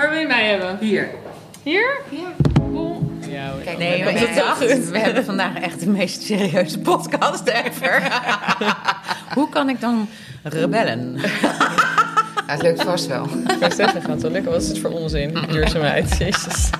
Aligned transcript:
Waar 0.00 0.10
wil 0.10 0.18
je 0.18 0.26
mij 0.26 0.48
hebben? 0.48 0.78
Hier. 0.80 1.08
Hier? 1.62 2.00
Ja. 2.10 2.18
Cool. 2.72 3.12
Ja. 3.28 3.52
Kijk, 3.64 3.78
Nee, 3.78 4.04
dacht, 4.34 4.90
we 4.90 4.98
hebben 4.98 5.24
vandaag 5.24 5.54
echt 5.54 5.80
de 5.80 5.88
meest 5.88 6.22
serieuze 6.22 6.78
podcast 6.78 7.48
ever. 7.48 8.02
Hoe 9.34 9.48
kan 9.48 9.68
ik 9.68 9.80
dan 9.80 10.08
rebellen? 10.42 11.16
het 12.46 12.62
lukt 12.62 12.82
vast 12.82 13.06
wel. 13.06 13.24
Ik 13.24 13.56
wou 13.60 13.72
zeggen, 13.72 14.02
gaat 14.02 14.22
wel 14.22 14.30
lukken. 14.30 14.52
Wat 14.52 14.62
is 14.62 14.68
het 14.68 14.78
voor 14.78 14.90
onzin? 14.90 15.38
Duurzaamheid, 15.48 16.16
jezus. 16.18 16.70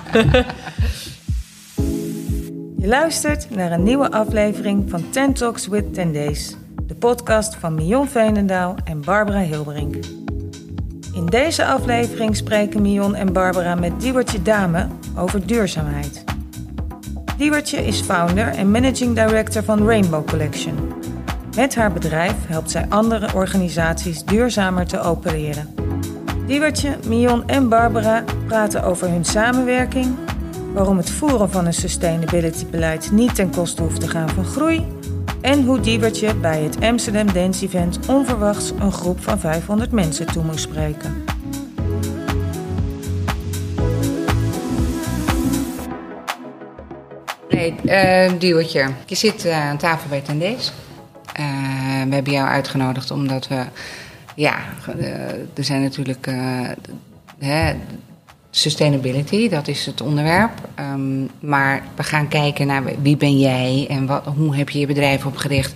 Je 2.77 2.87
luistert 2.87 3.49
naar 3.49 3.71
een 3.71 3.83
nieuwe 3.83 4.11
aflevering 4.11 4.89
van 4.89 5.09
Ten 5.09 5.33
Talks 5.33 5.67
with 5.67 5.93
Ten 5.93 6.13
Days, 6.13 6.55
de 6.83 6.95
podcast 6.95 7.55
van 7.55 7.75
Mion 7.75 8.07
Veenendaal 8.07 8.75
en 8.83 9.01
Barbara 9.01 9.39
Hilberink. 9.39 10.20
In 11.13 11.25
deze 11.25 11.65
aflevering 11.65 12.35
spreken 12.35 12.81
Mion 12.81 13.15
en 13.15 13.33
Barbara 13.33 13.75
met 13.75 14.01
Diewertje 14.01 14.41
Dame 14.41 14.87
over 15.17 15.47
duurzaamheid. 15.47 16.23
Diewertje 17.37 17.85
is 17.85 18.01
founder 18.01 18.47
en 18.47 18.71
managing 18.71 19.15
director 19.15 19.63
van 19.63 19.87
Rainbow 19.87 20.27
Collection. 20.27 20.75
Met 21.55 21.75
haar 21.75 21.93
bedrijf 21.93 22.33
helpt 22.47 22.71
zij 22.71 22.85
andere 22.89 23.33
organisaties 23.33 24.23
duurzamer 24.23 24.87
te 24.87 24.99
opereren. 24.99 25.75
Diewertje, 26.47 26.97
Mion 27.07 27.47
en 27.47 27.69
Barbara 27.69 28.23
praten 28.47 28.83
over 28.83 29.09
hun 29.09 29.25
samenwerking, 29.25 30.15
waarom 30.73 30.97
het 30.97 31.09
voeren 31.09 31.49
van 31.49 31.65
een 31.65 31.73
sustainability 31.73 32.65
beleid 32.65 33.11
niet 33.11 33.35
ten 33.35 33.49
koste 33.49 33.81
hoeft 33.81 33.99
te 33.99 34.07
gaan 34.07 34.29
van 34.29 34.45
groei 34.45 34.85
en 35.41 35.63
hoe 35.63 35.79
Diewertje 35.79 36.35
bij 36.35 36.61
het 36.61 36.81
Amsterdam 36.81 37.33
Dance 37.33 37.65
Event 37.65 38.07
onverwachts 38.07 38.71
een 38.79 38.91
groep 38.91 39.21
van 39.23 39.39
500 39.39 39.91
mensen 39.91 40.25
toe 40.25 40.43
moest 40.43 40.59
spreken. 40.59 41.23
Nee, 47.49 47.75
eh 47.75 48.31
Duwtje. 48.39 48.87
Je 49.05 49.15
zit 49.15 49.45
eh, 49.45 49.69
aan 49.69 49.77
tafel 49.77 50.09
bij 50.09 50.21
Tendees. 50.21 50.73
Eh 51.33 51.71
we 52.07 52.13
hebben 52.15 52.33
jou 52.33 52.47
uitgenodigd 52.47 53.11
omdat 53.11 53.47
we... 53.47 53.65
Ja, 54.35 54.59
eh, 54.97 55.31
er 55.31 55.63
zijn 55.63 55.81
natuurlijk... 55.81 56.25
hè, 57.39 57.73
sustainability, 58.51 59.49
dat 59.49 59.67
is 59.67 59.85
het 59.85 60.01
onderwerp. 60.01 60.51
Ehm, 60.75 61.21
maar 61.39 61.83
we 61.95 62.03
gaan 62.03 62.27
kijken 62.27 62.67
naar 62.67 62.83
wie 63.01 63.17
ben 63.17 63.39
jij 63.39 63.85
en 63.89 64.05
wat, 64.05 64.25
hoe 64.25 64.55
heb 64.55 64.69
je 64.69 64.79
je 64.79 64.87
bedrijf 64.87 65.25
opgericht... 65.25 65.73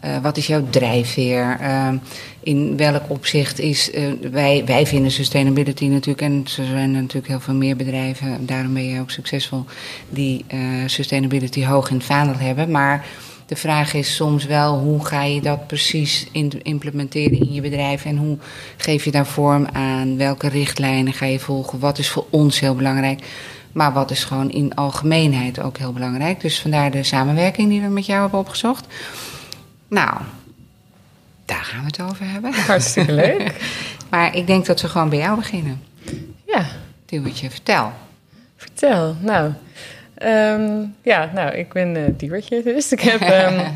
Eh, 0.00 0.18
wat 0.22 0.36
is 0.36 0.46
jouw 0.46 0.66
drijfveer? 0.70 1.56
Ehm, 1.60 1.96
in 2.40 2.76
welk 2.76 3.02
opzicht 3.08 3.58
is. 3.58 3.90
eh, 3.90 4.02
wij, 4.30 4.62
wij 4.66 4.86
vinden 4.86 5.10
sustainability 5.10 5.86
natuurlijk. 5.86 6.20
En 6.20 6.44
er 6.44 6.66
zijn 6.66 6.90
natuurlijk 6.90 7.26
heel 7.26 7.40
veel 7.40 7.54
meer 7.54 7.76
bedrijven. 7.76 8.46
Daarom 8.46 8.74
ben 8.74 8.84
je 8.84 9.00
ook 9.00 9.10
succesvol. 9.10 9.64
Die 10.08 10.44
eh, 10.46 10.58
sustainability 10.86 11.64
hoog 11.64 11.90
in 11.90 11.96
het 11.96 12.04
vaandel 12.04 12.38
hebben. 12.38 12.70
Maar 12.70 13.06
de 13.50 13.56
vraag 13.56 13.94
is 13.94 14.14
soms 14.14 14.44
wel 14.44 14.78
hoe 14.78 15.04
ga 15.04 15.22
je 15.22 15.40
dat 15.40 15.66
precies 15.66 16.26
implementeren 16.62 17.38
in 17.38 17.52
je 17.52 17.60
bedrijf. 17.60 18.04
En 18.04 18.16
hoe 18.16 18.38
geef 18.76 19.04
je 19.04 19.10
daar 19.10 19.26
vorm 19.26 19.66
aan? 19.72 20.16
Welke 20.16 20.48
richtlijnen 20.48 21.12
ga 21.12 21.26
je 21.26 21.38
volgen? 21.38 21.78
Wat 21.78 21.98
is 21.98 22.08
voor 22.08 22.26
ons 22.30 22.60
heel 22.60 22.74
belangrijk? 22.74 23.22
Maar 23.72 23.92
wat 23.92 24.10
is 24.10 24.24
gewoon 24.24 24.50
in 24.50 24.74
algemeenheid 24.74 25.60
ook 25.60 25.78
heel 25.78 25.92
belangrijk? 25.92 26.40
Dus 26.40 26.60
vandaar 26.60 26.90
de 26.90 27.02
samenwerking 27.02 27.68
die 27.68 27.80
we 27.80 27.88
met 27.88 28.06
jou 28.06 28.20
hebben 28.20 28.38
opgezocht. 28.38 28.86
Nou, 29.88 30.16
daar 31.44 31.64
gaan 31.64 31.80
we 31.80 31.86
het 31.86 32.02
over 32.02 32.30
hebben. 32.30 32.52
Hartstikke 32.54 33.12
leuk. 33.12 33.54
Maar 34.10 34.36
ik 34.36 34.46
denk 34.46 34.66
dat 34.66 34.80
we 34.80 34.88
gewoon 34.88 35.08
bij 35.08 35.18
jou 35.18 35.36
beginnen. 35.36 35.82
Ja, 36.46 36.66
Duwtje, 37.06 37.50
vertel. 37.50 37.92
vertel. 38.56 39.16
Nou, 39.20 39.52
ehm, 40.20 40.84
ja, 41.02 41.30
nou, 41.34 41.54
ik 41.54 41.72
ben 41.72 41.96
eh 41.96 42.02
Diewertje 42.16 42.62
dus. 42.72 42.92
Ik 42.92 43.00
heb... 43.00 43.20
ehm, 43.20 43.58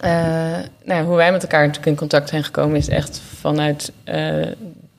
eh, 0.00 0.58
nou, 0.84 1.04
hoe 1.04 1.16
wij 1.16 1.32
met 1.32 1.42
elkaar 1.42 1.60
natuurlijk 1.60 1.86
in 1.86 1.96
contact 1.96 2.28
zijn 2.28 2.44
gekomen... 2.44 2.76
is 2.76 2.88
echt 2.88 3.20
vanuit 3.38 3.92
eh, 4.04 4.46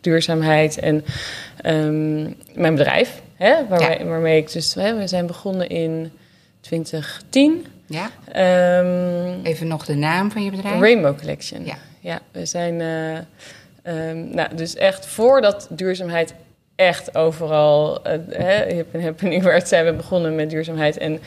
duurzaamheid 0.01 0.79
en 0.79 1.05
ehm, 1.61 2.21
mijn 2.53 2.75
bedrijf. 2.75 3.21
Hè, 3.35 3.67
waarmee, 3.67 4.05
waarmee 4.05 4.37
ik 4.37 4.51
dus... 4.51 4.73
Hè, 4.73 4.97
we 4.97 5.07
zijn 5.07 5.25
begonnen 5.25 5.69
in 5.69 6.11
2010... 6.61 7.65
Ja? 7.89 8.09
Even 9.43 9.67
nog 9.67 9.85
de 9.85 9.95
naam 9.95 10.31
van 10.31 10.43
je 10.43 10.51
bedrijf. 10.51 10.79
Rainbow 10.79 11.17
Collection. 11.19 11.65
Ja. 11.65 11.77
ja 11.99 12.19
we 12.31 12.45
zijn 12.45 12.77
nou, 14.31 14.55
dus 14.55 14.75
echt 14.75 15.05
voordat 15.05 15.67
duurzaamheid 15.69 16.33
echt 16.77 17.15
overal 17.15 18.01
uh, 18.07 18.45
hip 18.67 18.87
en 18.91 19.03
happening 19.03 19.43
werd, 19.43 19.67
zijn 19.67 19.85
we 19.85 19.93
begonnen 19.93 20.35
met 20.35 20.49
duurzaamheid. 20.49 20.97
En 20.97 21.19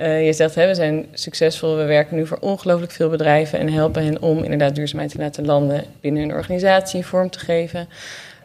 uh, 0.00 0.26
je 0.26 0.32
zegt, 0.32 0.54
hè, 0.54 0.66
we 0.66 0.74
zijn 0.74 1.06
succesvol, 1.12 1.76
we 1.76 1.84
werken 1.84 2.16
nu 2.16 2.26
voor 2.26 2.38
ongelooflijk 2.40 2.92
veel 2.92 3.08
bedrijven 3.08 3.58
en 3.58 3.72
helpen 3.72 4.04
hen 4.04 4.22
om 4.22 4.42
inderdaad 4.42 4.74
duurzaamheid 4.74 5.10
te 5.10 5.18
laten 5.18 5.46
landen 5.46 5.84
binnen 6.00 6.22
hun 6.22 6.32
organisatie, 6.32 7.06
vorm 7.06 7.30
te 7.30 7.38
geven. 7.38 7.88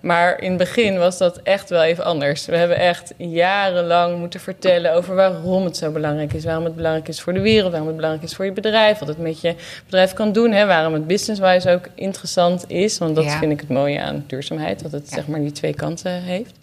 Maar 0.01 0.41
in 0.41 0.49
het 0.49 0.57
begin 0.57 0.97
was 0.97 1.17
dat 1.17 1.37
echt 1.43 1.69
wel 1.69 1.83
even 1.83 2.03
anders. 2.03 2.45
We 2.45 2.55
hebben 2.57 2.77
echt 2.77 3.13
jarenlang 3.17 4.17
moeten 4.19 4.39
vertellen 4.39 4.93
over 4.93 5.15
waarom 5.15 5.63
het 5.65 5.77
zo 5.77 5.91
belangrijk 5.91 6.33
is. 6.33 6.43
Waarom 6.45 6.63
het 6.63 6.75
belangrijk 6.75 7.07
is 7.07 7.21
voor 7.21 7.33
de 7.33 7.39
wereld, 7.41 7.69
waarom 7.69 7.87
het 7.87 7.95
belangrijk 7.95 8.25
is 8.29 8.35
voor 8.35 8.45
je 8.45 8.51
bedrijf. 8.51 8.99
Wat 8.99 9.07
het 9.07 9.17
met 9.17 9.41
je 9.41 9.55
bedrijf 9.85 10.13
kan 10.13 10.31
doen. 10.31 10.51
Hè, 10.51 10.65
waarom 10.65 10.93
het 10.93 11.07
business-wise 11.07 11.69
ook 11.71 11.87
interessant 11.95 12.63
is. 12.67 12.97
Want 12.97 13.15
dat 13.15 13.23
Ja. 13.23 13.37
vind 13.39 13.51
ik 13.51 13.59
het 13.59 13.69
mooie 13.69 14.01
aan 14.01 14.23
duurzaamheid. 14.27 14.81
Dat 14.81 14.91
het 14.91 15.09
Ja. 15.09 15.15
zeg 15.15 15.27
maar 15.27 15.39
die 15.39 15.51
twee 15.51 15.73
kanten 15.73 16.11
heeft. 16.11 16.53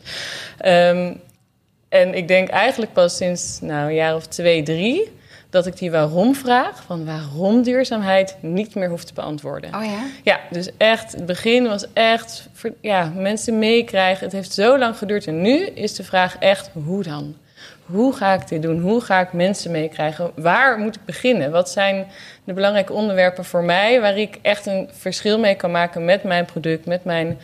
Ehm, 0.58 1.12
en 1.88 2.14
ik 2.14 2.28
denk 2.28 2.48
eigenlijk 2.48 2.92
pas 2.92 3.16
sinds 3.16 3.58
nou, 3.60 3.88
een 3.88 3.94
jaar 3.94 4.14
of 4.14 4.26
twee, 4.26 4.62
drie... 4.62 5.16
dat 5.50 5.66
ik 5.66 5.78
die 5.78 5.90
waarom-vraag, 5.90 6.82
van 6.82 7.04
waarom 7.04 7.62
duurzaamheid... 7.62 8.36
niet 8.40 8.74
meer 8.74 8.88
hoef 8.88 9.04
te 9.04 9.14
beantwoorden. 9.14 9.74
Oh 9.74 9.84
ja? 9.84 10.02
Ja, 10.22 10.40
dus 10.50 10.68
echt, 10.76 11.12
het 11.12 11.26
begin 11.26 11.68
was 11.68 11.86
echt 11.92 12.48
ja, 12.80 13.12
mensen 13.16 13.58
meekrijgen. 13.58 14.24
Het 14.24 14.32
heeft 14.32 14.52
zo 14.52 14.78
lang 14.78 14.96
geduurd. 14.96 15.26
En 15.26 15.42
nu 15.42 15.66
is 15.66 15.94
de 15.94 16.04
vraag 16.04 16.36
echt, 16.38 16.70
hoe 16.72 17.02
dan? 17.02 17.36
Hoe 17.86 18.12
ga 18.12 18.34
ik 18.34 18.48
dit 18.48 18.62
doen? 18.62 18.80
Hoe 18.80 19.00
ga 19.00 19.20
ik 19.20 19.32
mensen 19.32 19.70
meekrijgen? 19.70 20.30
Waar 20.34 20.78
moet 20.78 20.96
ik 20.96 21.04
beginnen? 21.04 21.50
Wat 21.50 21.70
zijn 21.70 22.06
de 22.44 22.52
belangrijke 22.52 22.92
onderwerpen 22.92 23.44
voor 23.44 23.64
mij... 23.64 24.00
waar 24.00 24.18
ik 24.18 24.38
echt 24.42 24.66
een 24.66 24.88
verschil 24.92 25.38
mee 25.38 25.54
kan 25.54 25.70
maken 25.70 26.04
met 26.04 26.22
mijn 26.22 26.44
product, 26.44 26.86
met 26.86 27.04
mijn... 27.04 27.38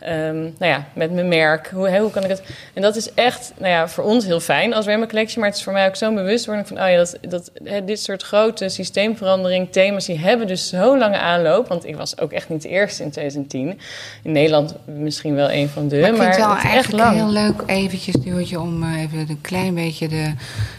ehm, 0.00 0.40
nou 0.40 0.52
ja, 0.58 0.86
met 0.92 1.12
mijn 1.12 1.28
merk. 1.28 1.70
Hoe, 1.74 1.98
hoe 1.98 2.10
kan 2.10 2.22
ik 2.22 2.28
het? 2.28 2.42
En 2.74 2.82
dat 2.82 2.96
is 2.96 3.14
echt, 3.14 3.52
nou 3.58 3.70
ja, 3.70 3.88
voor 3.88 4.04
ons 4.04 4.24
heel 4.24 4.40
fijn 4.40 4.74
als 4.74 4.86
Rainbow 4.86 5.08
Collection, 5.08 5.40
maar 5.40 5.48
het 5.48 5.58
is 5.58 5.64
voor 5.64 5.72
mij 5.72 5.86
ook 5.86 5.96
zo'n 5.96 6.14
bewustwording 6.14 6.68
van, 6.68 6.80
oh 6.80 6.88
ja, 6.88 6.96
dat, 6.96 7.18
dat 7.28 7.50
hè, 7.64 7.84
dit 7.84 8.00
soort 8.00 8.22
grote 8.22 8.68
systeemverandering, 8.68 9.72
thema's, 9.72 10.06
die 10.06 10.18
hebben 10.18 10.46
dus 10.46 10.68
zo 10.68 10.98
lange 10.98 11.18
aanloop. 11.18 11.68
Want 11.68 11.86
ik 11.86 11.96
was 11.96 12.18
ook 12.18 12.32
echt 12.32 12.48
niet 12.48 12.62
de 12.62 12.68
eerste 12.68 13.02
in 13.02 13.10
2010. 13.10 13.78
In 14.22 14.32
Nederland 14.32 14.74
misschien 14.84 15.34
wel 15.34 15.52
een 15.52 15.68
van 15.68 15.88
de, 15.88 16.00
Maar 16.00 16.10
ik 16.10 16.16
maar, 16.16 16.34
vind 16.34 16.36
het 16.36 16.44
wel 16.44 16.54
het 16.54 16.64
echt 16.64 16.72
eigenlijk 16.72 17.04
lang. 17.04 17.16
heel 17.16 17.30
leuk 17.30 17.62
eventjes, 17.66 18.14
Duwtje, 18.14 18.60
om 18.60 18.82
eh, 18.82 19.00
even 19.00 19.18
een 19.18 19.40
klein 19.40 19.74
beetje 19.74 20.08
de... 20.08 20.32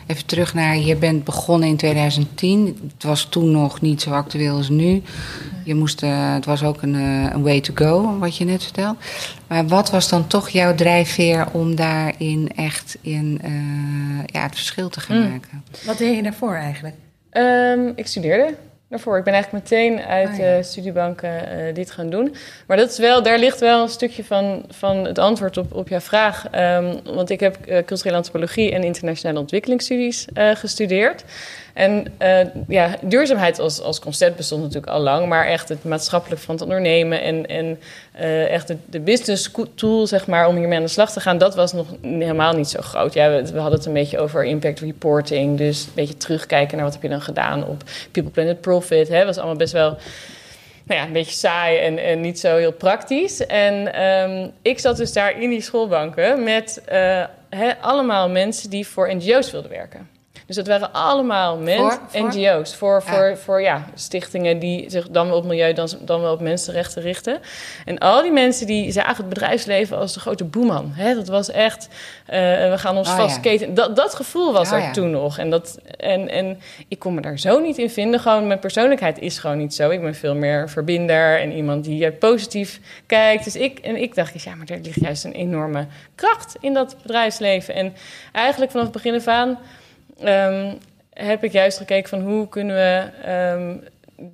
Even 0.07 0.25
terug 0.25 0.53
naar, 0.53 0.77
je 0.77 0.95
bent 0.95 1.23
begonnen 1.23 1.69
in 1.69 1.77
2010. 1.77 2.91
Het 2.93 3.03
was 3.03 3.27
toen 3.29 3.51
nog 3.51 3.81
niet 3.81 4.01
zo 4.01 4.11
actueel 4.11 4.55
als 4.55 4.69
nu. 4.69 5.01
Je 5.63 5.75
moest, 5.75 6.03
eh, 6.03 6.33
het 6.33 6.45
was 6.45 6.63
ook 6.63 6.81
een, 6.81 6.95
eh, 6.95 7.33
een 7.33 7.43
way 7.43 7.61
to 7.61 7.73
go, 7.75 8.17
wat 8.19 8.37
je 8.37 8.45
net 8.45 8.63
vertelt. 8.63 8.97
Maar 9.47 9.67
wat 9.67 9.89
was 9.89 10.09
dan 10.09 10.27
toch 10.27 10.49
jouw 10.49 10.75
drijfveer 10.75 11.47
om 11.51 11.75
daarin 11.75 12.51
echt 12.55 12.97
in, 13.01 13.39
eh, 13.43 13.51
ja, 14.25 14.41
het 14.43 14.55
verschil 14.55 14.89
te 14.89 14.99
gaan 14.99 15.17
Mm. 15.21 15.29
maken? 15.29 15.63
Wat 15.85 15.97
deed 15.97 16.15
je 16.15 16.23
daarvoor 16.23 16.55
eigenlijk? 16.55 16.95
Ehm, 17.29 17.91
ik 17.95 18.07
studeerde 18.07 18.55
daarvoor. 18.89 19.17
Ik 19.17 19.23
ben 19.23 19.33
eigenlijk 19.33 19.63
meteen 19.63 19.99
uit 19.99 20.29
Oh, 20.29 20.35
de 20.35 20.41
ja. 20.43 20.61
studiebanken 20.61 21.49
eh, 21.67 21.73
dit 21.73 21.91
gaan 21.91 22.09
doen. 22.09 22.35
Maar 22.67 22.77
dat 22.77 22.91
is 22.91 22.97
wel, 22.97 23.23
daar 23.23 23.39
ligt 23.39 23.59
wel 23.59 23.81
een 23.81 23.89
stukje 23.89 24.23
van, 24.23 24.65
van 24.69 24.97
het 25.05 25.17
antwoord 25.19 25.57
op, 25.57 25.73
op 25.73 25.87
jouw 25.87 25.99
vraag. 25.99 26.47
Ehm, 26.51 26.95
want 27.03 27.29
ik 27.29 27.39
heb 27.39 27.57
culturele 27.85 28.15
antropologie 28.15 28.71
en 28.71 28.83
internationale 28.83 29.39
ontwikkelingsstudies 29.39 30.25
eh, 30.33 30.55
gestudeerd. 30.55 31.23
En 31.73 32.05
eh, 32.17 32.39
ja, 32.67 32.95
duurzaamheid 33.01 33.59
als, 33.59 33.81
als 33.81 33.99
concept 33.99 34.35
bestond 34.35 34.61
natuurlijk 34.61 34.91
al 34.91 34.99
lang, 34.99 35.27
maar 35.27 35.45
echt 35.45 35.69
het 35.69 35.83
maatschappelijk 35.83 36.41
van 36.41 36.55
het 36.55 36.63
ondernemen 36.63 37.21
en, 37.21 37.45
en 37.45 37.79
eh, 38.11 38.51
echt 38.51 38.73
de, 38.89 38.99
business 38.99 39.51
tool, 39.75 40.07
zeg 40.07 40.27
maar, 40.27 40.47
om 40.47 40.55
hiermee 40.55 40.77
aan 40.77 40.83
de 40.83 40.89
slag 40.89 41.11
te 41.11 41.19
gaan, 41.19 41.37
dat 41.37 41.55
was 41.55 41.73
nog 41.73 41.87
helemaal 42.01 42.53
niet 42.53 42.69
zo 42.69 42.81
groot. 42.81 43.13
Ja, 43.13 43.29
we, 43.29 43.59
hadden 43.59 43.77
het 43.77 43.85
een 43.85 43.93
beetje 43.93 44.19
over 44.19 44.45
impact 44.45 44.79
reporting, 44.79 45.57
dus 45.57 45.83
een 45.85 45.91
beetje 45.95 46.17
terugkijken 46.17 46.75
naar 46.75 46.85
wat 46.85 46.93
heb 46.93 47.03
je 47.03 47.09
dan 47.09 47.21
gedaan 47.21 47.67
op 47.67 47.83
People 48.11 48.31
Planet 48.31 48.61
Profit. 48.61 49.07
Hè, 49.07 49.25
was 49.25 49.37
allemaal 49.37 49.55
best 49.55 49.73
wel 49.73 49.97
nou 50.83 50.99
ja, 50.99 51.05
een 51.05 51.13
beetje 51.13 51.35
saai 51.35 51.77
en, 51.77 51.97
en 51.97 52.21
niet 52.21 52.39
zo 52.39 52.57
heel 52.57 52.71
praktisch. 52.71 53.45
En 53.45 53.93
ehm, 53.93 54.49
ik 54.61 54.79
zat 54.79 54.97
dus 54.97 55.13
daar 55.13 55.41
in 55.41 55.49
die 55.49 55.61
schoolbanken 55.61 56.43
met 56.43 56.81
eh, 56.85 57.23
allemaal 57.81 58.29
mensen 58.29 58.69
die 58.69 58.87
voor 58.87 59.15
NGO's 59.15 59.51
wilden 59.51 59.71
werken. 59.71 60.10
Dus 60.55 60.63
dat 60.65 60.79
waren 60.79 60.93
allemaal 60.93 61.57
mensen, 61.57 61.99
Voor- 62.07 62.21
voor? 62.21 62.27
NGO's, 62.29 62.75
voor, 62.75 63.03
voor, 63.03 63.29
Ah. 63.31 63.35
voor 63.37 63.61
ja, 63.61 63.85
stichtingen 63.93 64.59
die 64.59 64.89
zich 64.89 65.09
dan 65.09 65.27
wel 65.27 65.37
op 65.37 65.45
milieu, 65.45 65.73
dan, 65.73 65.89
dan 66.01 66.21
wel 66.21 66.33
op 66.33 66.41
mensenrechten 66.41 67.01
richten. 67.01 67.39
En 67.85 67.97
al 67.97 68.21
die 68.21 68.31
mensen 68.31 68.67
die 68.67 68.91
zagen 68.91 69.15
het 69.15 69.29
bedrijfsleven 69.29 69.97
als 69.97 70.13
de 70.13 70.19
grote 70.19 70.43
boeman. 70.43 70.91
Hè? 70.93 71.15
Dat 71.15 71.27
was 71.27 71.51
echt, 71.51 71.87
eh, 72.25 72.39
we 72.69 72.73
gaan 72.77 72.97
ons 72.97 73.09
Oh, 73.09 73.15
vastketen. 73.15 73.73
Dat, 73.73 73.95
dat 73.95 74.15
gevoel 74.15 74.53
was 74.53 74.67
Oh, 74.71 74.77
er 74.77 74.81
ja. 74.81 74.91
toen 74.91 75.11
nog. 75.11 75.37
En, 75.37 75.49
dat, 75.49 75.79
en, 75.97 76.29
en 76.29 76.59
ik 76.87 76.99
kon 76.99 77.13
me 77.13 77.21
daar 77.21 77.39
zo 77.39 77.59
niet 77.59 77.77
in 77.77 77.89
vinden. 77.89 78.19
Gewoon, 78.19 78.47
mijn 78.47 78.59
persoonlijkheid 78.59 79.19
is 79.19 79.37
gewoon 79.37 79.57
niet 79.57 79.73
zo. 79.73 79.89
Ik 79.89 80.01
ben 80.01 80.15
veel 80.15 80.35
meer 80.35 80.69
verbinder 80.69 81.39
en 81.39 81.51
iemand 81.51 81.83
die 81.83 82.05
eh, 82.05 82.17
positief 82.19 82.79
kijkt. 83.05 83.43
Dus 83.43 83.55
ik, 83.55 83.79
en 83.79 83.95
ik 84.01 84.15
dacht, 84.15 84.43
ja, 84.43 84.55
maar 84.55 84.67
er 84.69 84.79
ligt 84.81 84.99
juist 85.01 85.23
een 85.23 85.33
enorme 85.33 85.85
kracht 86.15 86.55
in 86.59 86.73
dat 86.73 86.95
bedrijfsleven. 87.01 87.73
En 87.73 87.93
eigenlijk 88.31 88.71
vanaf 88.71 88.85
het 88.85 88.95
begin 88.95 89.15
af 89.15 89.27
aan 89.27 89.57
ehm, 90.23 90.73
heb 91.09 91.43
ik 91.43 91.51
juist 91.51 91.77
gekeken 91.77 92.09
van 92.09 92.21
hoe 92.21 92.47
kunnen 92.47 92.75
we 92.75 93.09
ehm, 93.25 93.75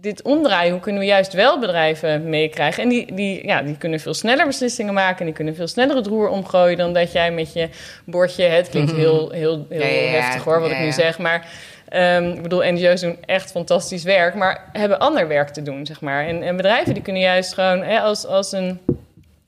dit 0.01 0.21
omdraaien? 0.21 0.71
Hoe 0.71 0.81
kunnen 0.81 1.01
we 1.01 1.07
juist 1.07 1.33
wel 1.33 1.59
bedrijven 1.59 2.29
meekrijgen? 2.29 2.83
En 2.83 2.89
die, 2.89 3.13
die, 3.13 3.47
ja, 3.47 3.61
die 3.61 3.77
kunnen 3.77 3.99
veel 3.99 4.13
sneller 4.13 4.45
beslissingen 4.45 4.93
maken. 4.93 5.19
En 5.19 5.25
die 5.25 5.33
kunnen 5.33 5.55
veel 5.55 5.67
sneller 5.67 5.95
het 5.95 6.07
roer 6.07 6.29
omgooien 6.29 6.77
dan 6.77 6.93
dat 6.93 7.11
jij 7.11 7.31
met 7.31 7.53
je 7.53 7.69
bordje... 8.05 8.43
Het 8.43 8.69
klinkt 8.69 8.91
heel, 8.91 9.31
heel, 9.31 9.65
heel 9.69 9.81
ja, 9.81 9.87
ja. 9.87 10.09
heftig 10.09 10.43
hoor, 10.43 10.59
wat 10.59 10.69
Ja, 10.69 10.75
ik 10.75 10.83
nu 10.83 10.91
zeg. 10.91 11.19
Maar 11.19 11.47
ehm, 11.89 12.23
ik 12.23 12.41
bedoel, 12.41 12.71
NGO's 12.71 13.01
doen 13.01 13.17
echt 13.25 13.51
fantastisch 13.51 14.03
werk... 14.03 14.35
maar 14.35 14.69
hebben 14.71 14.99
ander 14.99 15.27
werk 15.27 15.49
te 15.49 15.61
doen, 15.61 15.85
zeg 15.85 16.01
maar. 16.01 16.25
En, 16.25 16.43
en 16.43 16.55
bedrijven 16.55 16.93
die 16.93 17.03
kunnen 17.03 17.21
juist 17.21 17.53
gewoon... 17.53 17.83
Hè, 17.83 17.99
als, 17.99 18.25
als 18.25 18.51
een 18.51 18.79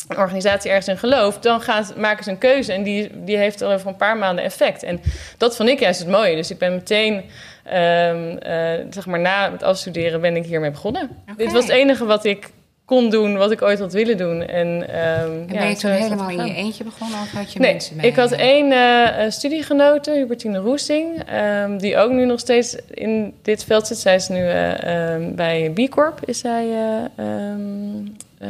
organisatie 0.07 0.69
ergens 0.69 0.88
in 0.88 0.98
gelooft, 0.98 1.44
dan 1.44 1.62
gaan 1.62 1.86
ze, 1.86 2.00
maken 2.00 2.24
ze 2.24 2.30
een 2.30 2.38
keuze 2.38 2.74
en 2.74 2.84
die, 2.84 3.24
die 3.24 3.38
heeft 3.38 3.62
al 3.62 3.72
over 3.72 3.88
een 3.88 3.96
paar 3.96 4.18
maanden 4.18 4.44
effect. 4.44 4.84
En 4.84 5.01
dat 5.38 5.56
vond 5.56 5.69
ik 5.69 5.80
juist 5.80 6.00
het 6.00 6.07
mooie. 6.07 6.36
Dus 6.36 6.51
ik 6.51 6.57
ben 6.57 6.74
meteen, 6.74 7.24
ehm, 7.63 8.38
eh, 8.38 8.86
zeg 8.90 9.06
maar 9.06 9.19
na 9.19 9.51
het 9.51 9.63
afstuderen, 9.63 10.22
ben 10.22 10.36
ik 10.36 10.46
hiermee 10.46 10.72
begonnen. 10.72 11.10
Dit 11.38 11.51
was 11.51 11.63
het 11.63 11.72
enige 11.72 12.06
wat 12.06 12.25
ik 12.25 12.50
kon 12.89 13.09
doen, 13.09 13.38
wat 13.38 13.51
ik 13.51 13.62
ooit 13.62 13.80
had 13.80 13.94
willen 13.94 14.18
doen. 14.18 14.41
En, 14.41 14.89
ehm, 14.89 15.31
En 15.31 15.45
ja, 15.50 15.59
ben 15.59 15.68
je 15.69 15.75
zo 15.75 15.88
toen 15.88 15.97
helemaal 15.97 16.30
in 16.30 16.45
je 16.45 16.53
eentje 16.53 16.83
begonnen 16.83 17.19
of 17.19 17.31
had 17.31 17.53
je 17.53 17.59
Nee, 17.59 17.71
mensen 17.71 17.97
bij 17.97 18.06
ik 18.07 18.15
had 18.15 18.31
één 18.31 18.71
eh, 18.71 19.25
eh, 19.25 19.31
studiegenote, 19.31 20.12
Hubertine 20.12 20.57
Roesing, 20.57 21.24
ehm, 21.25 21.77
die 21.77 21.97
ook 21.97 22.12
nu 22.12 22.25
nog 22.25 22.39
steeds 22.39 22.75
in 22.89 23.33
dit 23.41 23.63
veld 23.63 23.88
zit. 23.88 23.97
Zij 23.97 24.15
is 24.15 24.27
nu 24.27 24.47
eh, 24.47 25.13
ehm, 25.13 25.36
bij 25.36 25.71
B 25.74 25.89
Corp, 25.89 26.19
is 26.25 26.39
zij 26.39 26.65
eh, 26.69 27.25
ehm, 27.25 28.06
eh, 28.38 28.50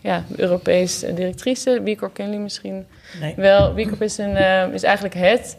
ja, 0.00 0.24
Europees 0.36 0.98
directrice. 0.98 1.80
B 1.84 1.98
Corp 1.98 2.14
kennen 2.14 2.26
jullie 2.32 2.38
misschien 2.40 2.86
Nee. 3.20 3.34
wel. 3.36 3.72
B 3.72 3.76
Corp 3.76 4.02
is, 4.02 4.18
een, 4.18 4.36
is 4.72 4.82
eigenlijk 4.82 5.14
het 5.14 5.56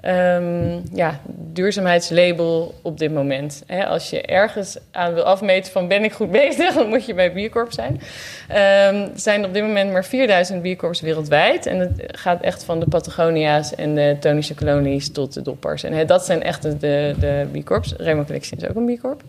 ehm, 0.00 0.78
ja, 0.92 1.20
duurzaamheidslabel 1.52 2.74
op 2.82 2.98
dit 2.98 3.12
moment. 3.12 3.62
Als 3.88 4.10
je 4.10 4.22
ergens 4.22 4.78
aan 4.90 5.14
wil 5.14 5.22
afmeten 5.22 5.72
van 5.72 5.88
ben 5.88 6.04
ik 6.04 6.12
goed 6.12 6.30
bezig, 6.30 6.74
dan 6.74 6.88
moet 6.88 7.06
je 7.06 7.14
bij 7.14 7.30
B 7.30 7.50
Corp 7.50 7.72
zijn. 7.72 8.00
Ehm, 8.48 8.94
er 8.94 9.10
zijn 9.14 9.44
op 9.44 9.54
dit 9.54 9.62
moment 9.62 9.92
maar 9.92 10.04
4000 10.04 10.62
B 10.62 10.78
Corps 10.78 11.00
wereldwijd. 11.00 11.66
En 11.66 11.78
het 11.78 11.90
gaat 12.06 12.42
echt 12.42 12.64
van 12.64 12.80
de 12.80 12.86
Patagonia's 12.86 13.74
en 13.74 13.94
de 13.94 14.16
tonische 14.20 14.54
kolonies 14.54 15.12
tot 15.12 15.34
de 15.34 15.42
doppers. 15.42 15.82
En 15.82 16.06
dat 16.06 16.24
zijn 16.24 16.42
echt 16.42 16.62
de, 16.62 16.76
de, 16.76 17.14
de 17.18 17.46
B 17.52 17.64
Corps. 17.64 17.94
Remo 17.96 18.24
Collection 18.24 18.60
is 18.60 18.68
ook 18.68 18.76
een 18.76 18.94
B 18.96 19.00
Corp. 19.00 19.22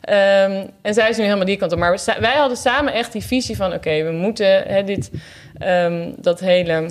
Ehm, 0.00 0.66
en 0.82 0.94
zij 0.94 1.08
is 1.08 1.16
nu 1.16 1.24
helemaal 1.24 1.44
die 1.44 1.56
kant 1.56 1.72
op. 1.72 1.78
Maar 1.78 2.00
wij 2.20 2.34
hadden 2.34 2.56
samen 2.56 2.92
echt 2.92 3.12
die 3.12 3.24
visie 3.24 3.56
van... 3.56 3.72
oké, 3.72 4.02
we 4.02 4.10
moeten 4.10 4.86
dit, 4.86 5.10
dat 6.16 6.40
hele... 6.40 6.88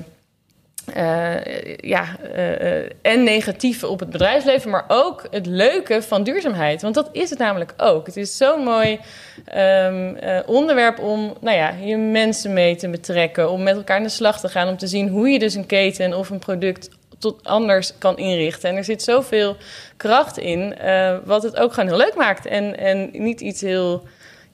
eh, 0.93 1.75
ja, 1.75 2.15
eh, 2.33 2.77
eh, 2.77 2.89
en 3.01 3.23
negatieve 3.23 3.87
op 3.87 3.99
het 3.99 4.09
bedrijfsleven, 4.09 4.69
maar 4.69 4.85
ook 4.87 5.27
het 5.31 5.45
leuke 5.45 6.01
van 6.01 6.23
duurzaamheid. 6.23 6.81
Want 6.81 6.95
dat 6.95 7.09
is 7.11 7.29
het 7.29 7.39
namelijk 7.39 7.73
ook. 7.77 8.05
Het 8.05 8.17
is 8.17 8.37
zo'n 8.37 8.63
mooi 8.63 8.99
ehm, 9.45 10.15
eh, 10.15 10.39
onderwerp 10.45 10.99
om 10.99 11.33
nou 11.41 11.57
ja, 11.57 11.69
je 11.69 11.97
mensen 11.97 12.53
mee 12.53 12.75
te 12.75 12.89
betrekken, 12.89 13.51
om 13.51 13.63
met 13.63 13.75
elkaar 13.75 13.97
aan 13.97 14.03
de 14.03 14.09
slag 14.09 14.39
te 14.39 14.49
gaan, 14.49 14.67
om 14.67 14.77
te 14.77 14.87
zien 14.87 15.07
hoe 15.07 15.29
je 15.29 15.39
dus 15.39 15.55
een 15.55 15.65
keten 15.65 16.17
of 16.17 16.29
een 16.29 16.39
product 16.39 16.89
tot 17.19 17.43
anders 17.43 17.93
kan 17.97 18.17
inrichten. 18.17 18.69
En 18.69 18.75
er 18.75 18.83
zit 18.83 19.03
zoveel 19.03 19.55
kracht 19.97 20.37
in, 20.37 20.75
wat 21.23 21.43
het 21.43 21.57
ook 21.57 21.73
gewoon 21.73 21.89
heel 21.89 21.97
leuk 21.97 22.15
maakt. 22.15 22.45
En, 22.45 22.77
en 22.77 23.09
niet 23.11 23.41
iets 23.41 23.61
heel 23.61 24.03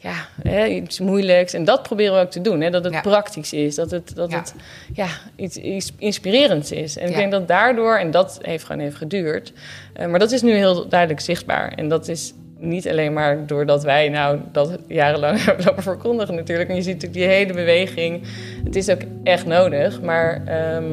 ja, 0.09 0.49
hè, 0.49 0.65
iets 0.65 0.99
moeilijks. 0.99 1.53
En 1.53 1.63
dat 1.63 1.83
proberen 1.83 2.13
we 2.13 2.19
ook 2.21 2.31
te 2.31 2.41
doen. 2.41 2.61
Hè? 2.61 2.69
Dat 2.69 2.83
het 2.83 2.93
Ja. 2.93 3.01
praktisch 3.01 3.53
is. 3.53 3.75
Dat 3.75 3.91
het, 3.91 4.15
dat 4.15 4.31
Ja. 4.31 4.37
het 4.37 4.53
ja, 4.93 5.07
iets, 5.35 5.57
iets 5.57 5.93
inspirerends 5.97 6.71
is. 6.71 6.97
En 6.97 7.09
ik 7.09 7.15
denk 7.15 7.31
dat 7.31 7.47
daardoor, 7.47 7.97
en 7.97 8.11
dat 8.11 8.39
heeft 8.41 8.63
gewoon 8.63 8.81
even 8.81 8.97
geduurd. 8.97 9.53
eh, 9.93 10.07
maar 10.07 10.19
dat 10.19 10.31
is 10.31 10.41
nu 10.41 10.51
heel 10.53 10.87
duidelijk 10.87 11.19
zichtbaar. 11.19 11.71
En 11.75 11.87
dat 11.89 12.07
is 12.07 12.33
niet 12.57 12.89
alleen 12.89 13.13
maar 13.13 13.47
doordat 13.47 13.83
wij 13.83 14.09
nou 14.09 14.39
dat 14.51 14.77
jarenlang 14.87 15.37
hebben 15.45 15.65
lopen 15.65 15.83
verkondigen 15.83 16.35
natuurlijk. 16.35 16.69
En 16.69 16.75
je 16.75 16.81
ziet 16.81 16.93
natuurlijk 16.93 17.19
die 17.21 17.35
hele 17.37 17.53
beweging. 17.53 18.21
Het 18.63 18.75
is 18.75 18.89
ook 18.89 19.01
echt 19.23 19.45
nodig. 19.45 20.01
Maar 20.01 20.41
ehm, 20.45 20.85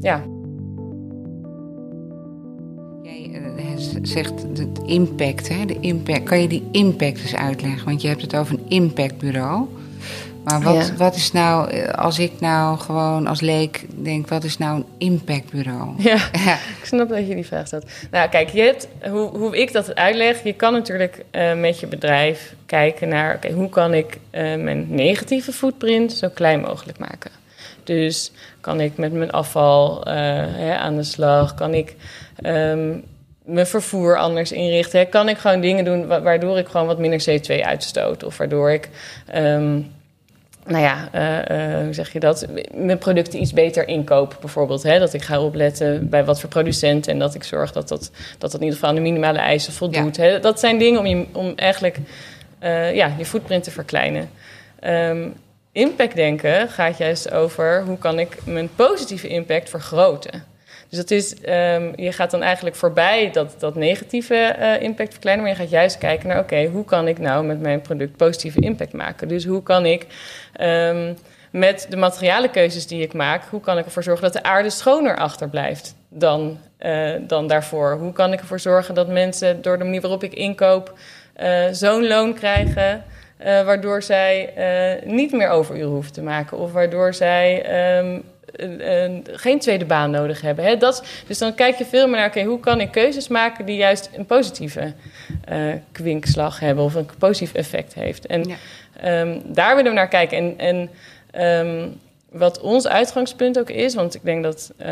ja, 0.00 0.22
zegt 4.02 4.32
het 4.56 4.78
impact, 4.86 5.48
hè? 5.48 5.64
De 5.64 5.76
impact. 5.80 6.22
Kan 6.22 6.40
je 6.40 6.48
die 6.48 6.68
impact 6.72 7.20
eens 7.20 7.34
uitleggen? 7.34 7.84
Want 7.84 8.02
je 8.02 8.08
hebt 8.08 8.22
het 8.22 8.36
over 8.36 8.54
een 8.54 8.64
impactbureau. 8.68 9.66
Maar 10.44 10.62
wat, 10.62 10.86
Ja. 10.86 10.94
wat 10.96 11.16
is 11.16 11.32
nou, 11.32 11.70
eh, 11.70 11.88
als 11.88 12.18
ik 12.18 12.32
nou 12.40 12.78
gewoon 12.78 13.26
als 13.26 13.40
leek 13.40 13.84
denk, 13.94 14.28
wat 14.28 14.44
is 14.44 14.58
nou 14.58 14.76
een 14.76 14.86
impactbureau? 14.98 15.94
ja. 15.98 16.14
Ik 16.80 16.84
snap 16.84 17.08
dat 17.08 17.28
je 17.28 17.34
die 17.34 17.46
vraag 17.46 17.66
stelt. 17.66 17.84
Nou, 18.10 18.28
kijk, 18.28 18.48
je 18.48 18.60
hebt, 18.60 18.88
hoe, 19.10 19.28
hoe 19.38 19.58
ik 19.58 19.72
dat 19.72 19.94
uitleg, 19.94 20.42
je 20.44 20.52
kan 20.52 20.72
natuurlijk 20.72 21.24
eh, 21.30 21.54
met 21.54 21.80
je 21.80 21.86
bedrijf 21.86 22.54
kijken 22.66 23.08
naar, 23.08 23.34
oké, 23.34 23.52
hoe 23.52 23.68
kan 23.68 23.94
ik 23.94 24.18
eh, 24.30 24.42
mijn 24.42 24.86
negatieve 24.88 25.52
footprint 25.52 26.12
zo 26.12 26.28
klein 26.34 26.60
mogelijk 26.60 26.98
maken? 26.98 27.30
Dus 27.84 28.32
kan 28.60 28.80
ik 28.80 28.96
met 28.96 29.12
mijn 29.12 29.30
afval 29.32 30.04
eh, 30.04 30.14
hè, 30.38 30.76
aan 30.76 30.96
de 30.96 31.02
slag? 31.02 31.54
Kan 31.54 31.74
ik 31.74 31.96
ehm, 32.36 32.98
mijn 33.46 33.66
vervoer 33.66 34.16
anders 34.18 34.52
inrichten? 34.52 34.98
Hè? 34.98 35.04
Kan 35.04 35.28
ik 35.28 35.38
gewoon 35.38 35.60
dingen 35.60 35.84
doen 35.84 36.06
wa- 36.06 36.22
waardoor 36.22 36.58
ik 36.58 36.68
gewoon 36.68 36.86
wat 36.86 36.98
minder 36.98 37.24
CO2 37.28 37.60
uitstoot? 37.64 38.24
Of 38.24 38.36
waardoor 38.36 38.70
ik 38.70 38.88
ehm, 39.26 39.80
nou 40.66 40.82
ja, 40.82 41.08
eh, 41.12 41.74
eh, 41.78 41.84
hoe 41.84 41.92
zeg 41.94 42.12
je 42.12 42.20
dat? 42.20 42.46
Mijn 42.74 42.98
producten 42.98 43.40
iets 43.40 43.52
beter 43.52 43.88
inkoop, 43.88 44.36
bijvoorbeeld. 44.40 44.82
Hè? 44.82 44.98
Dat 44.98 45.12
ik 45.12 45.22
ga 45.22 45.40
opletten 45.40 46.08
bij 46.08 46.24
wat 46.24 46.40
voor 46.40 46.48
producenten 46.48 47.12
en 47.12 47.18
dat 47.18 47.34
ik 47.34 47.44
zorg 47.44 47.72
dat 47.72 47.88
dat, 47.88 48.10
dat, 48.38 48.50
dat 48.50 48.54
in 48.54 48.58
ieder 48.60 48.74
geval 48.74 48.88
aan 48.88 48.94
de 48.94 49.00
minimale 49.00 49.38
eisen 49.38 49.72
voldoet. 49.72 50.16
Hè? 50.16 50.40
Dat 50.40 50.60
zijn 50.60 50.78
dingen 50.78 51.00
om, 51.00 51.06
je, 51.06 51.26
om 51.32 51.52
eigenlijk 51.56 51.98
eh, 52.58 52.94
ja, 52.94 53.12
je 53.18 53.24
footprint 53.26 53.64
te 53.64 53.70
verkleinen. 53.70 54.30
Ehm, 54.80 55.28
impact 55.72 56.14
denken 56.14 56.68
gaat 56.68 56.98
juist 56.98 57.30
over 57.32 57.82
hoe 57.86 57.98
kan 57.98 58.18
ik 58.18 58.36
mijn 58.44 58.68
positieve 58.76 59.28
impact 59.28 59.70
vergroten. 59.70 60.44
Dus 60.88 60.98
dat 60.98 61.10
is, 61.10 61.40
ehm, 61.40 61.92
je 61.96 62.12
gaat 62.12 62.30
dan 62.30 62.42
eigenlijk 62.42 62.76
voorbij 62.76 63.30
dat, 63.32 63.54
dat 63.58 63.74
negatieve 63.74 64.34
eh, 64.34 64.82
impact 64.82 65.12
verkleinen, 65.12 65.44
maar 65.44 65.54
je 65.54 65.60
gaat 65.60 65.70
juist 65.70 65.98
kijken 65.98 66.28
naar, 66.28 66.38
oké, 66.38 66.64
hoe 66.64 66.84
kan 66.84 67.08
ik 67.08 67.18
nou 67.18 67.44
met 67.44 67.60
mijn 67.60 67.80
product 67.80 68.16
positieve 68.16 68.60
impact 68.60 68.92
maken? 68.92 69.28
Dus 69.28 69.44
hoe 69.44 69.62
kan 69.62 69.86
ik 69.86 70.06
ehm, 70.52 71.14
met 71.50 71.86
de 71.90 71.96
materialenkeuzes 71.96 72.86
die 72.86 73.02
ik 73.02 73.12
maak, 73.12 73.44
hoe 73.50 73.60
kan 73.60 73.78
ik 73.78 73.84
ervoor 73.84 74.02
zorgen 74.02 74.24
dat 74.24 74.32
de 74.32 74.42
aarde 74.42 74.70
schoner 74.70 75.16
achterblijft 75.16 75.94
dan, 76.08 76.58
eh, 76.78 77.12
dan 77.20 77.46
daarvoor? 77.46 77.92
Hoe 77.92 78.12
kan 78.12 78.32
ik 78.32 78.40
ervoor 78.40 78.60
zorgen 78.60 78.94
dat 78.94 79.08
mensen 79.08 79.62
door 79.62 79.78
de 79.78 79.84
manier 79.84 80.00
waarop 80.00 80.22
ik 80.22 80.34
inkoop 80.34 80.98
eh, 81.34 81.64
zo'n 81.70 82.06
loon 82.06 82.34
krijgen, 82.34 83.04
waardoor 83.38 84.02
zij 84.02 84.52
niet 85.04 85.32
meer 85.32 85.48
overuren 85.48 85.90
hoeven 85.90 86.12
te 86.12 86.22
maken 86.22 86.58
of 86.58 86.72
waardoor 86.72 87.14
zij 87.14 87.62
ehm, 87.62 88.18
een- 88.56 88.92
een- 88.92 89.26
geen 89.32 89.58
tweede 89.60 89.84
baan 89.84 90.10
nodig 90.10 90.40
hebben. 90.40 90.64
Hè? 90.64 90.76
Dat, 90.76 91.04
dus 91.26 91.38
dan 91.38 91.54
kijk 91.54 91.76
je 91.78 91.84
veel 91.84 92.06
meer 92.08 92.16
naar, 92.16 92.28
oké, 92.28 92.42
hoe 92.42 92.60
kan 92.60 92.80
ik 92.80 92.90
keuzes 92.90 93.28
maken 93.28 93.64
die 93.66 93.76
juist 93.76 94.10
een 94.16 94.26
positieve 94.26 94.92
eh, 95.44 95.58
kwinkslag 95.92 96.60
hebben 96.60 96.84
of 96.84 96.94
een 96.94 97.08
positief 97.18 97.54
effect 97.54 97.94
heeft. 97.94 98.26
En 98.26 98.44
Ja. 98.48 98.56
ehm, 99.00 99.38
daar 99.44 99.76
willen 99.76 99.90
we 99.90 99.96
naar 99.96 100.08
kijken. 100.08 100.38
En, 100.38 100.54
en 100.58 100.90
ehm, 101.30 101.88
wat 102.30 102.60
ons 102.60 102.86
uitgangspunt 102.86 103.58
ook 103.58 103.70
is, 103.70 103.94
want 103.94 104.14
ik 104.14 104.20
denk 104.24 104.42
dat 104.42 104.72
eh, 104.76 104.88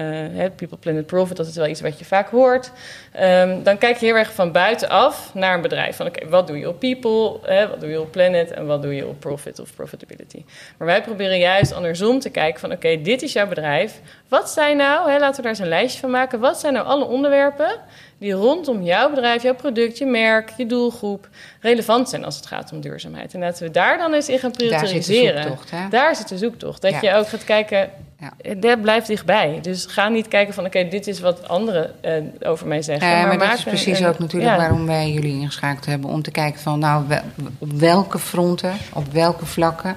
People, 0.57 0.76
Planet, 0.76 1.07
Profit, 1.07 1.37
dat 1.37 1.47
is 1.47 1.57
wel 1.57 1.67
iets 1.67 1.81
wat 1.81 1.99
je 1.99 2.05
vaak 2.05 2.29
hoort. 2.29 2.71
Ehm, 3.12 3.62
dan 3.62 3.79
kijk 3.79 3.97
je 3.97 4.07
heel 4.07 4.17
erg 4.17 4.33
van 4.33 4.53
buitenaf 4.53 5.35
naar 5.35 5.55
een 5.55 5.61
bedrijf. 5.61 5.97
Van 5.97 6.07
oké, 6.07 6.29
wat 6.29 6.47
doe 6.47 6.59
je 6.59 6.69
op 6.69 6.79
people, 6.79 7.38
hè, 7.43 7.69
wat 7.69 7.81
doe 7.81 7.91
je 7.91 8.00
op 8.00 8.11
planet 8.11 8.50
en 8.50 8.67
wat 8.67 8.83
doe 8.83 8.95
je 8.95 9.07
op 9.07 9.21
profit 9.21 9.59
of 9.59 9.75
profitability. 9.75 10.45
Maar 10.79 10.87
wij 10.87 11.03
proberen 11.03 11.38
juist 11.38 11.73
andersom 11.73 12.19
te 12.19 12.31
kijken 12.31 12.61
van 12.61 12.73
oké, 12.73 13.00
dit 13.00 13.23
is 13.23 13.33
jouw 13.33 13.49
bedrijf. 13.49 14.00
Wat 14.29 14.50
zijn 14.50 14.76
nou, 14.76 15.11
hè, 15.11 15.19
laten 15.19 15.37
we 15.37 15.43
daar 15.43 15.50
eens 15.50 15.61
een 15.61 15.69
lijstje 15.69 16.00
van 16.00 16.11
maken. 16.11 16.41
Wat 16.41 16.61
zijn 16.61 16.73
nou 16.73 16.87
alle 16.87 17.05
onderwerpen 17.05 17.81
die 18.25 18.33
rondom 18.33 18.83
jouw 18.83 19.11
bedrijf, 19.11 19.43
jouw 19.43 19.54
product, 19.54 19.99
je 19.99 20.07
merk, 20.07 20.52
je 20.57 20.66
doelgroep 20.66 21.28
relevant 21.61 22.09
zijn 22.09 22.25
als 22.25 22.37
het 22.37 22.47
gaat 22.47 22.73
om 22.73 22.81
duurzaamheid. 22.81 23.35
En 23.35 23.40
laten 23.40 23.66
we 23.66 23.71
daar 23.73 23.99
dan 23.99 24.12
eens 24.12 24.28
in 24.28 24.38
gaan 24.38 24.52
daar 24.52 24.61
zit 24.69 24.71
de 24.71 24.76
prioriseren. 24.87 25.43
zoektocht? 25.43 25.73
Daar 25.90 26.16
zit 26.16 26.28
de 26.28 26.38
zoektocht. 26.38 26.83
Dat 26.83 26.90
Ja. 26.90 26.99
je 27.00 27.14
ook 27.14 27.28
gaat 27.28 27.45
kijken, 27.45 27.90
Ja. 28.21 28.54
Dat 28.54 28.81
blijft 28.83 29.07
dichtbij. 29.07 29.59
Dus 29.62 29.87
ga 29.87 30.09
niet 30.09 30.28
kijken 30.28 30.54
van, 30.54 30.64
oké, 30.64 30.88
dit 30.88 31.07
is 31.07 31.21
wat 31.21 31.49
anderen 31.49 31.90
eh, 32.00 32.23
over 32.50 32.66
mij 32.66 32.83
zeggen. 32.83 33.09
Ja, 33.09 33.26
maar, 33.26 33.38
dat 33.38 33.52
is 33.52 33.62
precies 33.64 33.99
een- 34.00 34.07
ook 34.07 34.19
natuurlijk 34.19 34.50
ja. 34.52 34.57
waarom 34.57 34.87
wij 34.87 35.11
jullie 35.12 35.40
ingeschakeld 35.40 35.87
hebben. 35.87 36.11
Om 36.11 36.23
te 36.23 36.31
kijken 36.31 36.61
van, 36.61 36.78
nou, 36.78 37.04
wel- 37.09 37.21
op 37.59 37.73
welke 37.73 38.19
fronten, 38.19 38.73
op 38.95 39.12
welke 39.12 39.47
vlakken 39.47 39.97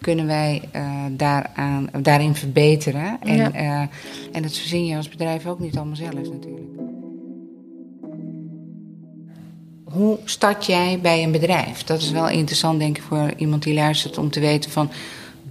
kunnen 0.00 0.26
wij 0.26 0.62
eh, 0.72 0.82
daaraan, 1.10 1.88
daarin 2.00 2.34
verbeteren. 2.34 3.18
En, 3.22 3.36
Ja. 3.36 3.52
eh, 3.52 3.80
en 4.32 4.42
dat 4.42 4.56
verzin 4.56 4.86
je 4.86 4.96
als 4.96 5.08
bedrijf 5.08 5.46
ook 5.46 5.58
niet 5.58 5.76
allemaal 5.76 5.96
zelf 5.96 6.12
natuurlijk. 6.14 6.87
Hoe 9.92 10.18
start 10.24 10.66
jij 10.66 10.98
bij 11.02 11.22
een 11.22 11.32
bedrijf? 11.32 11.84
Dat 11.84 12.00
is 12.00 12.10
wel 12.10 12.28
interessant, 12.28 12.78
denk 12.78 12.96
ik, 12.96 13.02
voor 13.02 13.32
iemand 13.36 13.62
die 13.62 13.74
luistert 13.74 14.18
om 14.18 14.30
te 14.30 14.40
weten 14.40 14.70
van 14.70 14.90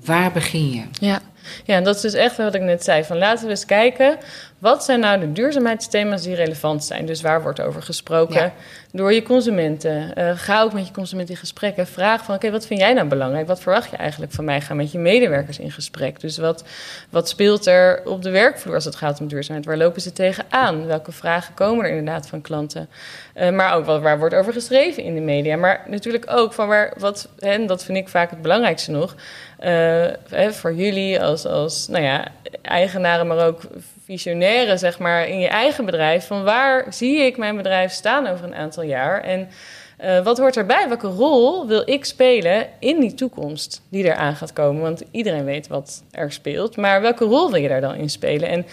waar 0.05 0.31
begin 0.31 0.71
je? 0.71 0.83
Ja. 0.91 1.21
ja, 1.65 1.81
dat 1.81 1.95
is 1.95 2.01
dus 2.01 2.13
echt 2.13 2.37
wat 2.37 2.55
ik 2.55 2.61
net 2.61 2.83
zei. 2.83 3.03
Van 3.03 3.17
laten 3.17 3.43
we 3.43 3.49
eens 3.49 3.65
kijken, 3.65 4.17
wat 4.57 4.83
zijn 4.83 4.99
nou 4.99 5.19
de 5.19 5.31
duurzaamheidsthema's 5.31 6.21
die 6.21 6.35
relevant 6.35 6.83
zijn? 6.83 7.05
Dus 7.05 7.21
waar 7.21 7.41
wordt 7.41 7.61
over 7.61 7.81
gesproken? 7.81 8.35
Ja. 8.35 8.53
Door 8.91 9.13
je 9.13 9.23
consumenten. 9.23 10.15
Eh, 10.15 10.31
ga 10.35 10.61
ook 10.61 10.73
met 10.73 10.87
je 10.87 10.93
consument 10.93 11.29
in 11.29 11.37
gesprek 11.37 11.75
en 11.75 11.87
vraag 11.87 12.23
van... 12.23 12.35
oké, 12.35 12.51
wat 12.51 12.65
vind 12.65 12.79
jij 12.79 12.93
nou 12.93 13.07
belangrijk? 13.07 13.47
Wat 13.47 13.59
verwacht 13.59 13.89
je 13.89 13.97
eigenlijk 13.97 14.31
van 14.31 14.45
mij? 14.45 14.61
Ga 14.61 14.73
met 14.73 14.91
je 14.91 14.97
medewerkers 14.97 15.59
in 15.59 15.71
gesprek. 15.71 16.19
Dus 16.19 16.37
wat, 16.37 16.63
wat 17.09 17.29
speelt 17.29 17.65
er 17.65 18.01
op 18.05 18.21
de 18.21 18.29
werkvloer 18.29 18.75
als 18.75 18.85
het 18.85 18.95
gaat 18.95 19.19
om 19.19 19.27
duurzaamheid? 19.27 19.65
Waar 19.67 19.77
lopen 19.77 20.01
ze 20.01 20.13
tegenaan? 20.13 20.85
Welke 20.85 21.11
vragen 21.11 21.53
komen 21.53 21.85
er 21.85 21.91
inderdaad 21.91 22.27
van 22.27 22.41
klanten? 22.41 22.89
Eh, 23.33 23.49
maar 23.49 23.73
ook 23.73 23.85
wat, 23.85 24.01
waar 24.01 24.19
wordt 24.19 24.35
over 24.35 24.53
geschreven 24.53 25.03
in 25.03 25.15
de 25.15 25.21
media? 25.21 25.55
Maar 25.55 25.83
natuurlijk 25.87 26.25
ook 26.29 26.53
van 26.53 26.67
waar... 26.67 26.93
Wat, 26.97 27.29
en 27.39 27.67
dat 27.67 27.83
vind 27.83 27.97
ik 27.97 28.07
vaak 28.09 28.29
het 28.29 28.41
belangrijkste 28.41 28.91
nog... 28.91 29.15
eh, 29.57 30.49
voor 30.49 30.73
jullie 30.73 31.21
als, 31.21 31.45
als 31.45 31.87
nou 31.87 32.03
ja, 32.03 32.27
eigenaren, 32.61 33.27
maar 33.27 33.47
ook 33.47 33.61
visionairen, 34.07 34.79
zeg 34.79 34.99
maar, 34.99 35.27
in 35.27 35.39
je 35.39 35.47
eigen 35.47 35.85
bedrijf. 35.85 36.27
Van 36.27 36.43
waar 36.43 36.85
zie 36.93 37.17
ik 37.17 37.37
mijn 37.37 37.55
bedrijf 37.55 37.91
staan 37.91 38.27
over 38.27 38.45
een 38.45 38.55
aantal 38.55 38.83
jaar? 38.83 39.21
En 39.21 39.49
eh, 39.97 40.23
wat 40.23 40.37
hoort 40.37 40.57
erbij? 40.57 40.87
Welke 40.87 41.07
rol 41.07 41.67
wil 41.67 41.81
ik 41.85 42.05
spelen 42.05 42.67
in 42.79 42.99
die 42.99 43.13
toekomst 43.13 43.81
die 43.89 44.03
eraan 44.03 44.35
gaat 44.35 44.53
komen? 44.53 44.81
Want 44.81 45.03
iedereen 45.11 45.45
weet 45.45 45.67
wat 45.67 46.03
er 46.11 46.31
speelt. 46.31 46.77
Maar 46.77 47.01
welke 47.01 47.25
rol 47.25 47.51
wil 47.51 47.61
je 47.61 47.67
daar 47.67 47.81
dan 47.81 47.95
in 47.95 48.09
spelen? 48.09 48.49
En 48.49 48.65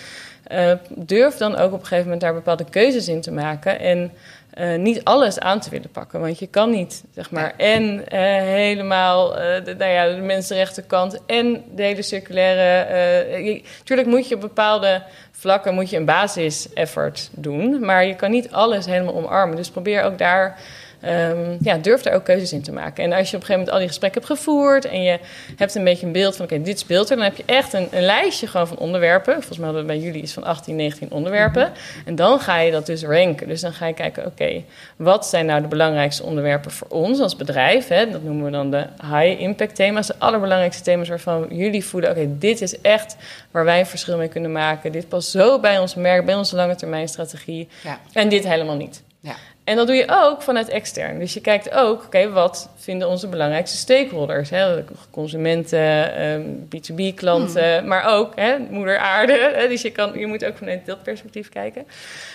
eh, 0.47 0.73
durf 0.89 1.37
dan 1.37 1.57
ook 1.57 1.73
op 1.73 1.81
een 1.81 1.87
gegeven 1.87 2.05
moment 2.05 2.21
daar 2.21 2.35
bepaalde 2.35 2.65
keuzes 2.71 3.09
in 3.09 3.21
te 3.21 3.33
maken. 3.33 3.81
En 3.81 4.13
eh, 4.51 4.75
niet 4.75 5.05
alles 5.05 5.39
aan 5.39 5.61
te 5.61 5.71
willen 5.71 5.91
pakken. 5.91 6.21
Want 6.21 6.39
je 6.39 6.47
kan 6.47 6.71
niet, 6.71 7.05
zeg 7.15 7.31
maar, 7.31 7.55
en 7.57 8.09
eh, 8.09 8.21
helemaal 8.43 9.33
de, 9.33 9.75
nou 9.79 9.91
ja, 9.91 10.09
de 10.09 10.21
mensenrechtenkant 10.21 11.19
en 11.27 11.65
de 11.75 11.83
hele 11.83 12.03
circulaire. 12.03 13.63
tuurlijk 13.85 14.09
moet 14.09 14.29
je 14.29 14.35
op 14.35 14.41
bepaalde 14.41 15.03
vlakken 15.31 15.75
moet 15.75 15.91
je 15.91 15.97
een 15.97 16.05
basis-effort 16.05 17.31
doen. 17.33 17.85
Maar 17.85 18.07
je 18.07 18.17
kan 18.17 18.31
niet 18.31 18.53
alles 18.53 18.87
helemaal 18.87 19.15
omarmen. 19.15 19.57
Dus 19.57 19.71
probeer 19.71 20.03
ook 20.03 20.19
daar. 20.19 20.59
Ehm, 21.05 21.57
ja, 21.61 21.77
durf 21.77 22.03
daar 22.03 22.15
ook 22.15 22.25
keuzes 22.25 22.53
in 22.53 22.63
te 22.63 22.73
maken. 22.73 23.05
En 23.05 23.13
als 23.13 23.31
je 23.31 23.37
op 23.37 23.43
een 23.43 23.47
gegeven 23.47 23.53
moment 23.53 23.71
al 23.71 23.79
die 23.79 23.89
gesprekken 23.89 24.21
hebt 24.21 24.33
gevoerd 24.33 24.85
en 24.85 25.03
je 25.03 25.19
hebt 25.57 25.75
een 25.75 25.85
beetje 25.85 26.07
een 26.07 26.13
beeld 26.13 26.37
van, 26.37 26.45
oké, 26.45 26.63
dit 26.63 26.79
speelt 26.79 27.11
er, 27.11 27.17
dan 27.17 27.25
heb 27.25 27.37
je 27.37 27.43
echt 27.47 27.73
een, 27.73 27.89
een 27.91 28.03
lijstje 28.03 28.47
gewoon 28.47 28.69
van 28.69 28.79
onderwerpen. 28.79 29.35
Volgens 29.35 29.59
mij 29.59 29.67
hadden 29.67 29.87
we 29.87 29.93
bij 29.93 30.03
jullie 30.03 30.23
iets 30.23 30.33
van 30.33 30.45
18, 30.45 30.77
19 30.77 31.11
onderwerpen. 31.11 31.73
En 32.05 32.15
dan 32.15 32.41
ga 32.41 32.59
je 32.59 32.71
dat 32.71 32.87
dus 32.87 33.03
ranken. 33.03 33.49
Dus 33.49 33.61
dan 33.61 33.73
ga 33.73 33.87
je 33.87 33.95
kijken, 33.95 34.27
oké, 34.27 34.63
wat 34.97 35.27
zijn 35.27 35.47
nou 35.47 35.63
de 35.63 35.69
belangrijkste 35.69 36.23
onderwerpen 36.23 36.71
voor 36.71 36.89
ons 36.89 37.21
als 37.21 37.37
bedrijf? 37.37 37.89
Hè? 37.89 38.11
Dat 38.11 38.23
noemen 38.23 38.45
we 38.45 38.51
dan 38.51 38.71
de 38.71 38.87
high 39.03 39.41
impact 39.41 39.75
thema's. 39.75 40.07
De 40.07 40.15
allerbelangrijkste 40.19 40.83
thema's 40.83 41.09
waarvan 41.09 41.47
jullie 41.51 41.85
voelen, 41.85 42.11
oké, 42.11 42.39
dit 42.39 42.61
is 42.61 42.81
echt 42.81 43.17
waar 43.51 43.65
wij 43.65 43.81
een 43.81 43.87
verschil 43.87 44.17
mee 44.17 44.29
kunnen 44.29 44.53
maken. 44.53 44.93
Dit 44.93 45.09
past 45.09 45.31
zo 45.31 45.61
bij 45.61 45.79
ons 45.79 45.95
merk, 45.95 46.25
bij 46.25 46.35
onze 46.35 46.57
lange 46.57 46.75
termijn 46.75 47.09
strategie. 47.09 47.69
Ja. 47.83 47.99
En 48.13 48.29
dit 48.29 48.49
helemaal 48.49 48.77
niet. 48.77 49.03
Ja. 49.21 49.35
En 49.65 49.77
dat 49.77 49.87
doe 49.87 49.97
je 49.97 50.07
ook 50.09 50.43
vanuit 50.43 50.69
extern. 50.69 51.19
Dus 51.19 51.35
je 51.35 51.41
kijkt 51.41 51.75
ook, 51.75 52.05
oké, 52.05 52.31
wat 52.31 52.69
vinden 52.77 53.09
onze 53.09 53.29
belangrijkste 53.29 53.77
stakeholders? 53.77 54.51
Hè? 54.51 54.85
Consumenten, 55.11 56.17
ehm, 56.17 56.43
B2B-klanten, 56.43 57.87
maar 57.87 58.05
ook 58.05 58.33
hè, 58.35 58.59
moeder 58.71 58.99
aarde. 58.99 59.33
Hè? 59.55 59.69
Dus 59.69 59.83
je, 59.83 59.91
kan, 59.91 60.19
je 60.19 60.27
moet 60.27 60.45
ook 60.45 60.57
vanuit 60.57 60.87
dat 60.87 61.03
perspectief 61.03 61.49
kijken. 61.49 61.87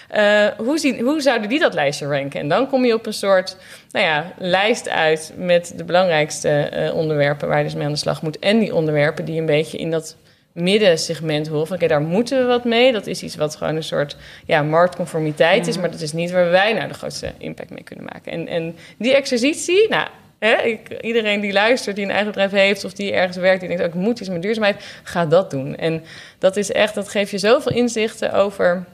Eh, 0.07 0.48
hoe, 0.57 0.77
zien, 0.77 1.00
hoe 1.00 1.21
zouden 1.21 1.50
die 1.50 1.59
dat 1.59 1.74
lijstje 1.74 2.07
ranken? 2.07 2.39
En 2.39 2.48
dan 2.48 2.67
kom 2.67 2.86
je 2.86 2.93
op 2.93 3.05
een 3.05 3.13
soort 3.13 3.57
nou 3.91 4.05
ja, 4.05 4.33
lijst 4.38 4.89
uit 4.89 5.33
met 5.38 5.74
de 5.75 5.83
belangrijkste 5.83 6.50
eh, 6.50 6.95
onderwerpen 6.95 7.48
waar 7.48 7.57
je 7.57 7.63
dus 7.63 7.75
mee 7.75 7.86
aan 7.86 7.91
de 7.91 7.98
slag 7.98 8.21
moet. 8.21 8.39
En 8.39 8.59
die 8.59 8.75
onderwerpen 8.75 9.25
die 9.25 9.39
een 9.39 9.45
beetje 9.45 9.77
in 9.77 9.91
dat 9.91 10.15
middensegment 10.51 11.47
horen. 11.47 11.67
Van, 11.67 11.75
Oké, 11.75 11.87
daar 11.87 12.01
moeten 12.01 12.37
we 12.37 12.45
wat 12.45 12.63
mee. 12.63 12.91
Dat 12.91 13.07
is 13.07 13.23
iets 13.23 13.35
wat 13.35 13.55
gewoon 13.55 13.75
een 13.75 13.83
soort 13.83 14.15
ja, 14.45 14.61
marktconformiteit 14.61 15.67
is. 15.67 15.77
Maar 15.77 15.91
dat 15.91 16.01
is 16.01 16.13
niet 16.13 16.31
waar 16.31 16.49
wij 16.49 16.73
nou 16.73 16.87
de 16.87 16.93
grootste 16.93 17.33
impact 17.37 17.69
mee 17.69 17.83
kunnen 17.83 18.05
maken. 18.05 18.31
En, 18.31 18.47
en 18.47 18.75
die 18.97 19.15
exercitie, 19.15 19.89
nou... 19.89 20.07
Hè, 20.39 20.55
ik, 20.61 21.01
iedereen 21.01 21.39
die 21.39 21.53
luistert, 21.53 21.95
die 21.95 22.05
een 22.05 22.11
eigen 22.11 22.31
bedrijf 22.31 22.51
heeft 22.51 22.85
of 22.85 22.93
die 22.93 23.11
ergens 23.11 23.37
werkt, 23.37 23.59
die 23.59 23.69
denkt 23.69 23.83
ook, 23.83 23.93
ik 23.93 23.99
moet 23.99 24.19
iets 24.19 24.29
met 24.29 24.41
duurzaamheid, 24.41 24.83
ga 25.03 25.25
dat 25.25 25.51
doen. 25.51 25.75
En 25.75 26.03
dat 26.37 26.57
is 26.57 26.71
echt, 26.71 26.95
dat 26.95 27.09
geeft 27.09 27.31
je 27.31 27.37
zoveel 27.37 27.71
inzichten 27.71 28.33
over 28.33 28.85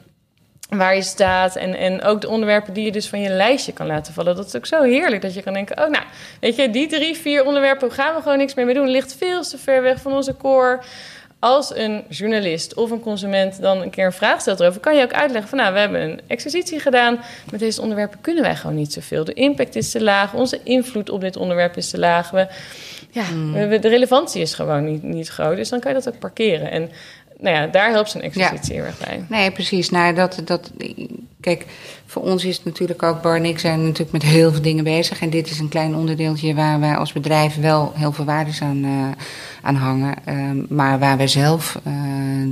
waar 0.69 0.95
je 0.95 1.01
staat 1.01 1.55
en, 1.55 1.75
en 1.75 2.01
ook 2.01 2.21
de 2.21 2.29
onderwerpen 2.29 2.73
die 2.73 2.85
je 2.85 2.91
dus 2.91 3.07
van 3.07 3.21
je 3.21 3.29
lijstje 3.29 3.73
kan 3.73 3.87
laten 3.87 4.13
vallen. 4.13 4.35
Dat 4.35 4.45
is 4.45 4.55
ook 4.55 4.65
zo 4.65 4.81
heerlijk 4.81 5.21
dat 5.21 5.33
je 5.33 5.41
kan 5.41 5.53
denken, 5.53 5.77
oh 5.83 5.89
nou, 5.89 6.03
weet 6.39 6.55
je, 6.55 6.69
die 6.69 6.87
drie, 6.87 7.15
vier 7.15 7.45
onderwerpen 7.45 7.91
gaan 7.91 8.15
we 8.15 8.21
gewoon 8.21 8.37
niks 8.37 8.53
meer 8.53 8.65
mee 8.65 8.75
doen. 8.75 8.89
Ligt 8.89 9.15
veel 9.15 9.41
te 9.41 9.57
ver 9.57 9.81
weg 9.81 10.01
van 10.01 10.13
onze 10.13 10.37
core. 10.37 10.79
Als 11.45 11.75
een 11.75 12.03
journalist 12.09 12.73
of 12.73 12.91
een 12.91 12.99
consument 12.99 13.61
dan 13.61 13.81
een 13.81 13.89
keer 13.89 14.05
een 14.05 14.11
vraag 14.11 14.41
stelt 14.41 14.59
erover, 14.59 14.81
kan 14.81 14.95
je 14.95 15.03
ook 15.03 15.13
uitleggen 15.13 15.49
van 15.49 15.57
nou, 15.57 15.73
we 15.73 15.79
hebben 15.79 16.01
een 16.01 16.21
exercitie 16.27 16.79
gedaan. 16.79 17.19
Met 17.51 17.59
deze 17.59 17.81
onderwerpen 17.81 18.21
kunnen 18.21 18.43
wij 18.43 18.55
gewoon 18.55 18.75
niet 18.75 18.93
zoveel. 18.93 19.23
De 19.23 19.33
impact 19.33 19.75
is 19.75 19.91
te 19.91 20.01
laag, 20.03 20.33
onze 20.33 20.59
invloed 20.63 21.09
op 21.09 21.21
dit 21.21 21.37
onderwerp 21.37 21.77
is 21.77 21.89
te 21.89 21.99
laag. 21.99 22.29
We, 22.29 22.47
ja, 23.11 23.23
we- 23.53 23.67
we- 23.67 23.79
de 23.79 23.87
relevantie 23.87 24.41
is 24.41 24.53
gewoon 24.53 24.85
niet, 24.85 25.03
niet 25.03 25.27
groot. 25.27 25.55
Dus 25.55 25.69
dan 25.69 25.79
kan 25.79 25.93
je 25.93 26.01
dat 26.01 26.13
ook 26.13 26.19
parkeren. 26.19 26.71
En 26.71 26.89
nou 27.39 27.55
ja, 27.55 27.67
daar 27.67 27.91
helpt 27.91 28.09
zo'n 28.09 28.21
exercitie 28.21 28.73
heel 28.73 28.83
erg 28.83 28.97
bij. 28.97 29.25
Nee, 29.29 29.51
precies. 29.51 29.89
Nou, 29.89 30.13
dat, 30.13 30.41
dat, 30.45 30.71
kijk, 31.39 31.65
voor 32.05 32.23
ons 32.23 32.45
is 32.45 32.55
het 32.55 32.65
natuurlijk 32.65 33.03
ook, 33.03 33.21
Bar 33.21 33.35
en 33.35 33.45
ik 33.45 33.59
zijn 33.59 33.83
natuurlijk 33.83 34.11
met 34.11 34.23
heel 34.23 34.51
veel 34.51 34.61
dingen 34.61 34.83
bezig. 34.83 35.21
En 35.21 35.29
dit 35.29 35.49
is 35.49 35.59
een 35.59 35.69
klein 35.69 35.95
onderdeeltje 35.95 36.53
waar 36.53 36.79
wij 36.79 36.95
als 36.95 37.13
bedrijf 37.13 37.59
wel 37.59 37.91
heel 37.95 38.11
veel 38.11 38.25
waardes 38.25 38.61
aan, 38.61 38.83
eh, 38.83 39.23
aan 39.61 39.75
hangen. 39.75 40.15
Ehm, 40.25 40.57
maar 40.69 40.99
waar 40.99 41.17
wij 41.17 41.27
zelf, 41.27 41.79
eh, 41.83 41.93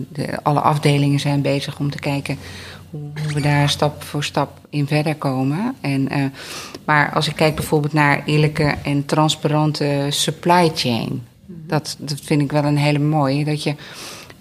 de, 0.10 0.44
alle 0.44 0.60
afdelingen 0.60 1.20
zijn 1.20 1.42
bezig 1.42 1.80
om 1.80 1.90
te 1.92 2.00
kijken 2.00 2.38
hoe, 2.90 3.34
we 3.34 3.42
daar 3.42 3.70
stap 3.70 4.04
voor 4.04 4.24
stap 4.24 4.60
in 4.70 4.88
verder 4.88 5.16
komen. 5.16 5.76
En, 5.82 6.10
eh, 6.10 6.24
maar 6.86 7.12
als 7.14 7.28
ik 7.28 7.36
kijk 7.36 7.56
bijvoorbeeld 7.56 7.94
naar 7.94 8.22
eerlijke 8.26 8.76
en 8.84 9.06
transparante 9.06 10.08
supply 10.10 10.72
chain. 10.76 11.24
Dat, 11.46 11.96
dat 12.00 12.20
vind 12.24 12.42
ik 12.42 12.52
wel 12.52 12.64
een 12.64 12.78
hele 12.78 13.00
mooie. 13.00 13.46
Dat 13.46 13.64
je 13.64 13.76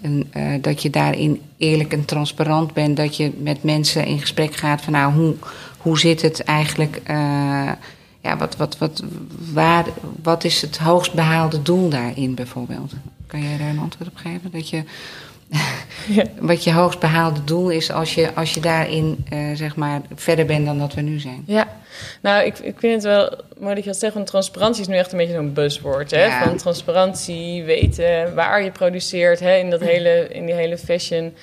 en, 0.03 0.27
eh, 0.31 0.61
dat 0.61 0.81
je 0.81 0.89
daarin 0.89 1.41
eerlijk 1.57 1.93
en 1.93 2.05
transparant 2.05 2.73
bent. 2.73 2.97
Dat 2.97 3.17
je 3.17 3.31
met 3.37 3.63
mensen 3.63 4.05
in 4.05 4.19
gesprek 4.19 4.55
gaat 4.55 4.81
van 4.81 4.93
nou, 4.93 5.13
hoe, 5.13 5.35
hoe 5.77 5.99
zit 5.99 6.21
het 6.21 6.43
eigenlijk? 6.43 7.01
eh, 7.03 7.71
ja, 8.23 8.37
wat, 8.37 8.55
wat, 8.55 8.77
wat, 8.77 9.03
waar, 9.53 9.85
wat 10.21 10.43
is 10.43 10.61
het 10.61 10.77
hoogst 10.77 11.13
behaalde 11.13 11.61
doel 11.61 11.89
daarin 11.89 12.35
bijvoorbeeld? 12.35 12.93
Kan 13.27 13.43
jij 13.43 13.57
daar 13.57 13.69
een 13.69 13.79
antwoord 13.79 14.09
op 14.09 14.15
geven? 14.15 14.51
Dat 14.51 14.69
je, 14.69 14.83
Ja. 16.07 16.23
Wat 16.39 16.63
je 16.63 16.73
hoogst 16.73 16.99
behaalde 16.99 17.43
doel 17.43 17.69
is 17.69 17.91
als 17.91 18.15
je, 18.15 18.33
als 18.33 18.53
je 18.53 18.59
daarin 18.59 19.25
eh, 19.29 19.39
zeg 19.53 19.75
maar 19.75 20.01
verder 20.15 20.45
bent 20.45 20.65
dan 20.65 20.79
dat 20.79 20.93
we 20.93 21.01
nu 21.01 21.19
zijn. 21.19 21.43
Ja, 21.45 21.67
nou, 22.21 22.45
ik, 22.45 22.59
ik 22.59 22.79
vind 22.79 22.93
het 22.93 23.03
wel 23.03 23.41
mooi 23.57 23.75
dat 23.75 23.83
je 23.83 23.89
dat 23.89 23.99
zegt, 23.99 24.13
want 24.13 24.27
transparantie 24.27 24.81
is 24.81 24.87
nu 24.87 24.95
echt 24.95 25.11
een 25.11 25.17
beetje 25.17 25.33
zo'n 25.33 25.53
buzzword. 25.53 26.11
Hè? 26.11 26.25
Ja. 26.25 26.43
Van 26.43 26.57
transparantie, 26.57 27.63
weten 27.63 28.35
waar 28.35 28.63
je 28.63 28.71
produceert, 28.71 29.39
hè? 29.39 29.55
In, 29.55 29.69
dat 29.69 29.79
hele, 29.79 30.27
in 30.27 30.45
die 30.45 30.55
hele 30.55 30.77
fashion 30.77 31.33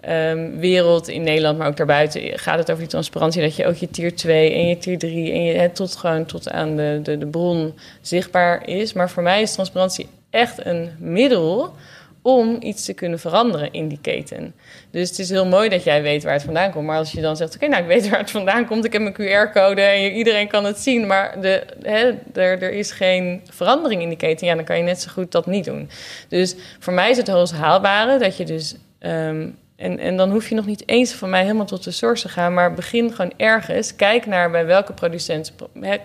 ehm, 0.00 0.50
wereld 0.56 1.08
in 1.08 1.22
Nederland, 1.22 1.58
maar 1.58 1.68
ook 1.68 1.76
daarbuiten 1.76 2.38
gaat 2.38 2.58
het 2.58 2.70
over 2.70 2.82
die 2.82 2.90
transparantie. 2.90 3.42
Dat 3.42 3.56
je 3.56 3.66
ook 3.66 3.76
je 3.76 3.90
tier 3.90 4.16
2 4.16 4.52
en 4.52 4.68
je 4.68 4.78
tier 4.78 4.98
3 4.98 5.32
en 5.32 5.44
je 5.44 5.54
hè, 5.54 5.68
tot 5.68 5.96
gewoon 5.96 6.24
tot 6.24 6.50
aan 6.50 6.76
de, 6.76 7.00
de, 7.02 7.18
de 7.18 7.26
bron 7.26 7.74
zichtbaar 8.00 8.68
is. 8.68 8.92
Maar 8.92 9.10
voor 9.10 9.22
mij 9.22 9.42
is 9.42 9.52
transparantie 9.52 10.08
echt 10.30 10.66
een 10.66 10.90
middel 10.98 11.74
om 12.22 12.56
iets 12.60 12.84
te 12.84 12.92
kunnen 12.92 13.18
veranderen 13.18 13.72
in 13.72 13.88
die 13.88 13.98
keten. 14.00 14.54
Dus 14.90 15.08
het 15.08 15.18
is 15.18 15.30
heel 15.30 15.46
mooi 15.46 15.68
dat 15.68 15.84
jij 15.84 16.02
weet 16.02 16.22
waar 16.22 16.32
het 16.32 16.42
vandaan 16.42 16.70
komt. 16.70 16.86
Maar 16.86 16.98
als 16.98 17.12
je 17.12 17.20
dan 17.20 17.36
zegt, 17.36 17.54
oké, 17.54 17.66
nou, 17.68 17.82
ik 17.82 17.88
weet 17.88 18.08
waar 18.08 18.18
het 18.18 18.30
vandaan 18.30 18.66
komt. 18.66 18.84
Ik 18.84 18.92
heb 18.92 19.02
een 19.02 19.12
QR-code 19.12 19.80
en 19.80 20.12
iedereen 20.12 20.48
kan 20.48 20.64
het 20.64 20.78
zien. 20.78 21.06
Maar 21.06 21.40
de, 21.40 21.62
hè, 21.82 22.10
er, 22.40 22.62
er 22.62 22.72
is 22.72 22.90
geen 22.90 23.40
verandering 23.50 24.02
in 24.02 24.08
die 24.08 24.16
keten. 24.16 24.46
Ja, 24.46 24.54
dan 24.54 24.64
kan 24.64 24.76
je 24.76 24.82
net 24.82 25.00
zo 25.00 25.10
goed 25.12 25.32
dat 25.32 25.46
niet 25.46 25.64
doen. 25.64 25.90
Dus 26.28 26.54
voor 26.78 26.92
mij 26.92 27.10
is 27.10 27.16
het 27.16 27.28
hoogst 27.28 27.54
haalbare 27.54 28.18
dat 28.18 28.36
je 28.36 28.44
dus... 28.44 28.76
ehm, 28.98 29.48
en, 29.82 29.98
en 29.98 30.16
dan 30.16 30.30
hoef 30.30 30.48
je 30.48 30.54
nog 30.54 30.66
niet 30.66 30.88
eens 30.88 31.12
van 31.12 31.30
mij 31.30 31.42
helemaal 31.42 31.66
tot 31.66 31.84
de 31.84 31.90
source 31.90 32.22
te 32.22 32.28
gaan, 32.28 32.54
maar 32.54 32.74
begin 32.74 33.12
gewoon 33.12 33.32
ergens. 33.36 33.96
Kijk 33.96 34.26
naar 34.26 34.50
bij 34.50 34.66
welke 34.66 34.92
producent 34.92 35.52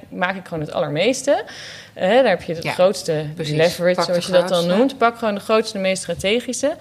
maak 0.09 0.35
ik 0.35 0.47
gewoon 0.47 0.63
het 0.63 0.71
allermeeste. 0.71 1.43
Uh, 1.95 2.03
daar 2.03 2.27
heb 2.27 2.41
je 2.41 2.53
het 2.53 2.67
grootste 2.67 3.25
leverage, 3.35 4.01
zoals 4.01 4.25
je 4.25 4.31
dat 4.31 4.47
dan 4.47 4.67
noemt. 4.67 4.97
Pak 4.97 5.17
gewoon 5.17 5.35
de 5.35 5.39
grootste, 5.39 5.77
de 5.77 5.83
meest 5.83 6.01
strategische. 6.01 6.75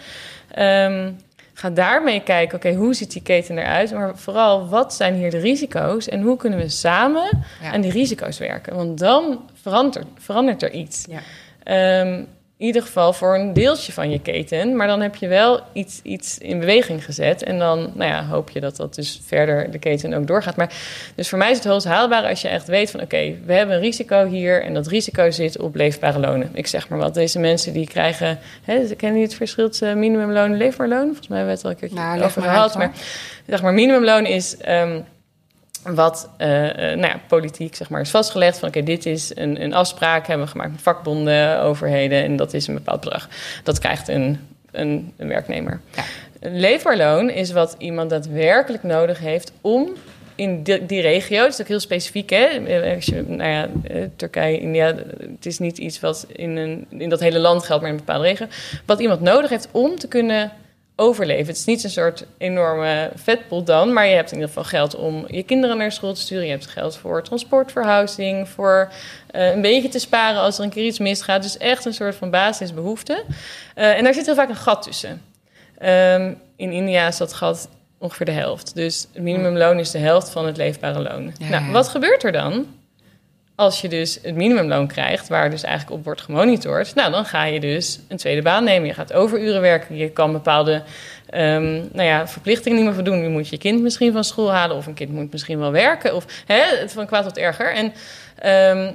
Um, 0.59 1.17
ga 1.53 1.71
daarmee 1.71 2.23
kijken, 2.23 2.57
oké, 2.57 2.75
hoe 2.75 2.95
ziet 2.95 3.13
die 3.13 3.23
keten 3.23 3.59
eruit? 3.59 3.93
Maar 3.93 4.19
vooral, 4.19 4.69
wat 4.69 4.95
zijn 4.95 5.15
hier 5.15 5.31
de 5.31 5.39
risico's? 5.39 6.09
En 6.09 6.23
hoe 6.23 6.37
kunnen 6.37 6.59
we 6.59 6.69
samen 6.69 7.43
aan 7.73 7.81
die 7.81 7.93
risico's 7.93 8.39
werken? 8.39 8.77
Want 8.77 8.99
dan 8.99 9.51
verandert, 9.63 10.07
verandert 10.19 10.63
er 10.63 10.71
iets. 10.71 11.07
Ja. 11.09 12.01
Um, 12.01 12.27
in 12.59 12.67
ieder 12.67 12.83
geval 12.83 13.13
voor 13.13 13.35
een 13.35 13.53
deeltje 13.53 13.93
van 13.93 14.11
je 14.11 14.21
keten. 14.21 14.77
Maar 14.77 14.87
dan 14.87 15.01
heb 15.01 15.15
je 15.15 15.29
wel 15.29 15.61
iets, 15.73 16.01
iets 16.03 16.39
in 16.39 16.59
beweging 16.59 17.05
gezet. 17.05 17.43
En 17.43 17.59
dan 17.59 17.93
nou 17.95 18.11
ja, 18.11 18.25
hoop 18.27 18.51
je 18.51 18.61
dat 18.61 18.77
dat 18.77 18.95
dus 18.95 19.21
verder 19.27 19.71
de 19.71 19.79
keten 19.79 20.15
ook 20.15 20.27
doorgaat. 20.27 20.57
Maar 20.57 20.73
dus 21.15 21.29
voor 21.29 21.39
mij 21.39 21.51
is 21.51 21.57
het 21.57 21.67
hoogst 21.67 21.87
haalbaar 21.87 22.25
als 22.25 22.43
je 22.43 22.49
echt 22.49 22.67
weet 22.67 22.91
van... 22.91 23.01
oké, 23.01 23.35
we 23.45 23.53
hebben 23.53 23.77
een 23.77 23.83
risico 23.83 24.27
hier 24.27 24.63
en 24.63 24.75
dat 24.75 24.87
risico 24.87 25.31
zit 25.31 25.59
op 25.59 25.75
leefbare 25.75 26.19
lonen. 26.19 26.51
Ik 26.53 26.67
zeg 26.67 26.89
maar 26.89 26.99
wat, 26.99 27.15
deze 27.15 27.39
mensen 27.39 27.73
die 27.73 27.87
krijgen... 27.87 28.39
Hè, 28.65 28.75
kennen 28.75 28.97
jullie 28.99 29.23
het 29.23 29.35
verschil 29.35 29.69
tussen 29.69 29.99
minimumloon 29.99 30.51
en 30.51 30.57
leefbaar 30.57 30.89
loon? 30.89 31.07
Volgens 31.07 31.29
mij 31.29 31.39
hebben 31.39 31.57
we 31.57 31.61
het 31.61 31.67
al 31.67 31.71
een 31.71 31.91
keertje 31.91 32.17
nou, 32.17 32.23
over 32.23 32.43
gehad. 32.43 32.75
Maar 32.75 32.93
zeg 33.47 33.63
maar, 33.63 33.75
minimumloon 33.75 34.27
is... 34.27 34.57
Um, 34.69 35.05
wat 35.95 36.29
uh, 36.39 36.49
nou 36.79 37.01
ja, 37.01 37.21
politiek 37.29 37.75
zeg 37.75 37.89
maar, 37.91 38.01
is 38.01 38.11
vastgelegd. 38.11 38.59
Van 38.59 38.69
oké, 38.69 38.83
dit 38.83 39.07
is 39.07 39.33
een, 39.35 39.63
een 39.63 39.75
afspraak, 39.75 40.27
hebben 40.27 40.47
we 40.47 40.53
gemaakt 40.53 40.71
met 40.71 40.83
vakbonden, 40.83 41.61
overheden. 41.61 42.23
En 42.23 42.37
dat 42.37 42.55
is 42.55 42.67
een 42.67 42.75
bepaald 42.75 43.01
bedrag. 43.01 43.29
Dat 43.63 43.79
krijgt 43.79 44.09
een, 44.09 44.41
een, 44.71 45.13
een 45.17 45.29
werknemer. 45.29 45.81
Ja. 45.95 46.03
Leefbaarloon 46.41 47.31
is 47.31 47.53
wat 47.53 47.75
iemand 47.79 48.11
daadwerkelijk 48.11 48.83
nodig 48.83 49.19
heeft 49.19 49.53
om 49.61 49.89
in 50.35 50.63
die, 50.63 50.87
die 50.87 51.01
regio, 51.01 51.43
dat 51.43 51.53
is 51.53 51.61
ook 51.61 51.69
heel 51.69 51.81
specifiek, 51.81 52.31
hè? 52.31 52.47
Als 52.95 53.05
je, 53.05 53.25
nou 53.27 53.51
ja, 53.51 53.69
Turkije, 54.17 54.59
India, 54.59 54.95
het 55.19 55.47
is 55.47 55.59
niet 55.59 55.79
iets 55.79 56.01
wat 56.01 56.27
in, 56.33 56.57
een, 56.57 56.87
in 56.91 57.09
dat 57.09 57.21
hele 57.21 57.39
land 57.39 57.65
geldt, 57.65 57.83
maar 57.83 57.91
in 57.91 57.99
een 57.99 58.05
bepaalde 58.05 58.29
regio. 58.29 58.47
Wat 58.85 59.01
iemand 59.01 59.21
nodig 59.21 59.51
heeft 59.51 59.69
om 59.71 59.99
te 59.99 60.09
kunnen 60.09 60.53
overleven. 60.97 61.47
Het 61.47 61.57
is 61.57 61.65
niet 61.65 61.85
een 61.85 61.91
soort 61.91 62.25
enorme 62.39 63.11
vetpot 63.15 63.67
dan, 63.67 63.93
maar 63.93 64.07
je 64.07 64.15
hebt 64.15 64.31
in 64.31 64.35
ieder 64.35 64.49
geval 64.49 64.65
geld 64.65 64.95
om 64.95 65.25
je 65.29 65.43
kinderen 65.43 65.77
naar 65.77 65.93
school 65.93 66.15
te 66.15 66.21
sturen. 66.21 66.45
Je 66.45 66.51
hebt 66.51 66.67
geld 66.67 66.97
voor 66.97 67.23
transportverhuizing, 67.23 68.49
voor 68.49 68.93
uh, 69.35 69.55
een 69.55 69.61
beetje 69.61 69.89
te 69.89 69.99
sparen 69.99 70.41
als 70.41 70.59
er 70.59 70.65
een 70.65 70.71
keer 70.71 70.85
iets 70.85 70.99
misgaat. 70.99 71.43
Dus 71.43 71.59
echt 71.59 71.85
een 71.85 71.95
soort 71.95 72.15
van 72.15 72.31
basisbehoefte. 72.31 73.25
Uh, 73.77 73.97
en 73.97 74.05
daar 74.05 74.15
zit 74.15 74.27
heel 74.27 74.35
vaak 74.35 74.49
een 74.49 74.57
gat 74.57 74.83
tussen. 74.83 75.23
Um, 75.83 76.41
in 76.57 76.73
India 76.73 77.07
is 77.07 77.17
dat 77.17 77.33
gat 77.33 77.69
ongeveer 77.99 78.27
de 78.27 78.33
helft. 78.33 78.75
Dus 78.75 79.07
het 79.13 79.23
minimumloon 79.23 79.79
is 79.79 79.91
de 79.91 79.99
helft 79.99 80.31
van 80.31 80.47
het 80.47 80.57
leefbare 80.57 81.01
loon. 81.01 81.33
Ja, 81.39 81.49
nou, 81.49 81.73
wat 81.73 81.89
gebeurt 81.89 82.25
er 82.25 82.33
dan? 82.33 82.67
Als 83.57 83.81
je 83.81 83.89
dus 83.89 84.19
het 84.23 84.35
minimumloon 84.35 84.87
krijgt, 84.87 85.29
waar 85.29 85.51
dus 85.51 85.63
eigenlijk 85.63 85.97
op 85.97 86.05
wordt 86.05 86.21
gemonitord, 86.21 86.95
nou 86.95 87.11
dan 87.11 87.25
ga 87.25 87.45
je 87.45 87.61
dus 87.61 88.01
een 88.09 88.17
tweede 88.17 88.43
baan 88.43 88.65
nemen. 88.65 88.89
Je 88.89 88.95
gaat 88.95 89.13
overuren 89.13 89.61
werken. 89.61 89.97
Je 89.97 90.11
kan 90.11 90.33
bepaalde 90.33 90.83
um, 91.35 91.89
nou 91.93 92.03
ja, 92.03 92.29
verplichtingen 92.29 92.77
niet 92.77 92.87
meer 92.87 92.95
voldoen. 92.95 93.23
Je 93.23 93.29
moet 93.29 93.49
je 93.49 93.59
kind 93.59 93.83
misschien 93.83 94.13
van 94.13 94.25
school 94.25 94.53
halen, 94.53 94.77
of 94.77 94.87
een 94.87 94.95
kind 94.95 95.13
moet 95.13 95.33
misschien 95.33 95.59
wel 95.59 95.73
werken, 95.73 96.15
of 96.15 96.27
hè, 96.47 96.89
van 96.89 97.07
kwaad 97.07 97.25
tot 97.25 97.39
erger. 97.39 97.75
En 97.75 97.93
um, 98.79 98.95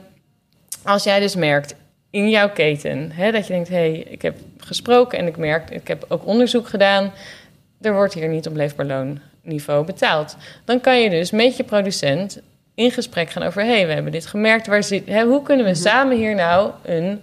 als 0.83 1.03
jij 1.03 1.19
dus 1.19 1.35
merkt 1.35 1.75
in 2.09 2.29
jouw 2.29 2.49
keten 2.49 3.11
hè, 3.11 3.31
dat 3.31 3.47
je 3.47 3.53
denkt: 3.53 3.69
hé, 3.69 3.75
hey, 3.75 4.05
ik 4.09 4.21
heb 4.21 4.37
gesproken 4.57 5.17
en 5.17 5.27
ik 5.27 5.37
merk, 5.37 5.69
ik 5.69 5.87
heb 5.87 6.05
ook 6.07 6.25
onderzoek 6.25 6.67
gedaan, 6.67 7.11
er 7.81 7.93
wordt 7.93 8.13
hier 8.13 8.27
niet 8.27 8.47
op 8.47 8.55
leefbaar 8.55 8.85
loonniveau 8.85 9.85
betaald. 9.85 10.35
Dan 10.65 10.81
kan 10.81 11.01
je 11.01 11.09
dus 11.09 11.31
met 11.31 11.57
je 11.57 11.63
producent 11.63 12.41
in 12.83 12.91
gesprek 12.91 13.29
gaan 13.29 13.43
over: 13.43 13.61
hé, 13.61 13.75
hey, 13.75 13.87
we 13.87 13.93
hebben 13.93 14.11
dit 14.11 14.25
gemerkt. 14.25 14.67
Waar 14.67 14.83
zit, 14.83 15.07
hè, 15.07 15.23
hoe 15.23 15.43
kunnen 15.43 15.65
we 15.65 15.71
mhm. 15.71 15.81
samen 15.81 16.17
hier 16.17 16.35
nou 16.35 16.71
een, 16.83 17.21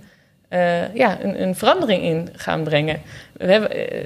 uh, 0.51 0.95
ja, 0.95 1.19
een, 1.23 1.43
een, 1.43 1.55
verandering 1.55 2.03
in 2.03 2.29
gaan 2.33 2.63
brengen? 2.63 3.01
We 3.33 3.53
hebben, 3.53 3.79
uh, 3.79 4.05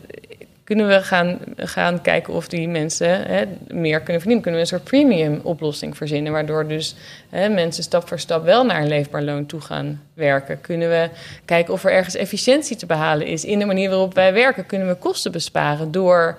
kunnen 0.65 0.89
we 0.89 1.03
gaan, 1.03 1.39
gaan 1.57 2.01
kijken 2.01 2.35
of 2.35 2.49
die 2.49 2.69
mensen 2.69 3.27
hè, 3.27 3.45
meer 3.69 4.01
kunnen 4.01 4.21
verdienen? 4.21 4.43
Kunnen 4.43 4.53
we 4.53 4.61
een 4.61 4.67
soort 4.67 4.85
premium 4.85 5.41
oplossing 5.43 5.97
verzinnen, 5.97 6.33
waardoor 6.33 6.69
dus 6.69 6.95
hè, 7.31 7.49
mensen 7.49 7.83
stap 7.83 8.09
voor 8.09 8.19
stap 8.19 8.45
wel 8.45 8.65
naar 8.65 8.81
een 8.81 8.89
leefbaar 8.89 9.23
loon 9.23 9.47
toe 9.47 9.61
gaan 9.61 10.03
werken? 10.15 10.61
Kunnen 10.61 10.89
we 10.89 11.09
kijken 11.45 11.73
of 11.73 11.85
er 11.85 11.93
ergens 11.93 12.15
efficiëntie 12.15 12.77
te 12.77 12.87
behalen 12.87 13.27
is 13.27 13.45
in 13.45 13.59
de 13.59 13.65
manier 13.65 13.89
waarop 13.89 14.15
wij 14.15 14.33
werken? 14.33 14.67
Kunnen 14.67 14.89
we 14.89 14.95
kosten 14.95 15.33
besparen 15.33 15.93
door 15.93 16.39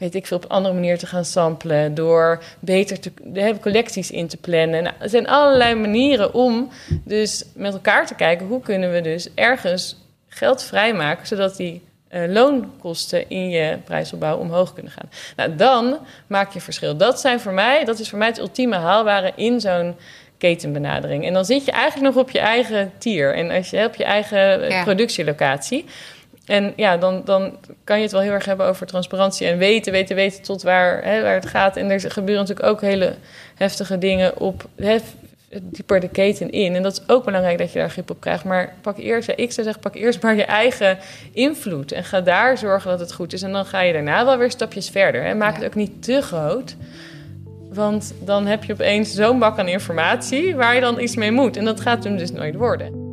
weet 0.00 0.14
ik 0.14 0.26
veel, 0.26 0.36
op 0.36 0.44
een 0.44 0.50
andere 0.50 0.74
manier 0.74 0.98
te 0.98 1.06
gaan 1.06 1.24
samplen. 1.24 1.94
Door 1.94 2.42
beter 2.58 3.00
te, 3.00 3.12
de 3.22 3.54
collecties 3.60 4.10
in 4.10 4.28
te 4.28 4.36
plannen. 4.36 4.82
Nou, 4.82 4.94
er 4.98 5.08
zijn 5.08 5.28
allerlei 5.28 5.74
manieren 5.74 6.34
om 6.34 6.70
dus 7.04 7.44
met 7.54 7.72
elkaar 7.72 8.06
te 8.06 8.14
kijken 8.14 8.46
hoe 8.46 8.60
kunnen 8.60 8.92
we 8.92 9.00
dus 9.00 9.28
ergens 9.34 9.96
geld 10.28 10.62
vrijmaken, 10.62 11.26
zodat 11.26 11.56
die 11.56 11.82
uh, 12.10 12.32
loonkosten 12.32 13.28
in 13.28 13.50
je 13.50 13.78
prijsopbouw 13.84 14.38
omhoog 14.38 14.72
kunnen 14.72 14.92
gaan. 14.92 15.10
Nou, 15.36 15.56
dan 15.56 15.98
maak 16.26 16.52
je 16.52 16.60
verschil. 16.60 16.96
Dat, 16.96 17.20
zijn 17.20 17.40
voor 17.40 17.52
mij, 17.52 17.84
dat 17.84 17.98
is 17.98 18.08
voor 18.08 18.18
mij 18.18 18.28
het 18.28 18.38
ultieme 18.38 18.76
haalbare 18.76 19.32
in 19.36 19.60
zo'n 19.60 19.96
ketenbenadering. 20.38 21.26
En 21.26 21.32
dan 21.32 21.44
zit 21.44 21.64
je 21.64 21.70
eigenlijk 21.70 22.14
nog 22.14 22.24
op 22.24 22.30
je 22.30 22.38
eigen 22.38 22.92
tier 22.98 23.34
en 23.34 23.50
als 23.50 23.70
je 23.70 23.84
op 23.84 23.94
je 23.94 24.04
eigen 24.04 24.68
ja. 24.68 24.82
productielocatie. 24.82 25.84
En 26.50 26.72
ja, 26.76 26.96
dan, 26.96 27.22
dan 27.24 27.56
kan 27.84 27.96
je 27.96 28.02
het 28.02 28.12
wel 28.12 28.20
heel 28.20 28.32
erg 28.32 28.44
hebben 28.44 28.66
over 28.66 28.86
transparantie 28.86 29.46
en 29.46 29.58
weten, 29.58 29.92
weten, 29.92 30.16
weten 30.16 30.42
tot 30.42 30.62
waar, 30.62 31.04
hè, 31.04 31.22
waar 31.22 31.34
het 31.34 31.46
gaat. 31.46 31.76
En 31.76 31.90
er 31.90 32.00
gebeuren 32.00 32.46
natuurlijk 32.46 32.68
ook 32.68 32.80
hele 32.80 33.14
heftige 33.54 33.98
dingen 33.98 34.38
op 34.38 34.68
hè, 34.76 34.96
dieper 35.62 36.00
de 36.00 36.08
keten 36.08 36.50
in. 36.50 36.74
En 36.74 36.82
dat 36.82 36.92
is 36.92 37.08
ook 37.08 37.24
belangrijk 37.24 37.58
dat 37.58 37.72
je 37.72 37.78
daar 37.78 37.90
grip 37.90 38.10
op 38.10 38.20
krijgt. 38.20 38.44
Maar 38.44 38.74
pak 38.80 38.98
eerst, 38.98 39.28
ja, 39.28 39.36
ik 39.36 39.52
zou 39.52 39.66
zeggen, 39.66 39.82
pak 39.82 39.94
eerst 39.94 40.22
maar 40.22 40.36
je 40.36 40.44
eigen 40.44 40.98
invloed. 41.32 41.92
En 41.92 42.04
ga 42.04 42.20
daar 42.20 42.58
zorgen 42.58 42.90
dat 42.90 43.00
het 43.00 43.12
goed 43.12 43.32
is. 43.32 43.42
En 43.42 43.52
dan 43.52 43.64
ga 43.64 43.80
je 43.80 43.92
daarna 43.92 44.24
wel 44.24 44.38
weer 44.38 44.50
stapjes 44.50 44.88
verder. 44.88 45.24
En 45.24 45.36
maak 45.36 45.54
het 45.56 45.64
ook 45.64 45.74
niet 45.74 46.02
te 46.02 46.22
groot. 46.22 46.76
Want 47.72 48.14
dan 48.24 48.46
heb 48.46 48.64
je 48.64 48.72
opeens 48.72 49.14
zo'n 49.14 49.38
bak 49.38 49.58
aan 49.58 49.68
informatie 49.68 50.56
waar 50.56 50.74
je 50.74 50.80
dan 50.80 51.00
iets 51.00 51.16
mee 51.16 51.32
moet. 51.32 51.56
En 51.56 51.64
dat 51.64 51.80
gaat 51.80 52.04
hem 52.04 52.16
dus 52.16 52.32
nooit 52.32 52.54
worden. 52.54 53.09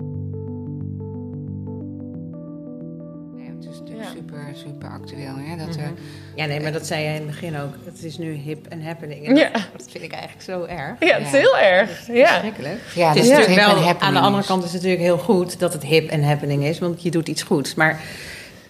Ja, 6.36 6.46
nee, 6.46 6.60
maar 6.60 6.72
dat 6.72 6.88
zei 6.88 7.04
jij 7.04 7.16
in 7.16 7.22
het 7.22 7.26
begin 7.26 7.58
ook. 7.58 7.74
Het 7.86 8.04
is 8.04 8.18
nu 8.18 8.34
hip 8.34 8.68
en 8.68 8.84
happening. 8.84 9.38
ja. 9.38 9.52
Dat 9.52 9.88
vind 9.90 10.04
ik 10.04 10.12
eigenlijk 10.12 10.44
zo 10.44 10.64
erg. 10.64 11.00
Ja, 11.00 11.18
het 11.18 11.26
is 11.26 11.32
heel 11.32 11.58
erg. 11.58 12.08
Ja. 12.08 12.28
Verschrikkelijk. 12.28 12.80
Ja, 12.96 13.08
het 13.08 13.18
is 13.18 13.30
natuurlijk 13.30 13.56
wel, 13.56 14.00
aan 14.00 14.14
de 14.14 14.20
andere 14.20 14.46
kant 14.46 14.64
is 14.64 14.74
het 14.74 14.82
natuurlijk 14.82 15.02
heel 15.02 15.18
goed 15.18 15.60
dat 15.60 15.74
het 15.74 15.84
hip 15.84 16.10
en 16.10 16.24
happening 16.24 16.64
is, 16.64 16.80
want 16.80 17.02
je 17.02 17.12
doet 17.12 17.28
iets 17.28 17.44
goeds. 17.44 17.76
Maar 17.76 18.00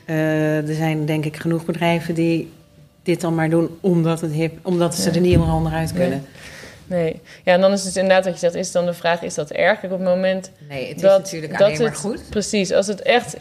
uh, 0.06 0.70
er 0.70 0.76
zijn 0.76 1.06
denk 1.06 1.26
ik 1.26 1.38
genoeg 1.38 1.66
bedrijven 1.66 2.14
die 2.14 2.52
dit 3.04 3.22
dan 3.22 3.36
maar 3.36 3.50
doen 3.50 3.78
omdat, 3.82 4.22
het 4.22 4.32
hip, 4.32 4.58
omdat 4.62 4.96
ze 4.96 5.10
er 5.10 5.20
niet 5.20 5.38
meer 5.38 5.54
onderuit 5.54 5.94
kunnen. 5.94 6.26
Nee. 6.88 7.22
Ja, 7.44 7.54
en 7.54 7.62
dan 7.62 7.72
is 7.72 7.84
het 7.84 7.96
inderdaad 7.96 8.26
wat 8.26 8.34
je 8.34 8.40
zegt, 8.40 8.56
is 8.56 8.72
dan 8.72 8.86
de 8.86 8.94
vraag, 8.94 9.22
is 9.22 9.34
dat 9.34 9.52
erg? 9.52 9.84
op 9.84 9.90
het 9.90 10.00
moment 10.00 10.52
Nee, 10.70 10.90
het 10.90 11.00
dat, 11.00 11.12
is 11.12 11.32
natuurlijk 11.32 11.62
alleen 11.62 11.82
maar 11.82 11.96
goed. 11.96 12.30
Precies, 12.30 12.72
als 12.72 12.88
het 12.88 13.02
echt 13.02 13.36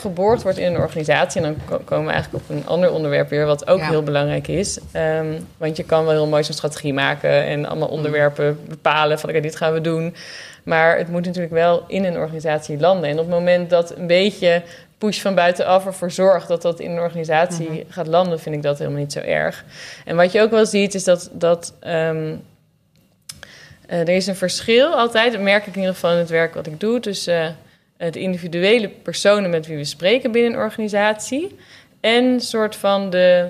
geboord 0.00 0.42
wordt 0.42 0.58
in 0.58 0.74
een 0.74 0.80
organisatie... 0.80 1.42
en 1.42 1.56
dan 1.68 1.80
komen 1.84 2.06
we 2.06 2.12
eigenlijk 2.12 2.44
op 2.44 2.56
een 2.56 2.66
ander 2.66 2.90
onderwerp 2.90 3.28
weer... 3.28 3.46
wat 3.46 3.68
ook 3.68 3.80
heel 3.80 4.02
belangrijk 4.02 4.48
is. 4.48 4.78
Um, 4.92 5.46
want 5.56 5.76
je 5.76 5.84
kan 5.84 6.04
wel 6.04 6.12
heel 6.12 6.26
mooi 6.26 6.44
zo'n 6.44 6.54
strategie 6.54 6.94
maken... 6.94 7.44
en 7.44 7.66
allemaal 7.66 7.88
onderwerpen 7.88 8.58
bepalen 8.68 9.18
van, 9.18 9.30
oké, 9.30 9.40
dit 9.40 9.56
gaan 9.56 9.72
we 9.72 9.80
doen. 9.80 10.14
Maar 10.62 10.98
het 10.98 11.08
moet 11.08 11.24
natuurlijk 11.24 11.54
wel 11.54 11.84
in 11.86 12.04
een 12.04 12.16
organisatie 12.16 12.78
landen. 12.78 13.10
En 13.10 13.18
op 13.18 13.24
het 13.24 13.34
moment 13.34 13.70
dat 13.70 13.96
een 13.96 14.06
beetje 14.06 14.62
push 14.98 15.20
van 15.20 15.34
buitenaf 15.34 15.86
ervoor 15.86 16.10
zorgt 16.10 16.48
dat 16.48 16.62
dat 16.62 16.80
in 16.80 16.90
een 16.90 17.00
organisatie 17.00 17.68
mhm. 17.68 17.80
gaat 17.88 18.06
landen, 18.06 18.40
vind 18.40 18.54
ik 18.54 18.62
dat 18.62 18.78
helemaal 18.78 19.00
niet 19.00 19.12
zo 19.12 19.20
erg. 19.20 19.64
En 20.04 20.16
wat 20.16 20.32
je 20.32 20.40
ook 20.40 20.50
wel 20.50 20.66
ziet, 20.66 20.94
is 20.94 21.04
dat, 21.04 21.30
dat 21.32 21.74
um, 21.86 22.42
uh, 23.90 24.00
er 24.00 24.08
is 24.08 24.26
een 24.26 24.36
verschil. 24.36 24.94
Altijd, 24.94 25.32
dat 25.32 25.40
merk 25.40 25.66
ik 25.66 25.74
in 25.74 25.80
ieder 25.80 25.94
geval 25.94 26.12
in 26.12 26.18
het 26.18 26.30
werk 26.30 26.54
wat 26.54 26.66
ik 26.66 26.80
doe, 26.80 27.00
tussen 27.00 27.56
uh, 27.98 28.12
de 28.12 28.20
individuele 28.20 28.88
personen 28.88 29.50
met 29.50 29.66
wie 29.66 29.76
we 29.76 29.84
spreken 29.84 30.32
binnen 30.32 30.52
een 30.52 30.58
organisatie. 30.58 31.56
En 32.00 32.40
soort 32.40 32.76
van 32.76 33.10
de, 33.10 33.48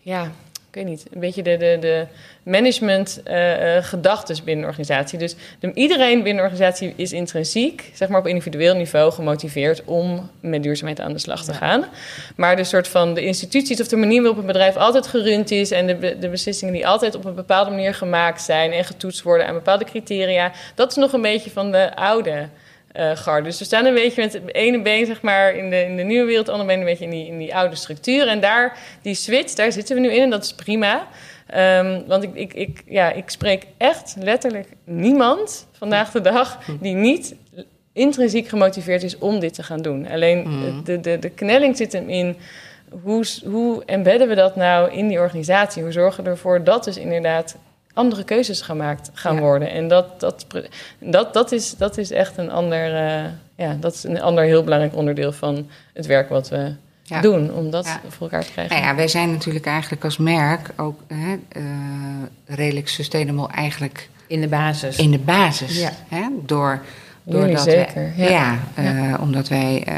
ja, 0.00 0.24
ik 0.68 0.74
weet 0.74 0.84
niet, 0.84 1.06
een 1.12 1.20
beetje 1.20 1.42
de, 1.42 1.56
de, 1.56 1.76
de 1.80 2.06
management 2.46 3.20
uh, 3.24 3.76
gedachtes 3.80 4.42
binnen 4.42 4.64
een 4.64 4.70
organisatie. 4.70 5.18
Dus 5.18 5.36
de, 5.58 5.72
iedereen 5.74 6.22
binnen 6.22 6.44
een 6.44 6.50
organisatie 6.50 6.92
is 6.96 7.12
intrinsiek, 7.12 7.90
zeg 7.94 8.08
maar 8.08 8.18
op 8.18 8.26
individueel 8.26 8.74
niveau, 8.74 9.12
gemotiveerd 9.12 9.84
om 9.84 10.30
met 10.40 10.62
duurzaamheid 10.62 11.00
aan 11.00 11.12
de 11.12 11.18
slag 11.18 11.44
te 11.44 11.52
gaan. 11.52 11.84
Maar 12.36 12.56
de 12.56 12.64
soort 12.64 12.88
van 12.88 13.14
de 13.14 13.24
instituties 13.24 13.80
of 13.80 13.88
de 13.88 13.96
manier 13.96 14.22
waarop 14.22 14.38
een 14.40 14.46
bedrijf 14.46 14.76
altijd 14.76 15.06
gerund 15.06 15.50
is 15.50 15.70
en 15.70 15.86
de, 15.86 16.16
de 16.18 16.28
beslissingen 16.28 16.74
die 16.74 16.86
altijd 16.86 17.14
op 17.14 17.24
een 17.24 17.34
bepaalde 17.34 17.70
manier 17.70 17.94
gemaakt 17.94 18.42
zijn 18.42 18.72
en 18.72 18.84
getoetst 18.84 19.22
worden 19.22 19.46
aan 19.46 19.54
bepaalde 19.54 19.84
criteria, 19.84 20.52
dat 20.74 20.90
is 20.90 20.96
nog 20.96 21.12
een 21.12 21.22
beetje 21.22 21.50
van 21.50 21.72
de 21.72 21.96
oude 21.96 22.48
uh, 22.96 23.42
Dus 23.42 23.58
we 23.58 23.64
staan 23.64 23.84
een 23.86 23.94
beetje 23.94 24.22
met 24.22 24.32
het 24.32 24.54
ene 24.54 24.82
been 24.82 25.06
zeg 25.06 25.22
maar, 25.22 25.54
in, 25.54 25.70
de, 25.70 25.84
in 25.84 25.96
de 25.96 26.02
nieuwe 26.02 26.26
wereld, 26.26 26.46
het 26.46 26.56
andere 26.56 26.74
been 26.74 26.80
een 26.80 26.90
beetje 26.90 27.04
in 27.04 27.10
die, 27.10 27.26
in 27.26 27.38
die 27.38 27.54
oude 27.54 27.76
structuur. 27.76 28.28
En 28.28 28.40
daar, 28.40 28.78
die 29.02 29.14
switch, 29.14 29.54
daar 29.54 29.72
zitten 29.72 29.94
we 29.94 30.00
nu 30.00 30.12
in 30.12 30.22
en 30.22 30.30
dat 30.30 30.44
is 30.44 30.54
prima. 30.54 31.06
Um, 31.54 32.06
want 32.06 32.22
ik, 32.22 32.34
ik, 32.34 32.54
ik, 32.54 32.82
ja, 32.86 33.12
ik 33.12 33.30
spreek 33.30 33.66
echt 33.76 34.16
letterlijk 34.18 34.68
niemand 34.84 35.66
vandaag 35.72 36.10
de 36.10 36.20
dag 36.20 36.58
die 36.80 36.94
niet 36.94 37.34
intrinsiek 37.92 38.48
gemotiveerd 38.48 39.02
is 39.02 39.18
om 39.18 39.40
dit 39.40 39.54
te 39.54 39.62
gaan 39.62 39.82
doen. 39.82 40.08
Alleen 40.08 40.48
mm. 40.48 40.84
de, 40.84 41.00
de, 41.00 41.18
de 41.18 41.30
knelling 41.30 41.76
zit 41.76 41.92
hem 41.92 42.08
in 42.08 42.36
hoe, 43.02 43.24
hoe 43.44 43.84
embedden 43.84 44.28
we 44.28 44.34
dat 44.34 44.56
nou 44.56 44.92
in 44.92 45.08
die 45.08 45.18
organisatie? 45.18 45.82
Hoe 45.82 45.92
zorgen 45.92 46.24
we 46.24 46.30
ervoor 46.30 46.64
dat 46.64 46.84
dus 46.84 46.96
inderdaad 46.96 47.56
andere 47.92 48.24
keuzes 48.24 48.60
gemaakt 48.60 49.10
gaan 49.14 49.40
worden? 49.40 49.70
En 49.70 49.88
dat, 49.88 50.20
dat, 50.20 50.46
dat, 50.98 51.34
dat, 51.34 51.52
is, 51.52 51.76
dat 51.76 51.98
is 51.98 52.10
echt 52.10 52.36
een 52.36 52.50
ander, 52.50 52.92
uh, 52.92 53.24
ja, 53.56 53.76
dat 53.80 53.94
is 53.94 54.04
een 54.04 54.22
ander 54.22 54.44
heel 54.44 54.64
belangrijk 54.64 54.96
onderdeel 54.96 55.32
van 55.32 55.68
het 55.92 56.06
werk 56.06 56.28
wat 56.28 56.48
we 56.48 56.74
doen 57.20 57.52
om 57.52 57.70
dat 57.70 57.98
voor 58.08 58.30
elkaar 58.30 58.44
te 58.44 58.52
krijgen. 58.52 58.76
Nou 58.76 58.88
ja, 58.88 58.94
wij 58.94 59.08
zijn 59.08 59.30
natuurlijk 59.30 59.66
eigenlijk 59.66 60.04
als 60.04 60.16
merk 60.16 60.70
ook 60.76 61.00
hè, 61.06 61.32
uh, 61.56 61.62
redelijk 62.46 62.88
sustainable 62.88 63.48
eigenlijk 63.48 64.08
in 64.26 64.40
de 64.40 64.48
basis. 64.48 64.96
In 64.96 65.10
de 65.10 65.18
basis. 65.18 65.88
Hè, 66.08 66.22
door 66.46 66.82
Doordat 67.28 67.62
zeker. 67.62 68.12
Wij, 68.16 68.30
ja, 68.30 68.58
ja, 68.76 69.12
uh, 69.12 69.20
omdat 69.20 69.48
wij 69.48 69.86
uh, 69.88 69.94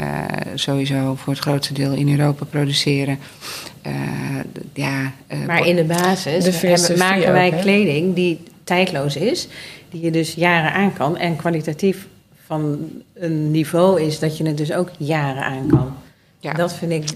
sowieso 0.55 1.15
voor 1.15 1.33
het 1.33 1.41
grootste 1.41 1.73
deel 1.73 1.93
in 1.93 2.09
Europa 2.09 2.45
produceren. 2.45 3.19
Uh, 3.87 3.93
ja, 4.73 5.11
maar 5.45 5.67
in 5.67 5.75
de 5.75 5.83
basis 5.83 6.43
de 6.43 6.67
hebben, 6.67 6.97
maken 6.97 7.31
wij 7.31 7.49
kleding 7.49 8.15
die 8.15 8.43
tijdloos 8.63 9.15
is. 9.15 9.47
Die 9.89 10.01
je 10.01 10.11
dus 10.11 10.33
jaren 10.33 10.73
aan 10.73 10.93
kan. 10.93 11.17
En 11.17 11.35
kwalitatief 11.35 12.07
van 12.45 12.89
een 13.13 13.51
niveau 13.51 14.01
is 14.01 14.19
dat 14.19 14.37
je 14.37 14.45
het 14.45 14.57
dus 14.57 14.71
ook 14.71 14.89
jaren 14.97 15.43
aan 15.43 15.67
kan. 15.67 15.93
Ja. 16.39 16.53
Dat 16.53 16.73
vind 16.73 16.91
ik... 16.91 17.09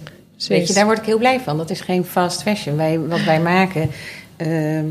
Weet 0.47 0.67
je, 0.67 0.73
daar 0.73 0.85
word 0.85 0.97
ik 0.97 1.05
heel 1.05 1.17
blij 1.17 1.39
van. 1.39 1.57
Dat 1.57 1.69
is 1.69 1.81
geen 1.81 2.05
fast 2.05 2.41
fashion. 2.41 2.77
Wij, 2.77 2.99
wat 2.99 3.23
wij 3.23 3.39
maken... 3.53 3.91
Ehm, 4.37 4.87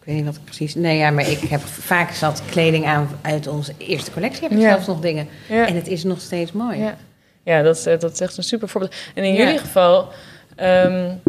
ik 0.00 0.06
weet 0.06 0.14
niet 0.14 0.24
wat 0.24 0.36
ik 0.36 0.44
precies. 0.44 0.74
Nee, 0.74 0.96
ja, 0.96 1.10
maar 1.10 1.28
ik 1.28 1.38
heb 1.38 1.60
vaak 1.60 2.10
zat 2.10 2.42
kleding 2.50 2.86
aan 2.86 3.08
uit 3.20 3.46
onze 3.46 3.74
eerste 3.78 4.10
collectie. 4.10 4.42
Heb 4.42 4.52
ik 4.52 4.60
zelfs 4.60 4.86
nog 4.86 5.00
dingen. 5.00 5.28
En 5.48 5.74
het 5.74 5.88
is 5.88 6.04
nog 6.04 6.20
steeds 6.20 6.52
mooi. 6.52 6.78
Ja, 6.78 6.96
ja 7.42 7.62
dat, 7.62 7.76
is, 7.76 7.86
eh, 7.86 7.98
dat 7.98 8.12
is 8.12 8.20
echt 8.20 8.36
een 8.36 8.42
super 8.42 8.68
voorbeeld. 8.68 8.94
En 9.14 9.24
in 9.24 9.34
jullie 9.34 9.58
geval. 9.58 10.08
Um, 10.56 11.20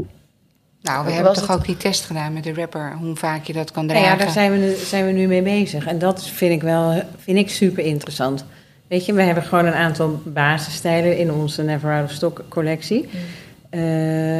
nou, 0.81 1.05
we 1.05 1.11
hebben 1.11 1.33
toch 1.33 1.51
ook 1.51 1.65
die 1.65 1.77
test 1.77 2.05
gedaan 2.05 2.33
met 2.33 2.43
de 2.43 2.53
rapper, 2.53 2.95
hoe 2.99 3.15
vaak 3.15 3.43
je 3.43 3.53
dat 3.53 3.71
kan 3.71 3.87
dragen. 3.87 4.07
Nou 4.07 4.19
ja, 4.19 4.23
daar 4.23 4.33
zijn 4.33 4.51
we, 4.51 4.57
nu, 4.57 4.75
zijn 4.75 5.05
we 5.05 5.11
nu 5.11 5.27
mee 5.27 5.41
bezig. 5.41 5.85
En 5.85 5.99
dat 5.99 6.27
vind 6.27 6.51
ik 6.51 6.61
wel 6.61 7.03
vind 7.17 7.37
ik 7.37 7.49
super 7.49 7.83
interessant. 7.83 8.45
Weet 8.91 9.05
je, 9.05 9.13
we 9.13 9.21
hebben 9.21 9.43
gewoon 9.43 9.65
een 9.65 9.73
aantal 9.73 10.21
basisstijlen 10.23 11.17
in 11.17 11.31
onze 11.31 11.63
Never 11.63 11.91
Out 11.91 12.03
of 12.03 12.11
Stock 12.11 12.43
collectie. 12.49 13.09
Mm. 13.11 13.79
Uh, 13.79 14.39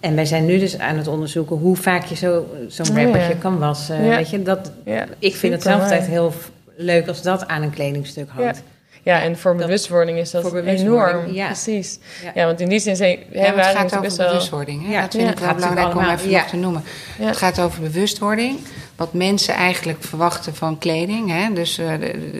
en 0.00 0.14
wij 0.14 0.24
zijn 0.24 0.46
nu 0.46 0.58
dus 0.58 0.78
aan 0.78 0.96
het 0.96 1.06
onderzoeken 1.06 1.56
hoe 1.56 1.76
vaak 1.76 2.04
je 2.04 2.14
zo'n 2.14 2.44
zo 2.68 2.82
oh, 2.82 2.88
rappertje 2.88 3.36
kan 3.36 3.58
wassen. 3.58 4.08
Weet 4.08 4.30
je, 4.30 4.42
dat, 4.42 4.72
ik 5.18 5.36
vind 5.36 5.52
het 5.52 5.62
zelf 5.62 5.82
altijd 5.82 6.06
heel 6.06 6.32
leuk 6.76 7.08
als 7.08 7.22
dat 7.22 7.48
aan 7.48 7.62
een 7.62 7.70
kledingstuk 7.70 8.28
hangt. 8.28 8.62
Ja, 9.02 9.22
en 9.22 9.38
voor 9.38 9.56
bewustwording 9.56 10.18
is 10.18 10.30
dat 10.30 10.54
enorm. 10.54 11.32
Ja. 11.32 11.46
Precies. 11.46 11.98
Ja. 12.34 12.44
want 12.44 12.60
in 12.60 12.68
die 12.68 12.78
zin 12.78 12.96
zijn 12.96 13.18
ja, 13.32 13.54
het 13.54 13.64
gaat 13.64 13.96
over 13.96 14.16
bewustwording. 14.16 14.86
Hè? 14.86 14.92
Ja, 14.92 15.00
dat 15.00 15.14
vind 15.14 15.30
ik 15.30 15.38
wel 15.38 15.54
belangrijk 15.54 15.94
om 15.94 16.08
even 16.08 16.30
nog 16.30 16.46
te 16.46 16.56
noemen. 16.56 16.82
Het 17.18 17.36
gaat 17.36 17.60
over 17.60 17.82
bewustwording. 17.82 18.58
Wat 18.96 19.12
mensen 19.12 19.54
eigenlijk 19.54 19.98
verwachten 20.04 20.54
van 20.54 20.78
kleding. 20.78 21.30
Hè? 21.30 21.52
Dus 21.52 21.78
uh, 21.78 21.92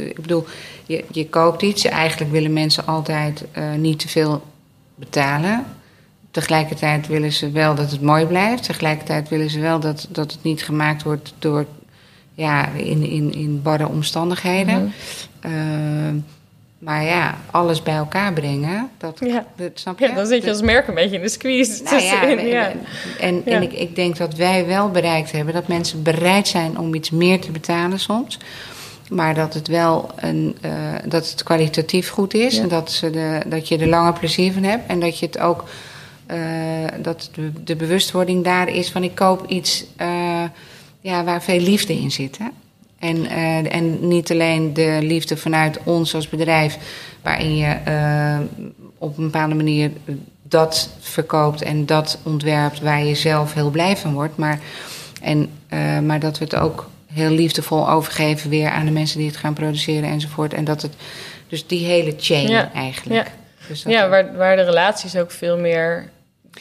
ik 0.09 0.21
bedoel, 0.21 0.47
je, 0.90 1.05
je 1.11 1.29
koopt 1.29 1.62
iets. 1.62 1.85
Eigenlijk 1.85 2.31
willen 2.31 2.53
mensen 2.53 2.87
altijd 2.87 3.44
uh, 3.59 3.72
niet 3.74 3.98
te 3.98 4.09
veel 4.09 4.42
betalen. 4.94 5.64
Tegelijkertijd 6.31 7.07
willen 7.07 7.33
ze 7.33 7.50
wel 7.50 7.74
dat 7.74 7.90
het 7.90 8.00
mooi 8.00 8.26
blijft. 8.26 8.62
Tegelijkertijd 8.62 9.29
willen 9.29 9.50
ze 9.50 9.61
wel 9.61 9.81
dat, 9.81 10.09
dat 10.11 10.33
het 10.33 10.42
niet 10.42 10.62
gemaakt 10.62 11.03
wordt 11.03 11.35
door, 11.38 11.66
ja, 12.35 12.68
in, 12.68 13.03
in, 13.03 13.33
in 13.33 13.62
barre 13.62 13.88
omstandigheden. 13.88 14.92
Mm 15.42 16.24
maar 16.81 17.05
ja, 17.05 17.38
alles 17.50 17.83
bij 17.83 17.94
elkaar 17.94 18.33
brengen, 18.33 18.90
dat, 18.98 19.18
ja. 19.24 19.46
snap 19.74 19.98
je? 19.98 20.07
Ja, 20.07 20.14
dan 20.14 20.26
zit 20.26 20.42
je 20.44 20.50
als 20.50 20.62
merk 20.62 20.88
een 20.88 20.94
beetje 20.94 21.16
in 21.16 21.22
de 21.22 21.29
squeeze. 21.29 21.83
Nou 21.83 22.03
ja, 22.03 22.22
ja. 22.29 22.72
En, 23.18 23.42
en 23.44 23.62
ik, 23.62 23.72
ik 23.72 23.94
denk 23.94 24.16
dat 24.16 24.35
wij 24.35 24.66
wel 24.66 24.90
bereikt 24.90 25.33
hebben 25.33 25.55
dat 25.55 25.68
mensen 25.68 26.03
bereid 26.03 26.48
zijn 26.48 26.79
om 26.79 26.94
iets 26.94 27.11
meer 27.11 27.40
te 27.40 27.50
betalen 27.50 27.98
soms. 27.98 28.38
Maar 29.11 29.35
dat 29.35 29.55
het 29.55 29.68
wel 29.68 30.11
een, 30.16 30.57
uh, 30.64 30.70
dat 31.05 31.31
het 31.31 31.42
kwalitatief 31.42 32.11
goed 32.11 32.35
is. 32.35 32.59
En 32.59 32.68
dat, 32.68 32.90
ze 32.90 33.11
de, 33.11 33.40
dat 33.46 33.68
je 33.68 33.79
er 33.79 33.88
langer 33.88 34.12
plezier 34.12 34.53
van 34.53 34.62
hebt. 34.62 34.87
En 34.87 35.01
dat 35.01 35.18
je 35.18 35.27
het 35.27 35.38
ook 35.38 35.64
uh, 36.31 36.37
dat 37.03 37.31
de, 37.35 37.53
de, 37.64 37.77
bewustwording 37.77 38.44
daar 38.44 38.68
is 38.68 38.90
van 38.90 39.05
ik 39.05 39.14
koop 39.14 39.46
iets 39.46 39.85
uh, 40.01 40.42
ja, 41.01 41.25
waar 41.25 41.42
veel 41.42 41.61
liefde 41.61 41.92
in 41.92 42.11
zit. 42.11 42.38
Hè? 42.38 42.46
En, 42.99 43.27
en 43.70 44.09
niet 44.09 44.31
alleen 44.31 44.75
de 44.75 44.99
liefde 45.01 45.37
vanuit 45.37 45.79
ons 45.85 46.14
als 46.14 46.29
bedrijf, 46.29 46.79
waarin 47.23 47.57
je 47.57 47.77
op 48.99 49.18
een 49.18 49.25
bepaalde 49.25 49.55
manier 49.55 49.90
dat 50.42 50.90
verkoopt 51.01 51.62
en 51.62 51.87
dat 51.87 52.18
ontwerpt 52.23 52.81
waar 52.81 53.05
je 53.05 53.14
zelf 53.14 53.55
heel 53.55 53.70
blij 53.70 53.96
van 53.96 54.12
wordt. 54.12 54.37
Maar, 54.37 54.61
en, 55.20 55.51
maar 56.07 56.20
dat 56.20 56.38
we 56.38 56.44
het 56.44 56.57
ook 56.57 56.90
heel 57.12 57.31
liefdevol 57.31 57.90
overgeven 57.90 58.51
weer 58.51 58.70
aan 58.70 58.85
de 58.85 58.90
mensen 58.90 59.18
die 59.18 59.29
het 59.29 59.37
gaan 59.37 59.55
produceren 59.55 60.09
enzovoort. 60.09 60.55
En 60.55 60.64
dat 60.64 60.83
het, 60.83 60.92
dus 61.49 61.66
die 61.66 61.87
hele 61.87 62.14
chain 62.18 62.70
eigenlijk. 62.75 63.27
Ja, 63.27 63.33
dus 63.68 63.83
ja 63.83 64.09
waar, 64.09 64.37
waar 64.37 64.57
de 64.57 64.62
relaties 64.62 65.16
ook 65.16 65.31
veel 65.31 65.59
meer 65.59 66.11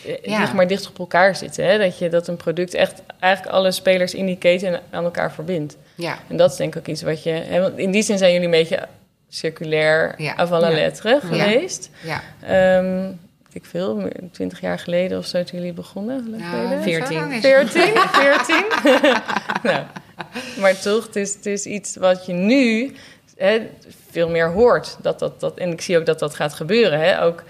eh, 0.06 0.16
ja. 0.24 0.38
zeg 0.38 0.54
maar 0.54 0.68
dicht 0.68 0.88
op 0.88 1.00
elkaar 1.00 1.36
zitten. 1.36 1.66
Hè? 1.66 1.78
Dat, 1.78 2.00
je, 2.00 2.10
dat 2.10 2.28
een 2.28 2.38
product 2.38 2.74
echt 2.74 3.02
eigenlijk 3.20 3.56
alle 3.56 3.72
spelers 3.72 4.14
in 4.14 4.26
die 4.26 4.38
keten 4.38 4.82
aan 4.90 5.04
elkaar 5.04 5.32
verbindt. 5.32 5.78
Ja. 5.96 6.18
En 6.28 6.38
dat 6.38 6.52
is 6.52 6.58
denk 6.58 6.76
ik 6.76 6.80
ook 6.80 6.88
iets 6.88 7.02
wat 7.02 7.24
je... 7.24 7.30
Hè, 7.30 7.62
want 7.62 7.78
in 7.78 7.92
die 7.92 8.04
zin 8.04 8.18
zijn 8.18 8.32
jullie 8.32 8.46
een 8.46 8.52
beetje 8.52 8.88
circulair 9.30 10.14
ja. 10.18 10.36
avant 10.36 10.62
la 10.62 10.70
lettre 10.70 11.20
geweest. 11.24 11.90
Ja. 12.04 12.78
Um, 12.78 13.20
ik 13.52 13.66
veel, 13.66 14.08
twintig 14.32 14.62
jaar 14.62 14.80
geleden 14.80 15.18
of 15.18 15.26
zo 15.26 15.44
toen 15.44 15.60
jullie 15.60 15.74
begonnen. 15.74 16.36
Ja, 16.38 16.82
14. 16.82 17.42
14, 17.42 17.82
14. 18.12 18.66
nou, 19.64 19.84
maar 20.62 20.80
toch, 20.80 21.06
het 21.06 21.16
is, 21.16 21.38
is 21.44 21.66
iets 21.66 21.96
wat 21.96 22.26
je 22.26 22.34
nu 22.34 22.94
hè, 23.38 23.60
veel 24.12 24.30
meer 24.30 24.50
hoort. 24.50 24.98
Dat, 25.02 25.20
dat, 25.20 25.40
dat, 25.40 25.58
en 25.58 25.72
ik 25.72 25.82
zie 25.82 25.98
ook 25.98 26.06
dat 26.06 26.20
dat 26.20 26.36
gaat 26.36 26.54
gebeuren. 26.54 27.00
Hè? 27.00 27.24
Ook 27.24 27.44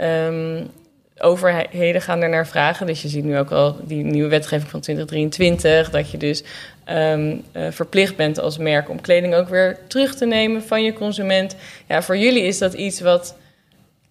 um, 0.00 0.70
overheden 1.18 2.02
gaan 2.02 2.22
er 2.22 2.28
naar 2.28 2.46
vragen. 2.46 2.86
Dus 2.86 3.02
je 3.02 3.08
ziet 3.08 3.24
nu 3.24 3.38
ook 3.38 3.50
al 3.50 3.76
die 3.82 4.04
nieuwe 4.04 4.28
wetgeving 4.28 4.70
van 4.70 4.80
2023, 4.80 5.90
dat 5.90 6.10
je 6.10 6.18
dus 6.18 6.44
um, 6.90 7.42
uh, 7.52 7.66
verplicht 7.70 8.16
bent 8.16 8.38
als 8.38 8.58
merk 8.58 8.88
om 8.88 9.00
kleding 9.00 9.34
ook 9.34 9.48
weer 9.48 9.78
terug 9.86 10.14
te 10.14 10.26
nemen 10.26 10.62
van 10.62 10.82
je 10.82 10.92
consument. 10.92 11.56
Ja, 11.88 12.02
voor 12.02 12.16
jullie 12.16 12.42
is 12.42 12.58
dat 12.58 12.72
iets 12.72 13.00
wat 13.00 13.36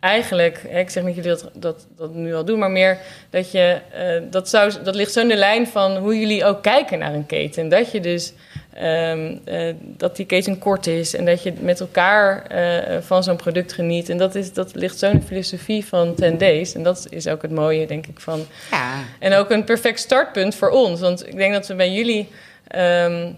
eigenlijk, 0.04 0.58
ik 0.58 0.90
zeg 0.90 1.04
niet 1.04 1.16
dat 1.16 1.24
jullie 1.24 1.42
dat, 1.42 1.52
dat, 1.54 1.88
dat 1.98 2.14
nu 2.14 2.36
al 2.36 2.46
doen, 2.46 2.60
maar 2.60 2.72
meer 2.72 2.98
dat 3.30 3.52
je, 3.52 3.80
uh, 3.96 4.32
dat, 4.32 4.50
zou, 4.50 4.74
dat 4.84 4.96
ligt 4.96 5.12
zo 5.12 5.20
in 5.20 5.28
de 5.28 5.36
lijn 5.36 5.68
van 5.68 5.98
hoe 5.98 6.20
jullie 6.20 6.46
ook 6.46 6.64
kijken 6.64 7.00
naar 7.00 7.14
een 7.14 7.26
keten. 7.26 7.70
Dat 7.70 7.92
je 7.92 8.00
dus 8.00 8.34
Um, 8.82 9.42
uh, 9.46 9.74
dat 9.80 10.16
die 10.16 10.26
keten 10.26 10.60
kort 10.60 10.88
is 10.88 11.16
en 11.16 11.26
dat 11.26 11.44
je 11.44 11.54
met 11.60 11.80
elkaar 11.80 12.46
uh, 12.52 13.02
van 13.02 13.24
zo'n 13.24 13.36
product 13.36 13.74
geniet. 13.74 14.10
En 14.10 14.18
dat, 14.18 14.36
is, 14.36 14.54
dat 14.54 14.76
ligt 14.76 15.00
zo 15.00 15.10
in 15.10 15.20
de 15.20 15.26
filosofie 15.26 15.86
van 15.86 16.16
10 16.16 16.38
Days. 16.38 16.74
En 16.74 16.84
dat 16.84 17.08
is 17.10 17.28
ook 17.28 17.42
het 17.42 17.52
mooie, 17.52 17.88
denk 17.88 18.08
ik, 18.08 18.20
van... 18.20 18.46
Ja. 18.72 18.94
En 19.20 19.34
ook 19.34 19.50
een 19.50 19.64
perfect 19.64 20.00
startpunt 20.00 20.56
voor 20.56 20.70
ons. 20.70 21.00
Want 21.00 21.28
ik 21.28 21.36
denk 21.36 21.54
dat 21.54 21.68
we 21.68 21.76
bij 21.76 21.92
jullie... 21.92 22.30
Um, 22.76 23.38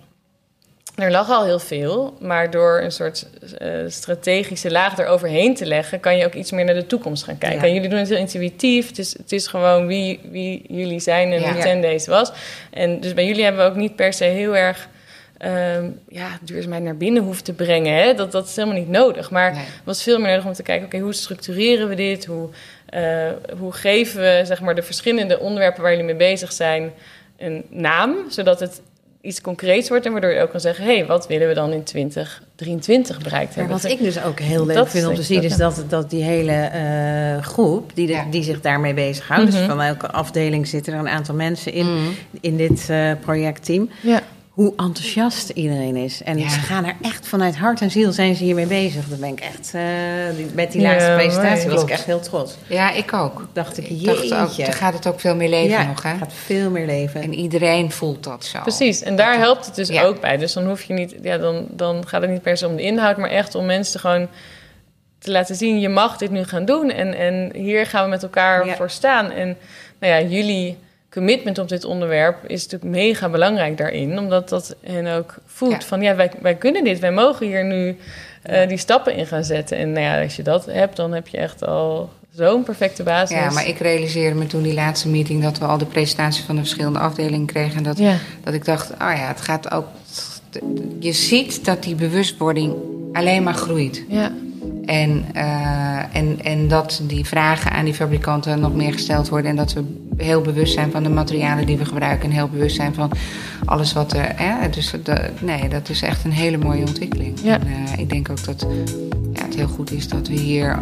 er 0.95 1.11
lag 1.11 1.29
al 1.29 1.43
heel 1.43 1.59
veel, 1.59 2.17
maar 2.19 2.51
door 2.51 2.81
een 2.81 2.91
soort 2.91 3.27
uh, 3.61 3.69
strategische 3.87 4.71
laag 4.71 4.97
eroverheen 4.97 5.55
te 5.55 5.65
leggen, 5.65 5.99
kan 5.99 6.17
je 6.17 6.25
ook 6.25 6.33
iets 6.33 6.51
meer 6.51 6.65
naar 6.65 6.73
de 6.73 6.85
toekomst 6.85 7.23
gaan 7.23 7.37
kijken. 7.37 7.61
En 7.61 7.73
jullie 7.73 7.89
doen 7.89 7.99
het 7.99 8.09
heel 8.09 8.17
intuïtief. 8.17 8.87
Het 8.87 8.99
is, 8.99 9.17
het 9.17 9.31
is 9.31 9.47
gewoon 9.47 9.87
wie, 9.87 10.19
wie 10.31 10.65
jullie 10.67 10.99
zijn 10.99 11.31
en 11.31 11.41
ja. 11.41 11.53
hoe 11.53 11.61
10 11.61 11.81
Days 11.81 12.07
was. 12.07 12.31
En 12.71 12.99
dus 12.99 13.13
bij 13.13 13.25
jullie 13.25 13.43
hebben 13.43 13.63
we 13.63 13.69
ook 13.69 13.77
niet 13.77 13.95
per 13.95 14.13
se 14.13 14.23
heel 14.23 14.55
erg 14.55 14.87
um, 15.45 15.99
ja, 16.09 16.37
duurzaamheid 16.41 16.83
naar 16.83 16.97
binnen 16.97 17.23
hoeft 17.23 17.45
te 17.45 17.53
brengen. 17.53 17.93
Hè? 17.93 18.13
Dat, 18.13 18.31
dat 18.31 18.47
is 18.47 18.55
helemaal 18.55 18.77
niet 18.77 18.89
nodig. 18.89 19.31
Maar 19.31 19.51
nee. 19.51 19.63
het 19.63 19.83
was 19.83 20.03
veel 20.03 20.19
meer 20.19 20.29
nodig 20.29 20.45
om 20.45 20.53
te 20.53 20.63
kijken... 20.63 20.85
oké, 20.85 20.99
hoe 20.99 21.13
structureren 21.13 21.87
we 21.87 21.95
dit? 21.95 22.25
Hoe, 22.25 22.49
uh, 22.93 23.31
hoe 23.59 23.71
geven 23.71 24.21
we 24.21 24.41
zeg 24.45 24.61
maar, 24.61 24.75
de 24.75 24.83
verschillende 24.83 25.39
onderwerpen 25.39 25.81
waar 25.81 25.91
jullie 25.91 26.05
mee 26.05 26.15
bezig 26.15 26.51
zijn... 26.51 26.93
een 27.37 27.65
naam, 27.69 28.15
zodat 28.29 28.59
het 28.59 28.81
iets 29.25 29.41
concreets 29.41 29.89
wordt... 29.89 30.05
en 30.05 30.11
waardoor 30.11 30.31
je 30.31 30.41
ook 30.41 30.51
kan 30.51 30.59
zeggen... 30.59 30.85
hé, 30.85 30.95
hey, 30.95 31.05
wat 31.05 31.27
willen 31.27 31.47
we 31.47 31.53
dan 31.53 31.71
in 31.71 31.83
2023 31.83 33.21
bereikt 33.21 33.55
hebben? 33.55 33.73
Maar 33.73 33.81
wat 33.81 33.91
ik 33.91 33.99
dus 33.99 34.23
ook 34.23 34.39
heel 34.39 34.65
leuk 34.65 34.87
vind 34.87 35.07
om 35.07 35.15
te 35.15 35.23
zien... 35.23 35.43
is 35.43 35.57
dat, 35.57 35.83
dat 35.87 36.09
die 36.09 36.23
hele 36.23 36.69
uh, 36.75 37.43
groep 37.43 37.91
die, 37.93 38.07
de, 38.07 38.13
ja. 38.13 38.25
die 38.31 38.43
zich 38.43 38.61
daarmee 38.61 38.93
bezighoudt... 38.93 39.43
Mm 39.43 39.49
-hmm. 39.49 39.57
dus 39.57 39.67
van 39.67 39.81
elke 39.81 40.11
afdeling 40.11 40.67
zitten 40.67 40.93
er 40.93 40.99
een 40.99 41.09
aantal 41.09 41.35
mensen 41.35 41.73
in, 41.73 41.85
mm 41.85 41.97
-hmm. 41.97 42.15
in 42.41 42.57
dit 42.57 42.87
uh, 42.89 43.11
projectteam... 43.21 43.89
Ja 44.01 44.21
hoe 44.55 44.73
enthousiast 44.77 45.49
iedereen 45.49 45.95
is. 45.95 46.23
En 46.23 46.49
ze 46.49 46.59
gaan 46.59 46.85
er 46.85 46.95
echt 47.01 47.27
vanuit 47.27 47.57
hart 47.57 47.81
en 47.81 47.91
ziel 47.91 48.11
zijn 48.11 48.35
ze 48.35 48.43
hiermee 48.43 48.65
bezig. 48.65 49.07
Dan 49.07 49.19
ben 49.19 49.29
ik 49.29 49.39
echt, 49.39 49.71
uh, 49.75 49.81
met 50.53 50.71
die 50.71 50.81
laatste 50.81 51.13
presentatie 51.15 51.69
was 51.69 51.81
ik 51.81 51.89
echt 51.89 52.05
heel 52.05 52.19
trots. 52.19 52.55
Ja, 52.67 52.91
ik 52.91 53.13
ook. 53.13 53.47
Dacht 53.53 53.77
ik, 53.77 53.89
ik 53.89 54.05
dacht 54.05 54.23
ook, 54.23 54.55
dan 54.65 54.73
gaat 54.73 54.93
het 54.93 55.07
ook 55.07 55.19
veel 55.19 55.35
meer 55.35 55.49
leven 55.49 55.69
ja, 55.69 55.87
nog, 55.87 56.03
hè? 56.03 56.17
gaat 56.17 56.33
veel 56.33 56.69
meer 56.69 56.85
leven. 56.85 57.21
En 57.21 57.33
iedereen 57.33 57.91
voelt 57.91 58.23
dat 58.23 58.45
zo. 58.45 58.61
Precies, 58.61 59.01
en 59.01 59.15
daar 59.15 59.37
helpt 59.37 59.65
het 59.65 59.75
dus 59.75 59.99
ook 59.99 60.21
bij. 60.21 60.37
Dus 60.37 60.53
dan 60.53 60.67
hoef 60.67 60.83
je 60.83 60.93
niet, 60.93 61.15
ja, 61.21 61.37
dan, 61.37 61.67
dan 61.69 62.07
gaat 62.07 62.21
het 62.21 62.31
niet 62.31 62.41
per 62.41 62.57
se 62.57 62.67
om 62.67 62.75
de 62.75 62.81
inhoud, 62.81 63.17
maar 63.17 63.29
echt 63.29 63.55
om 63.55 63.65
mensen 63.65 63.99
gewoon 63.99 64.27
te 65.19 65.31
laten 65.31 65.55
zien, 65.55 65.79
je 65.79 65.89
mag 65.89 66.17
dit 66.17 66.31
nu 66.31 66.43
gaan 66.43 66.65
doen. 66.65 66.91
En, 66.91 67.13
en 67.13 67.51
hier 67.55 67.85
gaan 67.85 68.03
we 68.03 68.09
met 68.09 68.23
elkaar 68.23 68.75
voor 68.75 68.89
staan. 68.89 69.31
En 69.31 69.57
nou 69.99 70.13
ja, 70.13 70.29
jullie 70.29 70.77
commitment 71.15 71.57
op 71.57 71.69
dit 71.69 71.85
onderwerp 71.85 72.37
is 72.47 72.63
natuurlijk 72.63 72.91
mega 72.91 73.29
belangrijk 73.29 73.77
daarin. 73.77 74.19
Omdat 74.19 74.49
dat 74.49 74.75
hen 74.81 75.07
ook 75.07 75.35
voelt 75.45 75.83
van 75.83 76.01
ja, 76.01 76.15
wij, 76.15 76.31
wij 76.41 76.55
kunnen 76.55 76.83
dit, 76.83 76.99
wij 76.99 77.11
mogen 77.11 77.47
hier 77.47 77.65
nu 77.65 77.97
uh, 78.49 78.67
die 78.67 78.77
stappen 78.77 79.15
in 79.15 79.25
gaan 79.25 79.43
zetten. 79.43 79.77
En 79.77 79.91
nou 79.91 80.05
ja, 80.05 80.21
als 80.21 80.35
je 80.35 80.43
dat 80.43 80.65
hebt, 80.65 80.95
dan 80.95 81.13
heb 81.13 81.27
je 81.27 81.37
echt 81.37 81.65
al 81.65 82.09
zo'n 82.31 82.63
perfecte 82.63 83.03
basis. 83.03 83.37
Ja, 83.37 83.51
maar 83.51 83.67
ik 83.67 83.77
realiseerde 83.77 84.35
me 84.35 84.47
toen 84.47 84.61
die 84.61 84.73
laatste 84.73 85.09
meeting 85.09 85.43
dat 85.43 85.57
we 85.57 85.65
al 85.65 85.77
de 85.77 85.85
presentatie 85.85 86.43
van 86.43 86.55
de 86.55 86.61
verschillende 86.61 86.99
afdelingen 86.99 87.45
kregen. 87.45 87.77
En 87.77 87.83
dat, 87.83 87.97
ja. 87.97 88.17
dat 88.43 88.53
ik 88.53 88.65
dacht, 88.65 88.91
oh 88.91 88.97
ja, 88.99 89.27
het 89.27 89.41
gaat 89.41 89.71
ook. 89.71 89.85
Je 90.99 91.13
ziet 91.13 91.65
dat 91.65 91.83
die 91.83 91.95
bewustwording 91.95 92.75
alleen 93.13 93.43
maar 93.43 93.53
groeit. 93.53 94.03
Ja. 94.07 94.31
En, 94.85 95.25
uh, 95.35 96.15
en, 96.15 96.39
en 96.43 96.67
dat 96.67 97.01
die 97.03 97.25
vragen 97.25 97.71
aan 97.71 97.85
die 97.85 97.93
fabrikanten 97.93 98.59
nog 98.59 98.73
meer 98.73 98.91
gesteld 98.91 99.29
worden. 99.29 99.49
En 99.49 99.55
dat 99.55 99.73
we 99.73 99.83
heel 100.17 100.41
bewust 100.41 100.73
zijn 100.73 100.91
van 100.91 101.03
de 101.03 101.09
materialen 101.09 101.65
die 101.65 101.77
we 101.77 101.85
gebruiken. 101.85 102.29
En 102.29 102.35
heel 102.35 102.49
bewust 102.49 102.75
zijn 102.75 102.93
van 102.93 103.11
alles 103.65 103.93
wat 103.93 104.13
er. 104.13 104.31
Hè? 104.35 104.69
Dus 104.69 104.93
de, 105.03 105.29
nee, 105.41 105.69
dat 105.69 105.89
is 105.89 106.01
echt 106.01 106.23
een 106.23 106.31
hele 106.31 106.57
mooie 106.57 106.85
ontwikkeling. 106.85 107.39
Ja. 107.43 107.53
En, 107.53 107.67
uh, 107.67 107.97
ik 107.97 108.09
denk 108.09 108.29
ook 108.29 108.45
dat 108.45 108.65
ja, 109.33 109.43
het 109.43 109.55
heel 109.55 109.67
goed 109.67 109.91
is 109.91 110.07
dat 110.07 110.27
we 110.27 110.33
hier 110.33 110.79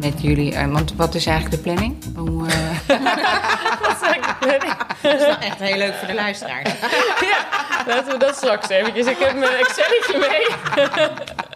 met 0.00 0.22
jullie. 0.22 0.52
Uh, 0.52 0.72
want 0.72 0.94
wat 0.96 1.14
is 1.14 1.26
eigenlijk 1.26 1.56
de 1.56 1.62
planning? 1.62 1.96
Hoe, 2.16 2.42
wat 3.82 3.96
is 3.96 4.08
eigenlijk 4.08 4.40
de 4.40 4.46
planning? 4.46 4.72
Dat 5.02 5.14
is 5.14 5.26
wel 5.26 5.38
echt 5.38 5.58
heel 5.58 5.76
leuk 5.76 5.94
voor 5.94 6.08
de 6.08 6.14
luisteraar. 6.14 6.62
ja, 7.30 7.46
laten 7.86 8.12
we 8.12 8.18
dat 8.18 8.36
straks 8.36 8.68
eventjes. 8.68 9.06
Ik 9.06 9.18
heb 9.18 9.38
mijn 9.38 9.52
Excelletje 9.52 10.18
mee. 10.18 11.48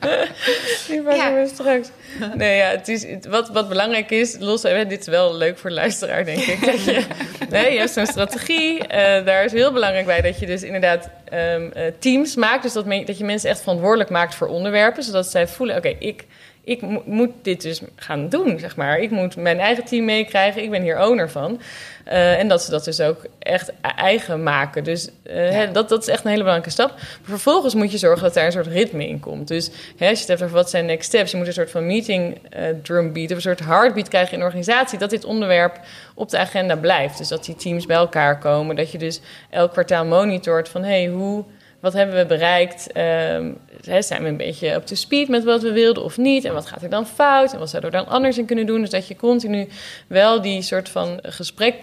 Die 0.88 1.02
pakken 1.02 1.30
ja. 1.30 1.34
we 1.34 1.50
straks. 1.54 1.88
Nee, 2.34 2.56
ja, 2.56 2.68
het 2.68 2.88
is, 2.88 3.06
wat, 3.28 3.48
wat 3.48 3.68
belangrijk 3.68 4.10
is, 4.10 4.36
los, 4.38 4.62
dit 4.62 5.00
is 5.00 5.06
wel 5.06 5.36
leuk 5.36 5.58
voor 5.58 5.70
de 5.70 5.76
luisteraar, 5.76 6.24
denk 6.24 6.38
ik. 6.38 6.64
Dat 6.64 6.84
je, 6.84 7.04
nee, 7.50 7.72
je 7.72 7.78
hebt 7.78 7.90
zo'n 7.90 8.06
strategie. 8.06 8.78
Uh, 8.78 8.88
daar 9.24 9.44
is 9.44 9.52
heel 9.52 9.72
belangrijk 9.72 10.06
bij 10.06 10.20
dat 10.20 10.38
je 10.38 10.46
dus 10.46 10.62
inderdaad 10.62 11.10
um, 11.32 11.72
uh, 11.76 11.82
teams 11.98 12.34
maakt. 12.36 12.62
Dus 12.62 12.72
dat, 12.72 12.86
me, 12.86 13.04
dat 13.04 13.18
je 13.18 13.24
mensen 13.24 13.50
echt 13.50 13.60
verantwoordelijk 13.60 14.10
maakt 14.10 14.34
voor 14.34 14.48
onderwerpen. 14.48 15.02
Zodat 15.02 15.26
zij 15.26 15.48
voelen, 15.48 15.76
oké, 15.76 15.88
okay, 15.88 16.08
ik 16.08 16.24
ik 16.70 16.82
mo 16.82 17.02
moet 17.04 17.30
dit 17.42 17.62
dus 17.62 17.80
gaan 17.96 18.28
doen, 18.28 18.58
zeg 18.58 18.76
maar. 18.76 18.98
Ik 18.98 19.10
moet 19.10 19.36
mijn 19.36 19.60
eigen 19.60 19.84
team 19.84 20.04
meekrijgen. 20.04 20.62
Ik 20.62 20.70
ben 20.70 20.82
hier 20.82 21.06
owner 21.06 21.30
van. 21.30 21.60
Uh, 22.08 22.38
en 22.38 22.48
dat 22.48 22.62
ze 22.62 22.70
dat 22.70 22.84
dus 22.84 23.00
ook 23.00 23.26
echt 23.38 23.72
eigen 23.96 24.42
maken. 24.42 24.84
Dus 24.84 25.10
uh, 25.26 25.52
ja. 25.52 25.66
dat, 25.66 25.88
dat 25.88 26.02
is 26.02 26.08
echt 26.08 26.24
een 26.24 26.30
hele 26.30 26.42
belangrijke 26.42 26.72
stap. 26.72 26.90
Maar 26.90 27.20
vervolgens 27.22 27.74
moet 27.74 27.92
je 27.92 27.98
zorgen 27.98 28.22
dat 28.22 28.34
daar 28.34 28.44
een 28.44 28.52
soort 28.52 28.66
ritme 28.66 29.08
in 29.08 29.20
komt. 29.20 29.48
Dus 29.48 29.70
hè, 29.96 30.08
als 30.08 30.18
je 30.18 30.20
het 30.20 30.28
hebt 30.28 30.42
over 30.42 30.54
wat 30.54 30.70
zijn 30.70 30.86
next 30.86 31.08
steps... 31.08 31.30
je 31.30 31.36
moet 31.36 31.46
een 31.46 31.52
soort 31.52 31.70
van 31.70 31.86
meeting 31.86 32.38
uh, 32.56 32.68
drumbeat... 32.82 33.30
of 33.30 33.36
een 33.36 33.42
soort 33.42 33.60
heartbeat 33.60 34.08
krijgen 34.08 34.32
in 34.32 34.38
de 34.38 34.44
organisatie... 34.44 34.98
dat 34.98 35.10
dit 35.10 35.24
onderwerp 35.24 35.80
op 36.14 36.28
de 36.28 36.38
agenda 36.38 36.76
blijft. 36.76 37.18
Dus 37.18 37.28
dat 37.28 37.44
die 37.44 37.56
teams 37.56 37.86
bij 37.86 37.96
elkaar 37.96 38.38
komen. 38.38 38.76
Dat 38.76 38.92
je 38.92 38.98
dus 38.98 39.20
elk 39.50 39.72
kwartaal 39.72 40.04
monitort 40.04 40.68
van... 40.68 40.84
hey, 40.84 41.06
hoe 41.06 41.44
wat 41.80 41.92
hebben 41.92 42.16
we 42.16 42.26
bereikt? 42.26 42.86
Um, 42.96 43.58
zijn 43.98 44.22
we 44.22 44.28
een 44.28 44.36
beetje 44.36 44.76
op 44.76 44.86
de 44.86 44.94
speed 44.94 45.28
met 45.28 45.44
wat 45.44 45.62
we 45.62 45.72
wilden 45.72 46.04
of 46.04 46.16
niet? 46.16 46.44
En 46.44 46.52
wat 46.52 46.66
gaat 46.66 46.82
er 46.82 46.90
dan 46.90 47.06
fout? 47.06 47.52
En 47.52 47.58
wat 47.58 47.70
zouden 47.70 47.90
we 47.90 47.96
dan 47.96 48.06
anders 48.06 48.38
in 48.38 48.46
kunnen 48.46 48.66
doen? 48.66 48.80
Dus 48.80 48.90
dat 48.90 49.08
je 49.08 49.16
continu 49.16 49.68
wel 50.06 50.40
die 50.40 50.62
soort 50.62 50.88
van 50.88 51.18
gesprek 51.22 51.74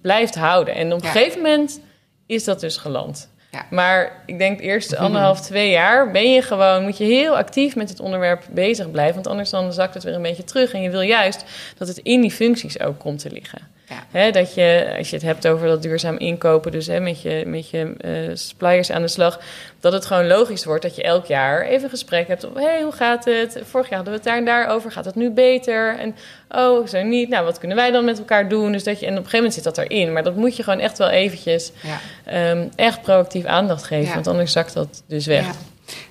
blijft 0.00 0.34
houden. 0.34 0.74
En 0.74 0.92
op 0.92 0.98
een 0.98 1.06
ja. 1.06 1.12
gegeven 1.12 1.42
moment 1.42 1.80
is 2.26 2.44
dat 2.44 2.60
dus 2.60 2.76
geland. 2.76 3.28
Ja. 3.50 3.66
Maar 3.70 4.22
ik 4.26 4.38
denk 4.38 4.58
de 4.58 4.64
eerste 4.64 4.96
anderhalf, 4.96 5.40
twee 5.40 5.70
jaar 5.70 6.10
ben 6.10 6.32
je 6.32 6.42
gewoon, 6.42 6.82
moet 6.82 6.98
je 6.98 7.04
heel 7.04 7.36
actief 7.36 7.76
met 7.76 7.88
het 7.88 8.00
onderwerp 8.00 8.42
bezig 8.50 8.90
blijven. 8.90 9.14
Want 9.14 9.26
anders 9.26 9.50
dan 9.50 9.72
zakt 9.72 9.94
het 9.94 10.02
weer 10.02 10.14
een 10.14 10.22
beetje 10.22 10.44
terug. 10.44 10.72
En 10.72 10.82
je 10.82 10.90
wil 10.90 11.00
juist 11.00 11.44
dat 11.78 11.88
het 11.88 11.98
in 11.98 12.20
die 12.20 12.30
functies 12.30 12.80
ook 12.80 12.98
komt 12.98 13.18
te 13.18 13.30
liggen. 13.30 13.72
Ja. 13.88 14.30
Dat 14.30 14.54
je, 14.54 14.94
als 14.98 15.10
je 15.10 15.16
het 15.16 15.24
hebt 15.24 15.46
over 15.46 15.66
dat 15.68 15.82
duurzaam 15.82 16.16
inkopen, 16.16 16.72
dus 16.72 16.86
met 16.86 17.22
je, 17.22 17.42
met 17.46 17.70
je 17.70 17.94
uh, 18.04 18.36
suppliers 18.36 18.90
aan 18.90 19.02
de 19.02 19.08
slag, 19.08 19.40
dat 19.80 19.92
het 19.92 20.06
gewoon 20.06 20.26
logisch 20.26 20.64
wordt 20.64 20.82
dat 20.82 20.96
je 20.96 21.02
elk 21.02 21.26
jaar 21.26 21.62
even 21.62 21.84
een 21.84 21.90
gesprek 21.90 22.28
hebt 22.28 22.46
over, 22.46 22.60
hey, 22.60 22.82
hoe 22.82 22.92
gaat 22.92 23.24
het? 23.24 23.60
Vorig 23.64 23.88
jaar 23.88 23.96
hadden 23.96 24.12
we 24.14 24.18
het 24.18 24.28
daar 24.28 24.36
en 24.36 24.44
daar 24.44 24.68
over, 24.68 24.92
gaat 24.92 25.04
het 25.04 25.14
nu 25.14 25.30
beter? 25.30 25.98
En 25.98 26.16
oh, 26.48 26.86
zo 26.86 27.02
niet, 27.02 27.28
nou, 27.28 27.44
wat 27.44 27.58
kunnen 27.58 27.76
wij 27.76 27.90
dan 27.90 28.04
met 28.04 28.18
elkaar 28.18 28.48
doen? 28.48 28.72
Dus 28.72 28.84
dat 28.84 29.00
je, 29.00 29.06
en 29.06 29.12
op 29.12 29.18
een 29.18 29.24
gegeven 29.30 29.38
moment 29.38 29.54
zit 29.54 29.64
dat 29.64 29.78
erin, 29.78 30.12
maar 30.12 30.22
dat 30.22 30.36
moet 30.36 30.56
je 30.56 30.62
gewoon 30.62 30.80
echt 30.80 30.98
wel 30.98 31.10
eventjes 31.10 31.72
ja. 31.82 32.50
um, 32.50 32.70
echt 32.76 33.02
proactief 33.02 33.44
aandacht 33.44 33.84
geven, 33.84 34.06
Ja. 34.06 34.14
want 34.14 34.26
anders 34.26 34.52
zakt 34.52 34.74
dat 34.74 35.02
dus 35.06 35.26
weg. 35.26 35.46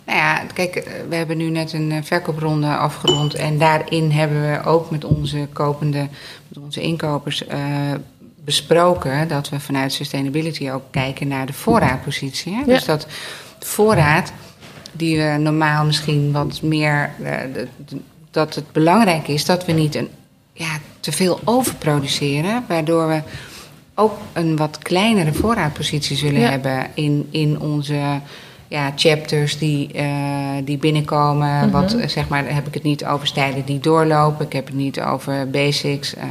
Nou 0.05 0.17
ja, 0.17 0.41
kijk, 0.53 0.87
we 1.09 1.15
hebben 1.15 1.37
nu 1.37 1.49
net 1.49 1.73
een 1.73 2.03
verkoopronde 2.03 2.75
afgerond. 2.77 3.33
En 3.33 3.57
daarin 3.57 4.11
hebben 4.11 4.51
we 4.51 4.63
ook 4.63 4.89
met 4.91 5.05
onze 5.05 5.47
kopende, 5.53 6.07
met 6.47 6.63
onze 6.63 6.81
inkopers 6.81 7.43
uh, 7.47 7.57
besproken 8.43 9.27
dat 9.27 9.49
we 9.49 9.59
vanuit 9.59 9.93
sustainability 9.93 10.69
ook 10.71 10.83
kijken 10.91 11.27
naar 11.27 11.45
de 11.45 11.53
voorraadpositie. 11.53 12.53
Hè? 12.53 12.59
Ja. 12.59 12.65
Dus 12.65 12.85
dat 12.85 13.07
voorraad, 13.59 14.33
die 14.91 15.17
we 15.17 15.37
normaal 15.39 15.85
misschien 15.85 16.31
wat 16.31 16.61
meer. 16.61 17.11
Uh, 17.21 17.31
dat 18.31 18.55
het 18.55 18.71
belangrijk 18.71 19.27
is 19.27 19.45
dat 19.45 19.65
we 19.65 19.71
niet 19.71 19.95
een, 19.95 20.09
ja, 20.53 20.77
te 20.99 21.11
veel 21.11 21.39
overproduceren, 21.43 22.63
waardoor 22.67 23.07
we 23.07 23.21
ook 23.95 24.17
een 24.33 24.57
wat 24.57 24.77
kleinere 24.77 25.33
voorraadpositie 25.33 26.15
zullen 26.15 26.39
Ja. 26.39 26.49
hebben 26.49 26.87
in, 26.93 27.27
in 27.31 27.59
onze 27.59 28.19
ja, 28.73 28.91
chapters 28.95 29.57
die, 29.57 29.89
uh, 29.95 30.55
die 30.63 30.77
binnenkomen. 30.77 31.57
Mhm. 31.57 31.69
Wat 31.69 31.93
uh, 31.93 32.07
zeg 32.07 32.27
maar, 32.27 32.53
heb 32.53 32.67
ik 32.67 32.73
het 32.73 32.83
niet 32.83 33.05
over 33.05 33.27
stijlen 33.27 33.65
die 33.65 33.79
doorlopen. 33.79 34.45
Ik 34.45 34.53
heb 34.53 34.65
het 34.65 34.75
niet 34.75 35.01
over 35.01 35.49
basics. 35.49 36.15
Uh, 36.15 36.23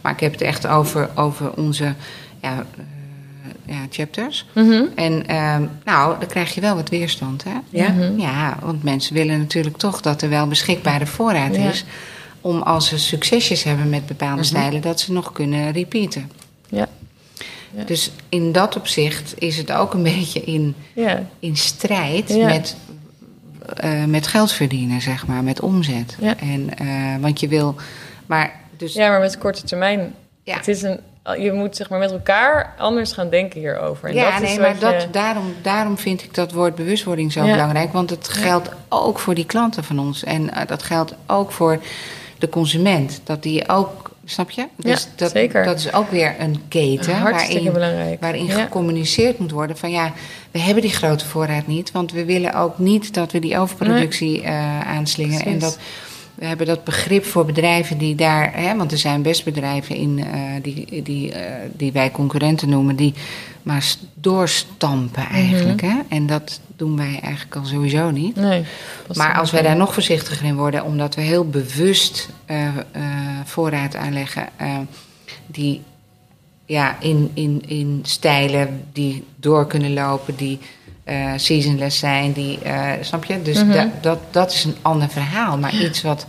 maar 0.00 0.12
ik 0.12 0.20
heb 0.20 0.32
het 0.32 0.40
echt 0.40 0.66
over, 0.66 1.10
over 1.14 1.52
onze 1.56 1.94
ja, 2.42 2.64
ja, 3.64 3.86
chapters. 3.90 4.46
Mhm. 4.54 4.82
En 4.94 5.24
nou, 5.84 6.18
dan 6.18 6.28
krijg 6.28 6.54
je 6.54 6.60
wel 6.60 6.74
wat 6.74 6.88
weerstand. 6.88 7.44
Hè? 7.44 7.56
Ja. 7.70 7.88
Mhm. 7.88 8.20
ja, 8.20 8.58
want 8.62 8.82
mensen 8.82 9.14
willen 9.14 9.38
natuurlijk 9.38 9.76
toch 9.76 10.00
dat 10.00 10.22
er 10.22 10.28
wel 10.28 10.46
beschikbare 10.46 11.06
voorraad 11.06 11.56
Ja. 11.56 11.68
is. 11.68 11.84
Om 12.40 12.62
als 12.62 12.88
ze 12.88 12.98
succesjes 12.98 13.62
hebben 13.62 13.88
met 13.88 14.06
bepaalde 14.06 14.42
stijlen, 14.44 14.80
dat 14.80 15.00
ze 15.00 15.12
nog 15.12 15.32
kunnen 15.32 15.72
repeaten. 15.72 16.30
Ja. 16.68 16.88
Ja. 17.70 17.84
Dus 17.84 18.10
in 18.28 18.52
dat 18.52 18.76
opzicht 18.76 19.34
is 19.38 19.56
het 19.56 19.72
ook 19.72 19.94
een 19.94 20.02
beetje 20.16 20.40
in, 20.40 20.74
Ja. 20.92 21.22
in 21.38 21.56
strijd 21.56 22.28
Ja. 22.28 22.46
met, 22.46 22.76
uh, 23.84 24.04
met 24.04 24.26
geld 24.26 24.52
verdienen, 24.52 25.00
zeg 25.00 25.26
maar, 25.26 25.42
met 25.42 25.60
omzet. 25.60 26.16
Ja. 26.20 26.36
En, 26.38 26.70
uh, 26.82 27.16
want 27.20 27.40
je 27.40 27.48
wil. 27.48 27.74
Maar 28.26 28.52
dus. 28.76 28.94
ja, 28.94 29.08
maar 29.08 29.20
met 29.20 29.38
korte 29.38 29.62
termijn. 29.62 30.14
Het 30.44 30.68
is 30.68 30.82
een, 30.82 31.00
je 31.38 31.52
moet 31.52 31.76
zeg 31.76 31.88
maar 31.90 31.98
met 31.98 32.10
elkaar 32.10 32.74
anders 32.78 33.12
gaan 33.12 33.30
denken 33.30 33.60
hierover. 33.60 34.08
En 34.08 34.14
ja, 34.14 34.30
dat 34.30 34.40
nee, 34.40 34.50
is 34.52 34.58
maar 34.58 34.78
dat, 34.78 35.06
daarom, 35.10 35.54
daarom 35.62 35.98
vind 35.98 36.22
ik 36.22 36.34
dat 36.34 36.52
woord 36.52 36.74
bewustwording 36.74 37.32
zo 37.32 37.40
belangrijk. 37.40 37.92
Want 37.92 38.10
het 38.10 38.28
geldt 38.28 38.68
ook 38.88 39.18
voor 39.18 39.34
die 39.34 39.46
klanten 39.46 39.84
van 39.84 39.98
ons. 39.98 40.24
En 40.24 40.42
uh, 40.42 40.60
dat 40.66 40.82
geldt 40.82 41.14
ook 41.26 41.52
voor 41.52 41.78
de 42.38 42.48
consument. 42.48 43.20
Dat 43.24 43.42
die 43.42 43.68
ook, 43.68 44.07
snap 44.30 44.50
je? 44.50 44.66
Dus 44.76 45.02
Ja, 45.02 45.08
dat, 45.16 45.30
zeker. 45.30 45.64
dat 45.64 45.78
is 45.78 45.92
ook 45.92 46.10
weer 46.10 46.34
een 46.38 46.62
keten 46.68 47.14
Hartstikke 47.16 47.54
waarin, 47.54 47.72
belangrijk. 47.72 48.20
waarin 48.20 48.46
Ja. 48.46 48.62
gecommuniceerd 48.62 49.38
moet 49.38 49.50
worden 49.50 49.76
van 49.76 49.90
ja, 49.90 50.12
we 50.50 50.58
hebben 50.58 50.82
die 50.82 50.92
grote 50.92 51.26
voorraad 51.26 51.66
niet. 51.66 51.90
Want 51.92 52.12
we 52.12 52.24
willen 52.24 52.54
ook 52.54 52.78
niet 52.78 53.14
dat 53.14 53.32
we 53.32 53.38
die 53.38 53.58
overproductie 53.58 54.42
uh, 54.42 54.80
aanslingen. 54.80 55.44
En 55.44 55.58
dat 55.58 55.78
we 56.38 56.46
hebben 56.46 56.66
dat 56.66 56.84
begrip 56.84 57.24
voor 57.24 57.44
bedrijven 57.44 57.98
die 57.98 58.14
daar, 58.14 58.52
hè, 58.54 58.76
want 58.76 58.92
er 58.92 58.98
zijn 58.98 59.22
best 59.22 59.44
bedrijven 59.44 59.96
in 59.96 60.18
uh, 60.18 60.26
die, 60.62 61.02
die, 61.02 61.30
uh, 61.30 61.36
die 61.76 61.92
wij 61.92 62.10
concurrenten 62.10 62.68
noemen, 62.68 62.96
die 62.96 63.14
maar 63.62 63.94
doorstampen 64.14 65.26
eigenlijk. 65.26 65.82
Mhm. 65.82 65.90
hè? 65.90 66.00
En 66.08 66.26
dat 66.26 66.60
doen 66.76 66.96
wij 66.96 67.20
eigenlijk 67.22 67.56
al 67.56 67.64
sowieso 67.64 68.10
niet. 68.10 68.36
Nee. 68.36 68.64
Maar 69.14 69.38
als 69.38 69.50
wij 69.50 69.62
daar 69.62 69.76
nog 69.76 69.94
voorzichtiger 69.94 70.46
in 70.46 70.56
worden, 70.56 70.84
omdat 70.84 71.14
we 71.14 71.20
heel 71.20 71.48
bewust 71.48 72.28
uh, 72.50 72.68
voorraad 73.44 73.96
aanleggen 73.96 74.48
die 75.46 75.82
ja, 76.66 77.00
in, 77.00 77.30
in, 77.34 77.62
in 77.66 78.00
stijlen 78.02 78.84
die 78.92 79.24
door 79.36 79.66
kunnen 79.66 79.92
lopen, 79.92 80.36
die 80.36 80.58
uh, 81.10 81.32
seasonless 81.36 81.98
zijn, 81.98 82.32
die, 82.32 82.58
uh, 82.66 82.92
snap 83.00 83.24
je? 83.24 83.42
Dus 83.42 83.62
Mhm. 83.62 83.72
da, 83.72 83.90
dat, 84.00 84.18
dat 84.30 84.52
is 84.52 84.64
een 84.64 84.76
ander 84.82 85.08
verhaal. 85.08 85.58
Maar 85.58 85.74
iets 85.74 86.02
wat 86.02 86.26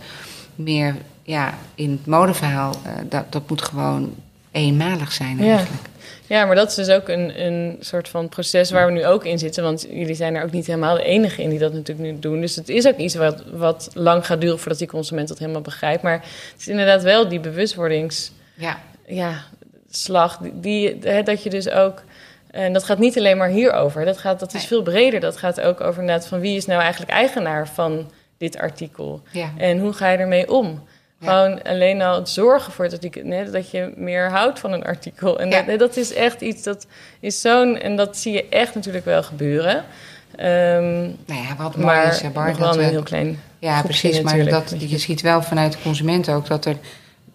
meer 0.54 0.96
ja, 1.22 1.54
in 1.74 1.90
het 1.90 2.06
modeverhaal, 2.06 2.74
uh, 2.86 2.92
dat, 3.08 3.32
dat 3.32 3.48
moet 3.48 3.62
gewoon 3.62 4.14
eenmalig 4.50 5.12
zijn 5.12 5.40
eigenlijk. 5.40 5.82
Ja, 6.26 6.44
maar 6.44 6.54
dat 6.54 6.68
is 6.68 6.74
dus 6.74 6.88
ook 6.88 7.08
een, 7.08 7.44
een 7.46 7.76
soort 7.80 8.08
van 8.08 8.28
proces 8.28 8.70
waar 8.70 8.86
we 8.86 8.92
nu 8.92 9.06
ook 9.06 9.24
in 9.24 9.38
zitten. 9.38 9.62
Want 9.62 9.86
jullie 9.90 10.14
zijn 10.14 10.34
er 10.34 10.44
ook 10.44 10.50
niet 10.52 10.66
helemaal 10.66 10.94
de 10.94 11.04
enige 11.04 11.42
in 11.42 11.50
die 11.50 11.58
dat 11.58 11.72
natuurlijk 11.72 12.08
nu 12.12 12.18
doen. 12.18 12.40
Dus 12.40 12.56
het 12.56 12.68
is 12.68 12.86
ook 12.86 12.96
iets 12.96 13.14
wat, 13.14 13.42
wat 13.52 13.90
lang 13.94 14.26
gaat 14.26 14.40
duren 14.40 14.58
voordat 14.58 14.78
die 14.78 14.88
consument 14.88 15.28
dat 15.28 15.38
helemaal 15.38 15.60
begrijpt. 15.60 16.02
Maar 16.02 16.12
het 16.52 16.60
is 16.60 16.68
inderdaad 16.68 17.02
wel 17.02 17.28
die 17.28 17.40
bewustwordings... 17.40 18.32
Ja. 18.54 18.80
Ja, 19.06 19.42
slag. 19.90 20.38
Die, 20.52 20.96
hè, 21.00 21.22
dat 21.22 21.42
je 21.42 21.50
dus 21.50 21.68
ook... 21.70 22.02
En 22.50 22.72
dat 22.72 22.84
gaat 22.84 22.98
niet 22.98 23.18
alleen 23.18 23.36
maar 23.36 23.48
hierover. 23.48 24.04
Dat, 24.04 24.18
gaat, 24.18 24.40
dat 24.40 24.54
is 24.54 24.64
veel 24.64 24.82
breder. 24.82 25.20
Dat 25.20 25.36
gaat 25.36 25.60
ook 25.60 25.80
over 25.80 26.00
inderdaad 26.00 26.26
van 26.26 26.40
wie 26.40 26.56
is 26.56 26.66
nou 26.66 26.80
eigenlijk 26.80 27.12
eigenaar 27.12 27.68
van 27.68 28.10
dit 28.38 28.58
artikel. 28.58 29.22
Ja. 29.30 29.50
En 29.56 29.78
hoe 29.78 29.92
ga 29.92 30.10
je 30.10 30.18
ermee 30.18 30.52
om? 30.52 30.82
Gewoon 31.22 31.62
alleen 31.62 32.02
al 32.02 32.14
het 32.14 32.28
zorgen 32.28 32.72
voor. 32.72 32.88
Nee, 33.22 33.50
dat 33.50 33.70
je 33.70 33.92
meer 33.96 34.30
houdt 34.30 34.58
van 34.58 34.72
een 34.72 34.84
artikel. 34.84 35.40
En 35.40 35.50
dat, 35.50 35.78
dat, 35.78 35.96
is 35.96 36.12
echt 36.12 36.40
iets 36.40 36.62
dat 36.62 36.86
is 37.20 37.40
zo'n. 37.40 37.78
En 37.78 37.96
dat 37.96 38.16
zie 38.16 38.32
je 38.32 38.48
echt 38.48 38.74
natuurlijk 38.74 39.04
wel 39.04 39.22
gebeuren. 39.22 39.76
Um, 39.76 41.16
nou 41.26 41.40
ja, 41.42 41.56
wat 41.58 41.76
mooi 41.76 42.00
is, 42.00 42.22
nog 42.22 42.58
wel 42.58 42.78
een 42.78 42.88
heel 42.88 43.02
klein. 43.02 43.40
Ja, 43.58 43.82
precies. 43.82 44.20
Maar 44.20 44.44
dat, 44.44 44.74
je 44.78 44.98
ziet 44.98 45.20
wel 45.20 45.42
vanuit 45.42 45.72
de 45.72 45.78
consument 45.82 46.28
ook 46.28 46.46
dat 46.46 46.64
er. 46.64 46.76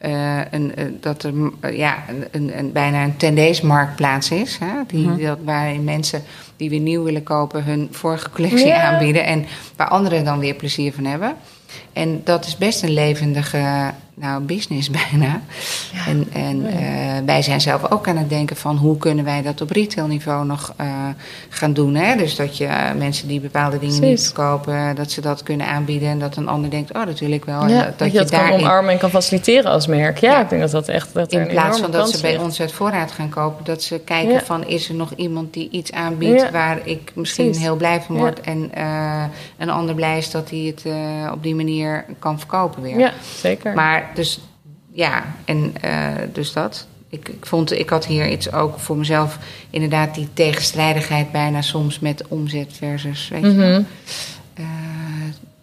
Uh, 0.06 0.39
een, 0.52 0.72
uh, 0.78 0.86
dat 1.00 1.24
er 1.24 1.34
uh, 1.34 1.78
ja, 1.78 2.04
een, 2.32 2.58
een, 2.58 2.72
bijna 2.72 3.04
een 3.04 3.18
tendeesmarktplaats 3.18 4.32
is. 4.32 4.58
Hè? 4.58 4.74
Die, 4.88 5.08
-huh. 5.08 5.26
dat, 5.26 5.38
waarin 5.44 5.84
mensen 5.84 6.24
die 6.58 6.70
weer 6.70 6.80
nieuw 6.80 7.04
willen 7.04 7.24
kopen 7.24 7.63
hun 7.63 7.88
vorige 7.91 8.30
collectie 8.30 8.74
aanbieden. 8.74 9.26
En 9.26 9.46
waar 9.76 9.88
anderen 9.88 10.26
dan 10.26 10.39
weer 10.39 10.54
plezier 10.54 10.94
van 10.94 11.06
hebben. 11.06 11.36
En 11.95 12.21
dat 12.23 12.45
is 12.45 12.58
best 12.58 12.84
een 12.84 12.93
levendige 12.93 13.93
nou, 14.15 14.41
business 14.41 14.89
bijna. 15.10 15.41
Ja. 15.93 16.05
En, 16.08 16.27
en 16.34 16.62
uh, 16.62 16.71
wij 17.25 17.41
zijn 17.41 17.62
zelf 17.62 17.91
ook 17.91 18.08
aan 18.08 18.17
het 18.17 18.29
denken 18.29 18.55
van 18.55 18.77
hoe 18.77 18.97
kunnen 18.97 19.25
wij 19.25 19.41
dat 19.41 19.62
op 19.62 19.69
retailniveau 19.69 20.45
nog 20.45 20.73
uh, 20.81 20.88
gaan 21.49 21.73
doen. 21.73 21.95
Hè? 21.95 22.15
Dus 22.15 22.36
dat 22.36 22.58
je 22.58 22.65
uh, 22.65 22.91
mensen 22.97 23.27
die 23.27 23.39
bepaalde 23.39 23.79
dingen 23.79 23.99
Precies. 23.99 24.17
niet 24.17 24.25
verkopen, 24.25 24.95
dat 24.95 25.12
ze 25.12 25.21
dat 25.21 25.43
kunnen 25.43 25.67
aanbieden. 25.67 26.10
En 26.10 26.19
dat 26.19 26.36
een 26.36 26.47
ander 26.47 26.69
denkt, 26.69 26.93
oh 26.93 27.05
dat 27.05 27.19
wil 27.19 27.31
ik 27.31 27.45
wel. 27.45 27.67
Ja, 27.67 27.79
en 27.79 27.86
dat, 27.86 27.99
dat, 27.99 28.12
je 28.12 28.17
dat 28.17 28.29
kan 28.29 28.51
omarmen 28.51 28.91
en 28.91 28.97
kan 28.97 29.10
faciliteren 29.10 29.71
als 29.71 29.88
merk. 29.88 30.17
Ja, 30.17 30.31
ja. 30.31 30.41
ik 30.41 30.49
denk 30.49 30.62
dat 30.62 30.71
dat 30.71 30.88
echt 30.88 31.13
dat 31.13 31.31
In 31.31 31.47
plaats 31.47 31.79
van 31.79 31.91
dat 31.91 32.10
ze 32.10 32.21
bij 32.21 32.38
ons 32.38 32.62
uit 32.62 32.71
voorraad 32.71 33.12
gaan 33.12 33.29
kopen, 33.29 33.65
dat 33.65 33.84
ze 33.84 33.99
kijken 33.99 34.45
van 34.45 34.67
is 34.67 34.89
er 34.89 34.95
nog 34.95 35.13
iemand 35.15 35.53
die 35.53 35.69
iets 35.69 35.91
aanbiedt 35.91 36.51
waar 36.51 36.79
ik 36.84 37.12
misschien 37.15 37.45
Precies. 37.45 37.63
heel 37.63 37.75
blij 37.75 38.01
van 38.01 38.17
word. 38.17 38.41
En 38.41 38.71
een 39.58 39.69
ander 39.69 39.95
blij 39.95 40.17
is 40.17 40.31
dat 40.31 40.49
hij 40.49 40.60
het 40.75 40.84
op 41.34 41.43
die 41.43 41.55
manier 41.55 41.85
kan 42.19 42.39
verkopen 42.39 42.82
weer. 42.82 43.00
Ja, 43.00 43.13
zeker. 43.36 43.74
Maar 43.74 44.12
dus 44.13 44.39
ja, 44.91 45.24
en 45.45 45.74
uh, 45.86 46.08
dus 46.34 46.54
dat. 46.54 46.88
Ik, 47.10 47.30
ik, 47.30 47.45
vond, 47.45 47.71
ik 47.71 47.89
had 47.89 48.06
hier 48.06 48.28
iets 48.28 48.52
ook 48.52 48.80
voor 48.80 48.98
mezelf, 48.98 49.38
inderdaad, 49.69 50.15
die 50.15 50.28
tegenstrijdigheid 50.34 51.32
bijna 51.32 51.62
soms 51.62 52.00
met 52.00 52.28
omzet 52.28 52.74
versus, 52.74 53.28
weet 53.28 53.41
mm 53.41 53.50
-hmm. 53.50 53.60
je, 53.62 53.84
uh, 54.60 54.65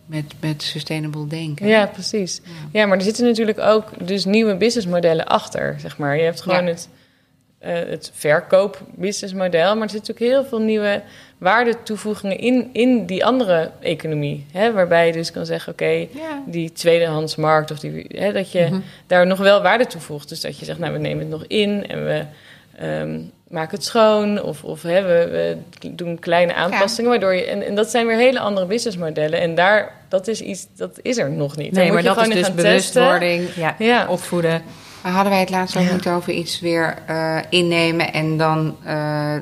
met, 0.06 0.34
met 0.40 0.62
sustainable 0.62 1.26
denken. 1.26 1.66
Ja, 1.66 1.86
precies. 1.86 2.40
Ja. 2.44 2.80
ja. 2.80 2.86
maar 2.86 2.96
er 2.96 3.04
zitten 3.04 3.24
natuurlijk 3.24 3.60
ook 3.60 4.06
dus 4.06 4.24
nieuwe 4.24 4.56
businessmodellen 4.56 5.26
achter, 5.26 5.76
zeg 5.78 5.98
maar. 5.98 6.16
Je 6.16 6.22
hebt 6.22 6.40
gewoon 6.40 6.64
ja. 6.64 6.70
het, 6.70 6.88
het 7.62 8.10
verkoop-businessmodel, 8.14 9.74
maar 9.74 9.82
er 9.82 9.90
zitten 9.90 10.14
natuurlijk 10.14 10.42
heel 10.42 10.48
veel 10.48 10.66
nieuwe 10.66 11.02
waardetoevoegingen 11.38 12.38
in, 12.38 12.70
in 12.72 13.06
die 13.06 13.24
andere 13.24 13.70
economie. 13.80 14.46
Hè? 14.52 14.72
Waarbij 14.72 15.06
je 15.06 15.12
dus 15.12 15.30
kan 15.30 15.46
zeggen, 15.46 15.72
oké, 15.72 15.82
okay, 15.82 16.08
ja. 16.12 16.42
die 16.46 16.72
tweedehandsmarkt... 16.72 17.70
Of 17.70 17.78
die, 17.78 18.06
hè, 18.08 18.32
dat 18.32 18.52
je 18.52 18.60
mm 18.60 18.70
-hmm. 18.70 18.82
daar 19.06 19.26
nog 19.26 19.38
wel 19.38 19.62
waarde 19.62 19.86
toevoegt. 19.86 20.28
Dus 20.28 20.40
dat 20.40 20.58
je 20.58 20.64
zegt, 20.64 20.78
nou, 20.78 20.92
we 20.92 20.98
nemen 20.98 21.18
het 21.18 21.28
nog 21.28 21.44
in 21.46 21.86
en 21.88 22.04
we 22.04 22.24
um, 22.82 23.30
maken 23.48 23.76
het 23.76 23.84
schoon. 23.84 24.42
Of, 24.42 24.64
of 24.64 24.82
hè, 24.82 25.02
we, 25.02 25.28
we 25.80 25.94
doen 25.94 26.18
kleine 26.18 26.54
aanpassingen. 26.54 27.12
Ja. 27.12 27.18
Waardoor 27.18 27.34
je, 27.34 27.44
en, 27.44 27.66
en 27.66 27.74
dat 27.74 27.90
zijn 27.90 28.06
weer 28.06 28.16
hele 28.16 28.40
andere 28.40 28.66
businessmodellen. 28.66 29.40
En 29.40 29.54
daar, 29.54 29.94
dat 30.08 30.28
is 30.28 30.40
iets, 30.40 30.66
dat 30.76 30.98
is 31.02 31.18
er 31.18 31.30
nog 31.30 31.56
niet. 31.56 31.72
Nee, 31.72 31.92
maar 31.92 32.02
dat 32.02 32.26
is 32.26 32.34
dus 32.34 32.54
bewustwording, 32.54 33.54
ja, 33.54 33.74
ja. 33.78 34.08
opvoeden. 34.08 34.62
Hadden 35.02 35.32
wij 35.32 35.40
het 35.40 35.50
laatst 35.50 35.76
ook 35.76 35.92
niet 35.92 36.08
over 36.08 36.32
iets 36.32 36.60
weer 36.60 36.98
uh, 37.10 37.38
innemen 37.50 38.12
en 38.12 38.36
dan... 38.36 38.76
Uh, 38.86 39.36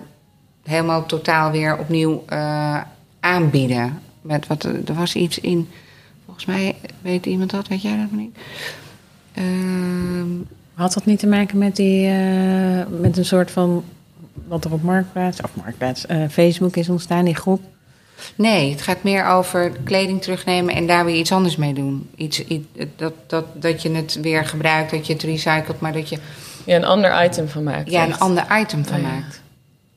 helemaal 0.64 1.06
totaal 1.06 1.50
weer 1.50 1.78
opnieuw 1.78 2.24
uh, 2.32 2.80
aanbieden. 3.20 4.00
Met 4.20 4.46
wat, 4.46 4.64
er 4.64 4.94
was 4.94 5.14
iets 5.14 5.38
in, 5.40 5.68
volgens 6.24 6.46
mij 6.46 6.76
weet 7.00 7.26
iemand 7.26 7.50
dat, 7.50 7.68
weet 7.68 7.82
jij 7.82 7.96
dat 7.96 8.18
niet? 8.18 8.38
Uh, 9.34 9.44
Had 10.74 10.92
dat 10.92 11.04
niet 11.04 11.18
te 11.18 11.26
maken 11.26 11.58
met, 11.58 11.76
die, 11.76 12.08
met 13.00 13.16
een 13.16 13.24
soort 13.24 13.50
van, 13.50 13.84
wat 14.48 14.64
er 14.64 14.72
op 14.72 14.82
Marktplaats, 14.82 15.40
of 15.40 15.50
Marktplaats, 15.54 16.04
Facebook 16.30 16.76
is 16.76 16.88
ontstaan, 16.88 17.24
die 17.24 17.34
groep? 17.34 17.60
Nee, 18.34 18.70
het 18.70 18.82
gaat 18.82 19.02
meer 19.02 19.26
over 19.26 19.72
kleding 19.84 20.22
terugnemen 20.22 20.74
en 20.74 20.86
daar 20.86 21.04
weer 21.04 21.16
iets 21.16 21.32
anders 21.32 21.56
mee 21.56 21.74
doen. 21.74 22.10
Iets, 22.16 22.44
iets, 22.44 22.66
dat, 22.96 23.12
dat, 23.26 23.44
dat 23.54 23.82
je 23.82 23.90
het 23.90 24.18
weer 24.20 24.44
gebruikt, 24.44 24.90
dat 24.90 25.06
je 25.06 25.12
het 25.12 25.22
recycelt, 25.22 25.80
maar 25.80 25.92
dat 25.92 26.08
je... 26.08 26.18
Ja, 26.64 26.76
een 26.76 26.84
ander 26.84 27.24
item 27.24 27.48
van 27.48 27.62
maakt. 27.62 27.90
Ja, 27.90 28.04
een 28.04 28.18
ander 28.18 28.44
item 28.60 28.84
van 28.84 28.96
oh, 28.96 29.02
ja. 29.02 29.08
maakt. 29.08 29.40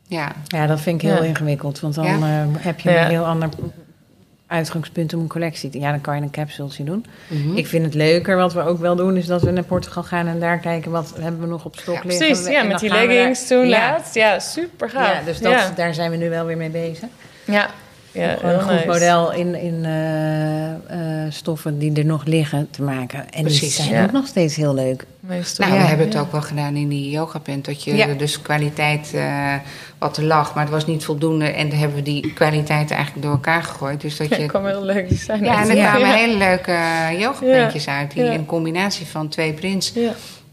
Ja. 0.08 0.32
ja, 0.48 0.68
dat 0.68 0.82
vind 0.82 1.02
ik 1.02 1.10
heel 1.10 1.24
ja. 1.24 1.30
ingewikkeld. 1.30 1.80
Want 1.80 1.96
dan 1.96 2.06
ja. 2.06 2.44
uh, 2.44 2.48
heb 2.58 2.80
je 2.80 2.98
een 2.98 3.08
heel 3.08 3.26
ander 3.26 3.50
uitgangspunt 4.48 5.14
om 5.14 5.22
een 5.22 5.28
collectie 5.28 5.70
te... 5.70 5.80
Ja, 5.80 5.92
dan 5.92 6.02
kan 6.02 6.16
je 6.16 6.22
een 6.22 6.32
capsuletje 6.32 6.84
doen. 6.84 7.06
Mm 7.28 7.42
-hmm. 7.42 7.58
Ik 7.58 7.68
vind 7.68 7.86
het 7.86 7.94
leuker, 7.94 8.36
wat 8.36 8.54
we 8.54 8.62
ook 8.62 8.80
wel 8.80 8.96
doen... 8.96 9.18
is 9.18 9.26
dat 9.26 9.42
we 9.42 9.52
naar 9.52 9.64
Portugal 9.64 10.04
gaan 10.04 10.28
en 10.28 10.40
daar 10.40 10.58
kijken... 10.58 10.92
wat 10.92 11.14
hebben 11.20 11.42
we 11.42 11.48
nog 11.48 11.66
op 11.66 11.76
stok 11.76 11.96
ja, 11.96 12.02
liggen. 12.04 12.28
Precies, 12.28 12.48
ja, 12.48 12.64
met 12.64 12.80
die 12.80 12.90
leggings 12.90 13.48
daar... 13.48 13.60
toen 13.60 13.70
laatst. 13.70 14.16
Ja, 14.16 14.40
super 14.40 14.90
gaaf. 14.90 15.14
Ja, 15.14 15.22
dus 15.26 15.40
dat, 15.40 15.72
daar 15.76 15.94
zijn 15.94 16.12
we 16.12 16.18
nu 16.18 16.30
wel 16.30 16.46
weer 16.46 16.58
mee 16.58 16.70
bezig. 16.70 17.10
Ja, 17.46 17.70
ja, 18.14 18.36
gewoon 18.36 18.54
een 18.54 18.62
goed 18.62 18.72
nice. 18.72 18.88
model 18.88 19.32
in, 19.32 19.56
in 19.56 19.84
uh, 19.84 20.70
uh, 20.98 21.32
stoffen 21.32 21.80
die 21.80 21.94
er 21.94 22.06
nog 22.06 22.26
liggen 22.26 22.68
te 22.72 22.82
maken. 22.82 23.32
En 23.32 23.42
Precies, 23.42 23.60
die 23.60 23.70
zijn 23.70 23.90
ja. 23.90 24.04
ook 24.04 24.12
nog 24.12 24.28
steeds 24.28 24.56
heel 24.56 24.74
leuk. 24.74 25.06
Meestal, 25.20 25.68
nou, 25.68 25.80
we 25.80 25.86
hebben 25.86 26.08
het 26.08 26.18
ook 26.18 26.32
wel 26.32 26.42
gedaan 26.42 26.76
in 26.76 26.88
die 26.88 27.10
yogapent. 27.10 27.66
Dat 27.66 27.84
je 27.84 28.16
dus 28.18 28.42
kwaliteit 28.42 29.12
uh, 29.16 29.54
wat 29.98 30.18
er 30.18 30.24
lag, 30.24 30.54
maar 30.54 30.64
het 30.64 30.74
was 30.74 30.86
niet 30.86 31.06
voldoende. 31.06 31.46
En 31.46 31.70
dan 31.70 31.78
hebben 31.78 31.98
we 31.98 32.04
die 32.04 32.34
kwaliteit 32.34 32.92
eigenlijk 32.92 33.24
door 33.24 33.32
elkaar 33.32 33.64
gegooid. 33.64 34.02
Dus 34.02 34.18
dat 34.18 34.36
je... 34.36 34.46
Kwam 34.46 34.66
heel 34.66 34.84
leuk 34.84 35.08
zijn. 35.12 35.44
Ja, 35.44 35.62
en 35.62 35.70
er 35.70 35.76
kwamen 35.76 36.14
hele 36.14 36.38
leuke 36.38 36.78
yogapentjes 37.20 37.88
uit. 37.88 38.12
Die 38.12 38.24
een 38.24 38.46
combinatie 38.46 39.06
van 39.06 39.28
twee 39.28 39.54
prints. 39.54 39.94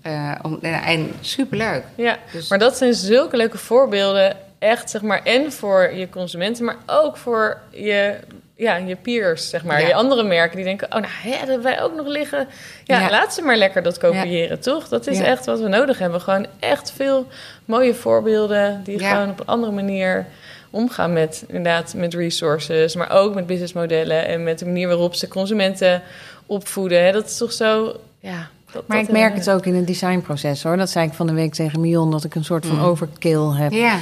Uh, 0.07 0.33
om, 0.43 0.59
en 0.63 1.11
superleuk. 1.21 1.83
Ja, 1.95 2.19
dus... 2.33 2.49
maar 2.49 2.59
dat 2.59 2.77
zijn 2.77 2.95
zulke 2.95 3.37
leuke 3.37 3.59
voorbeelden 3.59 4.37
echt, 4.61 4.91
zeg 4.91 5.03
maar, 5.03 5.23
en 5.25 5.53
voor 5.53 5.93
je 5.95 6.09
consumenten, 6.09 6.65
maar 6.65 6.77
ook 6.87 7.17
voor 7.17 7.59
je, 7.71 8.15
ja, 8.57 8.77
je 8.77 8.97
peers, 8.97 9.49
zeg 9.49 9.65
maar. 9.65 9.81
Ja. 9.81 9.87
Je 9.87 9.95
andere 9.95 10.23
merken 10.23 10.57
die 10.57 10.65
denken, 10.65 10.87
oh, 10.87 11.01
nou, 11.01 11.13
hè, 11.23 11.31
dat 11.31 11.49
hebben 11.49 11.63
wij 11.63 11.83
ook 11.83 11.95
nog 11.95 12.07
liggen. 12.07 12.49
Ja, 12.85 13.01
ja. 13.01 13.11
laat 13.11 13.35
ze 13.35 13.43
maar 13.43 13.57
lekker 13.57 13.83
dat 13.83 13.99
kopiëren, 13.99 14.57
ja. 14.57 14.63
toch? 14.63 14.89
Dat 14.89 15.07
is 15.07 15.21
echt 15.21 15.47
wat 15.47 15.61
we 15.61 15.69
nodig 15.69 15.99
hebben. 15.99 16.21
Gewoon 16.21 16.47
echt 16.59 16.93
veel 16.93 17.27
mooie 17.65 17.95
voorbeelden 17.95 18.81
die 18.85 18.99
gewoon 18.99 19.31
op 19.31 19.41
een 19.41 19.47
andere 19.47 19.73
manier 19.73 20.27
omgaan 20.71 21.13
met, 21.13 21.45
inderdaad, 21.47 21.95
met 21.95 22.15
resources, 22.15 22.95
maar 22.95 23.11
ook 23.11 23.35
met 23.35 23.47
businessmodellen 23.47 24.27
en 24.27 24.43
met 24.43 24.59
de 24.59 24.65
manier 24.65 24.89
waarop 24.89 25.15
ze 25.15 25.29
consumenten 25.29 26.03
opvoeden. 26.47 27.05
Hè. 27.05 27.13
Dat 27.13 27.27
is 27.27 27.37
toch 27.37 27.53
zo, 27.53 28.01
ja, 28.19 28.51
dat, 28.73 28.87
maar 28.87 28.97
dat 28.97 29.07
ik 29.07 29.13
merk 29.13 29.35
het 29.35 29.51
ook 29.51 29.67
in 29.67 29.75
het 29.75 29.87
designproces 29.87 30.63
hoor. 30.63 30.77
Dat 30.77 30.91
zei 30.91 31.07
ik 31.07 31.13
van 31.13 31.27
de 31.27 31.33
week 31.33 31.55
tegen 31.55 31.81
Mion, 31.81 32.11
dat 32.11 32.25
ik 32.25 32.35
een 32.35 32.45
soort 32.45 32.67
van 32.67 32.77
mm. 32.77 32.83
overkill 32.83 33.51
heb. 33.51 33.73
Ja, 33.73 33.97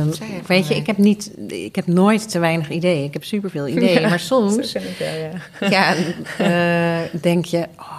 um, 0.00 0.10
weet 0.46 0.68
je, 0.68 0.74
ik 0.76 0.86
heb, 0.86 0.98
niet, 0.98 1.30
ik 1.46 1.74
heb 1.74 1.86
nooit 1.86 2.30
te 2.30 2.38
weinig 2.38 2.70
ideeën. 2.70 3.04
Ik 3.04 3.12
heb 3.12 3.24
superveel 3.24 3.68
ideeën. 3.76 4.00
Ja, 4.00 4.08
maar 4.08 4.20
soms 4.20 4.74
ik, 4.74 4.82
ja, 4.98 5.68
ja 5.68 5.94
uh, 6.40 7.20
denk 7.20 7.44
je, 7.44 7.66
oh, 7.78 7.98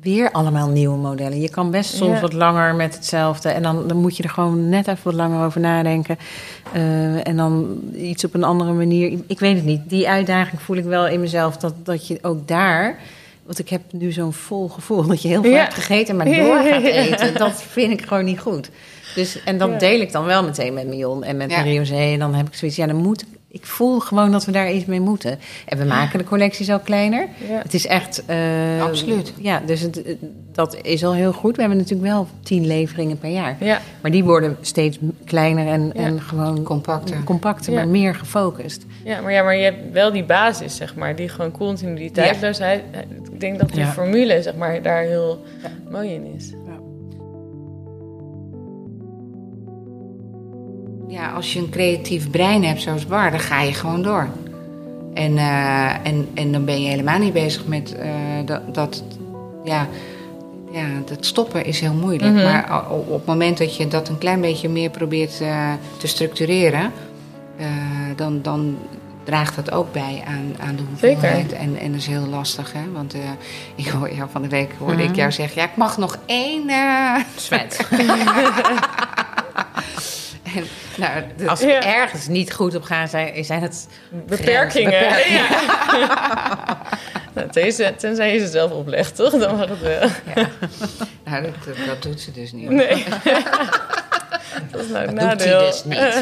weer 0.00 0.30
allemaal 0.30 0.68
nieuwe 0.68 0.96
modellen. 0.96 1.40
Je 1.40 1.50
kan 1.50 1.70
best 1.70 1.94
soms 1.94 2.14
ja. 2.14 2.20
wat 2.20 2.32
langer 2.32 2.74
met 2.74 2.94
hetzelfde. 2.94 3.48
En 3.48 3.62
dan, 3.62 3.88
dan 3.88 3.96
moet 3.96 4.16
je 4.16 4.22
er 4.22 4.30
gewoon 4.30 4.68
net 4.68 4.88
even 4.88 5.04
wat 5.04 5.14
langer 5.14 5.44
over 5.44 5.60
nadenken. 5.60 6.18
Uh, 6.76 7.26
en 7.26 7.36
dan 7.36 7.80
iets 7.94 8.24
op 8.24 8.34
een 8.34 8.44
andere 8.44 8.72
manier. 8.72 9.18
Ik 9.26 9.38
weet 9.38 9.56
het 9.56 9.64
niet. 9.64 9.80
Die 9.86 10.08
uitdaging 10.08 10.60
voel 10.60 10.76
ik 10.76 10.84
wel 10.84 11.08
in 11.08 11.20
mezelf. 11.20 11.56
Dat, 11.56 11.74
dat 11.82 12.06
je 12.06 12.18
ook 12.22 12.48
daar 12.48 12.98
want 13.50 13.62
ik 13.62 13.68
heb 13.68 13.82
nu 13.92 14.12
zo'n 14.12 14.32
vol 14.32 14.68
gevoel 14.68 15.06
dat 15.06 15.22
je 15.22 15.28
heel 15.28 15.42
veel 15.42 15.50
ja. 15.50 15.58
hebt 15.58 15.74
gegeten, 15.74 16.16
maar 16.16 16.26
door 16.26 16.56
gaat 16.56 16.82
eten. 16.82 17.34
Dat 17.34 17.62
vind 17.62 17.92
ik 17.92 18.06
gewoon 18.06 18.24
niet 18.24 18.38
goed. 18.38 18.70
Dus, 19.14 19.42
en 19.44 19.58
dat 19.58 19.70
ja. 19.70 19.78
deel 19.78 20.00
ik 20.00 20.12
dan 20.12 20.24
wel 20.24 20.44
meteen 20.44 20.74
met 20.74 20.86
Mion 20.86 21.24
en 21.24 21.36
met 21.36 21.50
ja. 21.50 21.66
José. 21.66 21.94
En 21.94 22.18
dan 22.18 22.34
heb 22.34 22.46
ik 22.46 22.54
zoiets, 22.54 22.76
ja, 22.76 22.86
dan 22.86 22.96
moet 22.96 23.24
ik 23.52 23.66
voel 23.66 24.00
gewoon 24.00 24.32
dat 24.32 24.44
we 24.44 24.52
daar 24.52 24.72
iets 24.72 24.84
mee 24.84 25.00
moeten. 25.00 25.38
En 25.66 25.78
we 25.78 25.84
maken 25.84 26.18
de 26.18 26.24
collecties 26.24 26.72
ook 26.72 26.84
kleiner. 26.84 27.28
Ja. 27.48 27.58
Het 27.62 27.74
is 27.74 27.86
echt... 27.86 28.22
Uh, 28.30 28.82
Absoluut. 28.82 29.32
Ja, 29.38 29.62
dus 29.66 29.80
het, 29.80 30.02
dat 30.52 30.76
is 30.82 31.04
al 31.04 31.14
heel 31.14 31.32
goed. 31.32 31.54
We 31.54 31.60
hebben 31.60 31.78
natuurlijk 31.78 32.08
wel 32.08 32.28
tien 32.42 32.66
leveringen 32.66 33.18
per 33.18 33.30
jaar. 33.30 33.56
Ja. 33.60 33.80
Maar 34.00 34.10
die 34.10 34.24
worden 34.24 34.56
steeds 34.60 34.98
kleiner 35.24 35.66
en, 35.66 35.90
ja. 35.94 36.00
en 36.00 36.20
gewoon... 36.20 36.62
Compacter. 36.62 37.24
Compacter, 37.24 37.72
maar 37.72 37.88
meer 37.88 38.14
gefocust. 38.14 38.84
Ja 39.04 39.20
maar, 39.20 39.32
ja, 39.32 39.42
maar 39.42 39.56
je 39.56 39.64
hebt 39.64 39.92
wel 39.92 40.12
die 40.12 40.24
basis, 40.24 40.76
zeg 40.76 40.94
maar. 40.94 41.16
Die 41.16 41.28
gewoon 41.28 41.50
continu, 41.50 41.94
die 41.94 42.10
tijdloosheid. 42.10 42.82
Ik 43.32 43.40
denk 43.40 43.58
dat 43.58 43.72
die 43.72 43.86
formule, 43.86 44.42
zeg 44.42 44.54
maar, 44.54 44.82
daar 44.82 45.02
heel 45.02 45.44
mooi 45.90 46.14
in 46.14 46.34
is. 46.36 46.52
Ja, 51.10 51.30
als 51.30 51.52
je 51.52 51.58
een 51.58 51.70
creatief 51.70 52.30
brein 52.30 52.64
hebt 52.64 52.80
zoals 52.80 53.06
Bar, 53.06 53.30
dan 53.30 53.40
ga 53.40 53.62
je 53.62 53.72
gewoon 53.72 54.02
door. 54.02 54.28
En, 55.14 55.32
uh, 55.32 56.06
en, 56.06 56.28
en 56.34 56.52
dan 56.52 56.64
ben 56.64 56.82
je 56.82 56.88
helemaal 56.88 57.18
niet 57.18 57.32
bezig 57.32 57.66
met 57.66 57.96
uh, 57.98 58.06
dat, 58.44 58.74
dat, 58.74 59.02
ja, 59.64 59.88
ja, 60.70 60.86
dat 61.04 61.26
stoppen 61.26 61.64
is 61.64 61.80
heel 61.80 61.94
moeilijk. 61.94 62.30
Mm 62.30 62.36
-hmm. 62.36 62.44
Maar 62.44 62.90
op 62.90 63.12
het 63.12 63.26
moment 63.26 63.58
dat 63.58 63.76
je 63.76 63.88
dat 63.88 64.08
een 64.08 64.18
klein 64.18 64.40
beetje 64.40 64.68
meer 64.68 64.90
probeert 64.90 65.40
uh, 65.42 65.72
te 65.98 66.06
structureren, 66.06 66.92
dan, 68.16 68.42
dan 68.42 68.78
draagt 69.24 69.56
dat 69.56 69.70
ook 69.70 69.92
bij 69.92 70.22
aan, 70.26 70.68
aan 70.68 70.76
de 70.76 70.82
hoeveelheid. 70.88 71.52
En, 71.52 71.76
en 71.76 71.90
dat 71.90 72.00
is 72.00 72.06
heel 72.06 72.26
lastig, 72.26 72.72
hè? 72.72 72.92
Want 72.92 73.14
ik 73.74 73.88
hoor 73.88 74.14
jou 74.14 74.28
van 74.30 74.42
de 74.42 74.48
week 74.48 74.72
hoorde 74.78 74.94
mm 74.94 75.00
-hmm. 75.00 75.10
ik 75.10 75.16
jou 75.16 75.32
zeggen: 75.32 75.60
ja, 75.60 75.68
ik 75.68 75.76
mag 75.76 75.98
nog 75.98 76.18
één 76.26 76.70
zwet. 77.36 77.88
En, 80.54 80.64
nou, 80.96 81.22
de, 81.36 81.48
Als 81.48 81.60
ja. 81.60 81.82
ergens 81.82 82.26
niet 82.26 82.52
goed 82.52 82.74
op 82.74 82.82
gaan, 82.82 83.08
zijn, 83.08 83.44
zijn 83.44 83.62
het 83.62 83.88
beperkingen. 84.10 84.90
beperkingen. 84.90 85.40
Ja. 85.40 86.82
nou, 87.34 87.48
deze, 87.50 87.94
tenzij 87.96 88.32
je 88.32 88.38
ze 88.38 88.46
zelf 88.46 88.70
oplegt, 88.72 89.16
toch? 89.16 89.30
Dan 89.30 89.56
mag 89.56 89.68
het 89.68 89.80
wel. 89.80 90.08
Ja. 90.34 90.48
Nou, 91.24 91.42
dat, 91.42 91.76
dat, 91.86 92.02
doet 92.02 92.20
ze 92.20 92.32
dus 92.32 92.52
niet. 92.52 92.68
Nee. 92.68 93.04
dat 94.70 94.80
is 94.80 94.88
nou 94.88 95.12
nadeel. 95.12 95.60
dus 95.60 95.84
niet. 95.84 95.98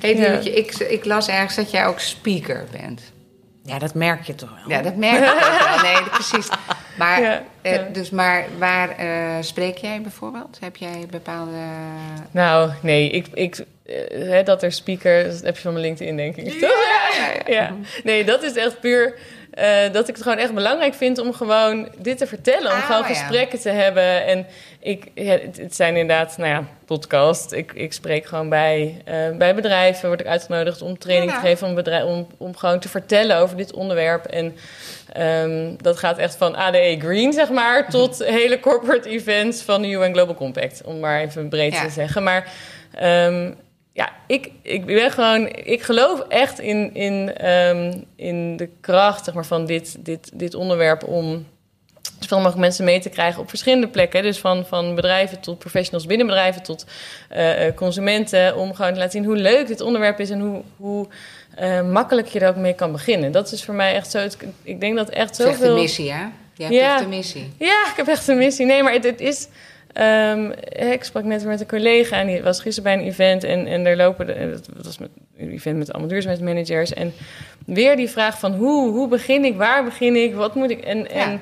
hey, 0.00 0.12
ik, 0.42 0.74
ik 0.74 1.04
las 1.04 1.28
ergens 1.28 1.54
dat 1.54 1.70
jij 1.70 1.86
ook 1.86 2.00
speaker 2.00 2.66
bent. 2.70 3.00
Ja, 3.62 3.78
dat 3.78 3.94
merk 3.94 4.22
je 4.22 4.34
toch 4.34 4.50
wel? 4.50 4.76
Ja, 4.76 4.82
dat 4.82 4.96
merk 4.96 5.18
je 5.18 5.40
toch 5.40 5.80
wel. 5.80 5.92
Nee, 5.92 6.02
precies. 6.02 6.48
Maar, 6.98 7.22
ja, 7.22 7.42
ja. 7.62 7.72
Uh, 7.72 7.80
dus 7.92 8.10
maar 8.10 8.44
waar 8.58 9.04
uh, 9.04 9.36
spreek 9.40 9.76
jij 9.76 10.00
bijvoorbeeld? 10.00 10.58
Heb 10.60 10.76
jij 10.76 11.06
bepaalde... 11.10 11.58
Nou, 12.30 12.70
nee, 12.82 13.10
ik... 13.10 13.26
ik 13.34 13.64
uh, 14.12 14.44
dat 14.44 14.62
er 14.62 14.72
speaker... 14.72 15.24
Dat 15.24 15.42
heb 15.42 15.54
je 15.54 15.62
van 15.62 15.72
mijn 15.72 15.84
LinkedIn, 15.84 16.16
denk 16.16 16.36
ik. 16.36 16.52
Ja. 17.46 17.72
Nee, 18.04 18.24
dat 18.24 18.42
is 18.42 18.56
echt 18.56 18.80
puur... 18.80 19.18
dat 19.92 20.08
ik 20.08 20.14
het 20.14 20.22
gewoon 20.22 20.38
echt 20.38 20.54
belangrijk 20.54 20.94
vind 20.94 21.18
om 21.18 21.32
gewoon 21.32 21.88
dit 21.96 22.18
te 22.18 22.26
vertellen. 22.26 22.70
Om 22.70 22.76
ah, 22.76 22.86
gewoon 22.86 23.04
gesprekken 23.04 23.60
te 23.60 23.70
hebben. 23.70 24.26
En 24.26 24.46
ik, 24.80 25.10
het, 25.14 25.56
het, 25.56 25.74
zijn 25.74 25.96
inderdaad, 25.96 26.36
nou 26.36 26.50
ja, 26.50 26.64
podcast. 26.84 27.52
Ik, 27.52 27.72
ik 27.72 27.92
spreek 27.92 28.26
gewoon 28.26 28.48
bij, 28.48 29.02
bij 29.38 29.54
bedrijven. 29.54 30.08
Word 30.08 30.20
ik 30.20 30.26
uitgenodigd 30.26 30.82
om 30.82 30.98
training 30.98 31.32
te 31.32 31.38
geven. 31.38 31.66
Om, 31.66 31.74
bedrijf, 31.74 32.04
om, 32.04 32.26
om 32.36 32.56
gewoon 32.56 32.78
te 32.78 32.88
vertellen 32.88 33.36
over 33.36 33.56
dit 33.56 33.72
onderwerp. 33.72 34.24
En 34.24 34.56
Um, 35.16 35.76
dat 35.82 35.98
gaat 35.98 36.18
echt 36.18 36.36
van 36.36 36.56
ADE 36.56 36.96
Green, 36.98 37.32
zeg 37.32 37.50
maar, 37.50 37.88
tot 37.90 38.24
hele 38.24 38.60
corporate 38.60 39.08
events 39.08 39.62
van 39.62 39.82
de 39.82 39.88
UN 39.88 40.12
Global 40.12 40.34
Compact. 40.34 40.82
Om 40.84 41.00
maar 41.00 41.20
even 41.20 41.48
breed 41.48 41.72
ja. 41.72 41.84
te 41.84 41.90
zeggen. 41.90 42.22
Maar 42.22 42.52
um, 43.02 43.56
ja, 43.98 44.12
ik, 44.26 44.50
ik 44.62 44.86
ben 44.86 45.10
gewoon. 45.10 45.48
Ik 45.64 45.82
geloof 45.82 46.20
echt 46.28 46.60
in, 46.60 46.94
in, 46.94 47.48
um, 47.50 48.04
in 48.16 48.56
de 48.56 48.68
kracht 48.80 49.24
zeg 49.24 49.34
maar, 49.34 49.46
van 49.46 49.66
dit, 49.66 49.96
dit, 49.98 50.30
dit 50.34 50.54
onderwerp 50.54 51.04
om 51.04 51.46
zoveel 52.18 52.36
mogelijk 52.36 52.60
mensen 52.60 52.84
mee 52.84 53.00
te 53.00 53.08
krijgen 53.08 53.40
op 53.40 53.48
verschillende 53.48 53.88
plekken. 53.88 54.22
Dus 54.22 54.38
van, 54.38 54.66
van 54.66 54.94
bedrijven 54.94 55.40
tot 55.40 55.58
professionals 55.58 56.06
binnen 56.06 56.26
bedrijven 56.26 56.62
tot 56.62 56.86
uh, 57.36 57.52
consumenten. 57.74 58.56
Om 58.56 58.74
gewoon 58.74 58.92
te 58.92 58.98
laten 58.98 59.12
zien 59.12 59.24
hoe 59.24 59.36
leuk 59.36 59.66
dit 59.66 59.80
onderwerp 59.80 60.20
is 60.20 60.30
en 60.30 60.40
hoe. 60.40 60.62
hoe 60.76 61.06
uh, 61.60 61.90
makkelijk 61.90 62.28
je 62.28 62.40
er 62.40 62.48
ook 62.48 62.56
mee 62.56 62.74
kan 62.74 62.92
beginnen. 62.92 63.32
Dat 63.32 63.52
is 63.52 63.64
voor 63.64 63.74
mij 63.74 63.94
echt 63.94 64.10
zo. 64.10 64.28
Ik 64.62 64.80
denk 64.80 64.96
dat 64.96 65.08
echt 65.08 65.36
zoveel. 65.36 65.52
Echt 65.52 65.62
een 65.62 65.74
missie, 65.74 66.12
hè? 66.12 66.22
Je 66.54 66.62
hebt 66.62 66.74
ja. 66.74 66.94
echt 66.94 67.02
een 67.02 67.08
missie. 67.08 67.52
Ja, 67.58 67.86
ik 67.90 67.96
heb 67.96 68.08
echt 68.08 68.28
een 68.28 68.38
missie. 68.38 68.66
Nee, 68.66 68.82
maar 68.82 68.92
het, 68.92 69.04
het 69.04 69.20
is. 69.20 69.48
Um, 70.00 70.52
ik 70.92 71.04
sprak 71.04 71.24
net 71.24 71.44
met 71.44 71.60
een 71.60 71.66
collega 71.66 72.16
en 72.16 72.26
die 72.26 72.42
was 72.42 72.60
gisteren 72.60 72.92
bij 72.92 73.02
een 73.02 73.08
event 73.08 73.44
en, 73.44 73.66
en 73.66 73.84
daar 73.84 73.96
lopen, 73.96 74.26
de, 74.26 74.60
dat 74.74 74.84
was 74.84 74.98
met, 74.98 75.10
een 75.36 75.50
event 75.50 75.78
met 75.78 75.92
allemaal 75.92 76.10
duurzaamheidsmanagers 76.10 76.92
en 76.92 77.12
weer 77.66 77.96
die 77.96 78.08
vraag 78.08 78.38
van 78.38 78.54
hoe, 78.54 78.90
hoe 78.90 79.08
begin 79.08 79.44
ik, 79.44 79.56
waar 79.56 79.84
begin 79.84 80.16
ik, 80.16 80.34
wat 80.34 80.54
moet 80.54 80.70
ik? 80.70 80.80
En, 80.80 80.98
ja. 80.98 81.06
en 81.08 81.40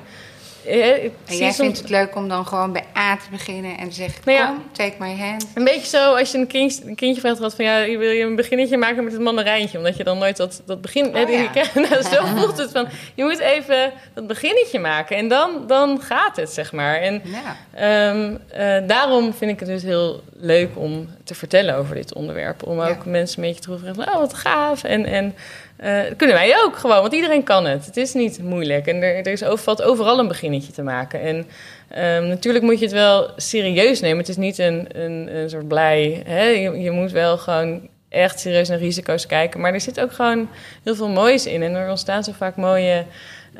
en 0.67 1.37
jij 1.37 1.53
vindt 1.53 1.77
het 1.77 1.89
leuk 1.89 2.15
om 2.15 2.27
dan 2.27 2.45
gewoon 2.45 2.71
bij 2.71 2.83
A 2.97 3.17
te 3.17 3.29
beginnen 3.31 3.77
en 3.77 3.89
te 3.89 3.95
zeggen: 3.95 4.21
nou 4.25 4.37
ja, 4.37 4.45
Kom, 4.45 4.63
take 4.71 4.93
my 4.99 5.17
hand. 5.17 5.47
Een 5.53 5.63
beetje 5.63 5.87
zo 5.87 6.15
als 6.15 6.31
je 6.31 6.37
een, 6.37 6.47
kind, 6.47 6.81
een 6.85 6.95
kindje 6.95 7.21
vraagt: 7.21 7.39
had 7.39 7.55
van 7.55 7.65
ja, 7.65 7.85
wil 7.97 8.09
je 8.09 8.23
een 8.23 8.35
beginnetje 8.35 8.77
maken 8.77 9.03
met 9.03 9.13
het 9.13 9.21
mandarijntje? 9.21 9.77
Omdat 9.77 9.97
je 9.97 10.03
dan 10.03 10.17
nooit 10.17 10.37
dat, 10.37 10.61
dat 10.65 10.81
begin. 10.81 11.15
Oh, 11.15 11.29
ja. 11.29 11.63
nou, 11.89 12.01
zo 12.01 12.25
voelt 12.25 12.57
het 12.57 12.71
van: 12.71 12.87
je 13.15 13.23
moet 13.23 13.39
even 13.39 13.91
dat 14.13 14.27
beginnetje 14.27 14.79
maken 14.79 15.17
en 15.17 15.27
dan, 15.27 15.63
dan 15.67 16.01
gaat 16.01 16.35
het, 16.35 16.49
zeg 16.49 16.71
maar. 16.71 16.95
En 16.95 17.21
ja. 17.23 18.09
um, 18.09 18.39
uh, 18.57 18.87
daarom 18.87 19.33
vind 19.33 19.51
ik 19.51 19.59
het 19.59 19.69
dus 19.69 19.83
heel 19.83 20.23
leuk 20.33 20.69
om 20.73 21.09
te 21.23 21.35
vertellen 21.35 21.75
over 21.75 21.95
dit 21.95 22.13
onderwerp. 22.13 22.63
Om 22.63 22.79
ook 22.79 23.05
mensen 23.05 23.43
een 23.43 23.49
beetje 23.49 23.61
te 23.61 23.69
roepen: 23.85 24.07
oh, 24.07 24.19
wat 24.19 24.33
gaaf. 24.33 24.83
En. 24.83 25.05
en 25.05 25.35
uh, 25.83 26.01
kunnen 26.17 26.35
wij 26.35 26.63
ook 26.63 26.77
gewoon, 26.77 27.01
want 27.01 27.13
iedereen 27.13 27.43
kan 27.43 27.65
het. 27.65 27.85
Het 27.85 27.97
is 27.97 28.13
niet 28.13 28.43
moeilijk 28.43 28.87
en 28.87 29.01
er, 29.01 29.27
is 29.27 29.43
valt 29.45 29.81
overal 29.81 30.19
een 30.19 30.27
beginnetje 30.27 30.71
te 30.71 30.81
maken. 30.81 31.21
En 31.21 31.35
um, 31.35 32.27
natuurlijk 32.27 32.63
moet 32.63 32.79
je 32.79 32.85
het 32.85 32.93
wel 32.93 33.29
serieus 33.35 34.01
nemen. 34.01 34.17
Het 34.17 34.29
is 34.29 34.37
niet 34.37 34.57
een, 34.57 34.87
een, 34.91 35.35
een 35.35 35.49
soort 35.49 35.67
blij. 35.67 36.23
Hè? 36.25 36.43
Je, 36.43 36.81
je, 36.81 36.91
moet 36.91 37.11
wel 37.11 37.37
gewoon 37.37 37.87
echt 38.09 38.39
serieus 38.39 38.69
naar 38.69 38.77
risico's 38.77 39.25
kijken. 39.25 39.59
Maar 39.59 39.73
er 39.73 39.81
zit 39.81 39.99
ook 39.99 40.13
gewoon 40.13 40.49
heel 40.83 40.95
veel 40.95 41.09
moois 41.09 41.45
in. 41.45 41.63
En 41.63 41.75
er 41.75 41.89
ontstaan 41.89 42.23
zo 42.23 42.31
vaak 42.31 42.55
mooie 42.55 43.05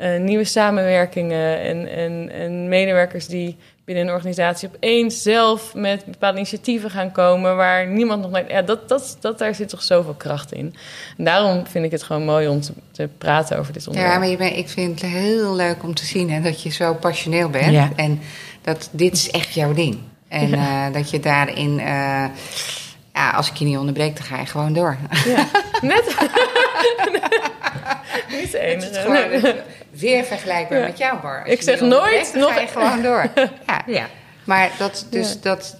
uh, 0.00 0.16
nieuwe 0.16 0.44
samenwerkingen 0.44 1.58
en, 1.60 1.88
en, 1.88 2.30
en 2.32 2.68
medewerkers 2.68 3.26
die 3.26 3.56
binnen 3.88 4.06
een 4.06 4.14
organisatie 4.14 4.68
opeens 4.74 5.22
zelf 5.22 5.74
met 5.74 6.04
bepaalde 6.04 6.36
initiatieven 6.36 6.90
gaan 6.90 7.12
komen 7.12 7.56
waar 7.56 7.86
niemand 7.86 8.22
nog 8.22 8.30
naar. 8.30 8.50
Ja, 8.50 8.62
dat, 8.62 8.88
dat, 8.88 9.16
dat, 9.20 9.38
daar 9.38 9.54
zit 9.54 9.68
toch 9.68 9.82
zoveel 9.82 10.14
kracht 10.14 10.52
in. 10.52 10.74
En 11.16 11.24
daarom 11.24 11.66
vind 11.66 11.84
ik 11.84 11.90
het 11.90 12.02
gewoon 12.02 12.24
mooi 12.24 12.48
om 12.48 12.60
te, 12.60 12.72
te 12.90 13.08
praten 13.18 13.58
over 13.58 13.72
dit 13.72 13.86
onderwerp. 13.86 14.14
Ja, 14.14 14.18
maar 14.18 14.28
je 14.28 14.36
ben, 14.36 14.56
ik 14.56 14.68
vind 14.68 15.00
het 15.00 15.10
heel 15.10 15.54
leuk 15.54 15.82
om 15.82 15.94
te 15.94 16.04
zien 16.04 16.30
hè, 16.30 16.40
dat 16.40 16.62
je 16.62 16.70
zo 16.70 16.94
passioneel 16.94 17.48
bent. 17.48 17.72
Ja. 17.72 17.90
En 17.96 18.20
dat 18.62 18.88
dit 18.92 19.12
is 19.12 19.30
echt 19.30 19.54
jouw 19.54 19.72
ding. 19.72 19.98
En 20.28 20.48
ja. 20.48 20.88
uh, 20.88 20.94
dat 20.94 21.10
je 21.10 21.20
daarin. 21.20 21.78
Uh, 21.78 22.24
ja, 23.12 23.30
als 23.30 23.50
ik 23.50 23.56
je 23.56 23.64
niet 23.64 23.78
onderbreek, 23.78 24.16
dan 24.16 24.24
ga 24.24 24.38
je 24.38 24.46
gewoon 24.46 24.72
door. 24.72 24.96
Ja, 25.24 25.46
net. 25.92 26.04
niet 28.40 28.52
de 28.52 28.58
enige. 28.58 29.62
Weer 29.98 30.24
vergelijkbaar 30.24 30.78
ja. 30.78 30.86
met 30.86 30.98
jouw 30.98 31.20
bar. 31.20 31.42
Als 31.42 31.52
ik 31.52 31.62
zeg 31.62 31.80
nooit. 31.80 32.32
Dan 32.32 32.40
nog... 32.40 32.52
ga 32.52 32.60
je 32.60 32.66
gewoon 32.66 33.02
door. 33.02 33.26
Ja. 33.66 33.82
ja. 33.86 34.06
Maar 34.48 34.70
dat, 34.78 35.06
dus, 35.10 35.32
ja. 35.32 35.38
dat, 35.42 35.76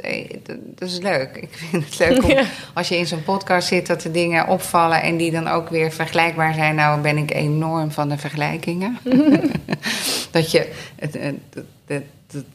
dat 0.55 0.89
is 0.89 0.99
leuk. 0.99 1.37
Ik 1.37 1.49
vind 1.53 1.85
het 1.85 1.99
leuk 1.99 2.25
om, 2.25 2.31
ja. 2.39 2.45
als 2.75 2.89
je 2.89 2.97
in 2.97 3.07
zo'n 3.07 3.23
podcast 3.23 3.69
zit, 3.69 3.87
dat 3.87 4.01
de 4.01 4.11
dingen 4.11 4.47
opvallen 4.47 5.03
en 5.03 5.17
die 5.17 5.31
dan 5.31 5.49
ook 5.49 5.69
weer 5.69 5.93
vergelijkbaar 5.93 6.55
zijn. 6.55 6.75
Nou, 6.75 7.01
ben 7.01 7.17
ik 7.17 7.35
enorm 7.35 7.91
van 7.91 8.09
de 8.09 8.19
vergelijkingen. 8.19 8.99
dat 10.31 10.51
je, 10.51 10.73
het, 10.97 11.15
het, 11.15 11.35
het, 11.87 12.05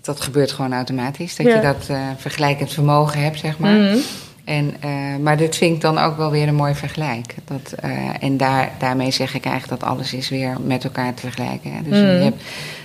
dat 0.01 0.21
gebeurt 0.21 0.51
gewoon 0.51 0.73
automatisch. 0.73 1.35
Dat 1.35 1.45
ja. 1.45 1.55
je 1.55 1.61
dat 1.61 1.87
uh, 1.91 2.07
vergelijkend 2.17 2.73
vermogen 2.73 3.21
hebt, 3.21 3.39
zeg 3.39 3.57
maar. 3.57 3.73
Mm 3.73 3.87
-hmm. 3.87 4.01
En, 4.43 4.75
uh, 4.85 5.17
maar 5.17 5.37
dit 5.37 5.55
vind 5.55 5.75
ik 5.75 5.81
dan 5.81 5.97
ook 5.97 6.17
wel 6.17 6.31
weer 6.31 6.47
een 6.47 6.55
mooi 6.55 6.75
vergelijk. 6.75 7.35
Dat, 7.45 7.73
uh, 7.85 8.23
en 8.23 8.37
daar, 8.37 8.71
daarmee 8.79 9.11
zeg 9.11 9.33
ik 9.33 9.45
eigenlijk 9.45 9.81
dat 9.81 9.89
alles 9.89 10.13
is 10.13 10.29
weer 10.29 10.55
met 10.61 10.83
elkaar 10.83 11.13
te 11.13 11.21
vergelijken. 11.21 11.73
Hè. 11.73 11.81
Dus 11.81 11.99
mm. 11.99 12.05
je 12.05 12.23
hebt, 12.23 12.41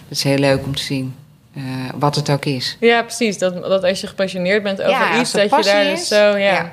het 0.09 0.17
is 0.17 0.23
heel 0.23 0.39
leuk 0.39 0.65
om 0.65 0.77
te 0.77 0.83
zien 0.83 1.15
uh, 1.57 1.65
wat 1.95 2.15
het 2.15 2.31
ook 2.31 2.45
is. 2.45 2.77
Ja, 2.81 3.03
precies. 3.03 3.39
Dat, 3.39 3.63
dat 3.63 3.85
als 3.85 4.01
je 4.01 4.07
gepassioneerd 4.07 4.63
bent 4.63 4.81
over 4.81 4.93
ja, 4.93 5.21
iets, 5.21 5.33
dat 5.33 5.51
je 5.51 5.63
daar 5.63 5.85
dus 5.85 6.09
zo... 6.09 6.17
Ja. 6.17 6.37
ja. 6.37 6.73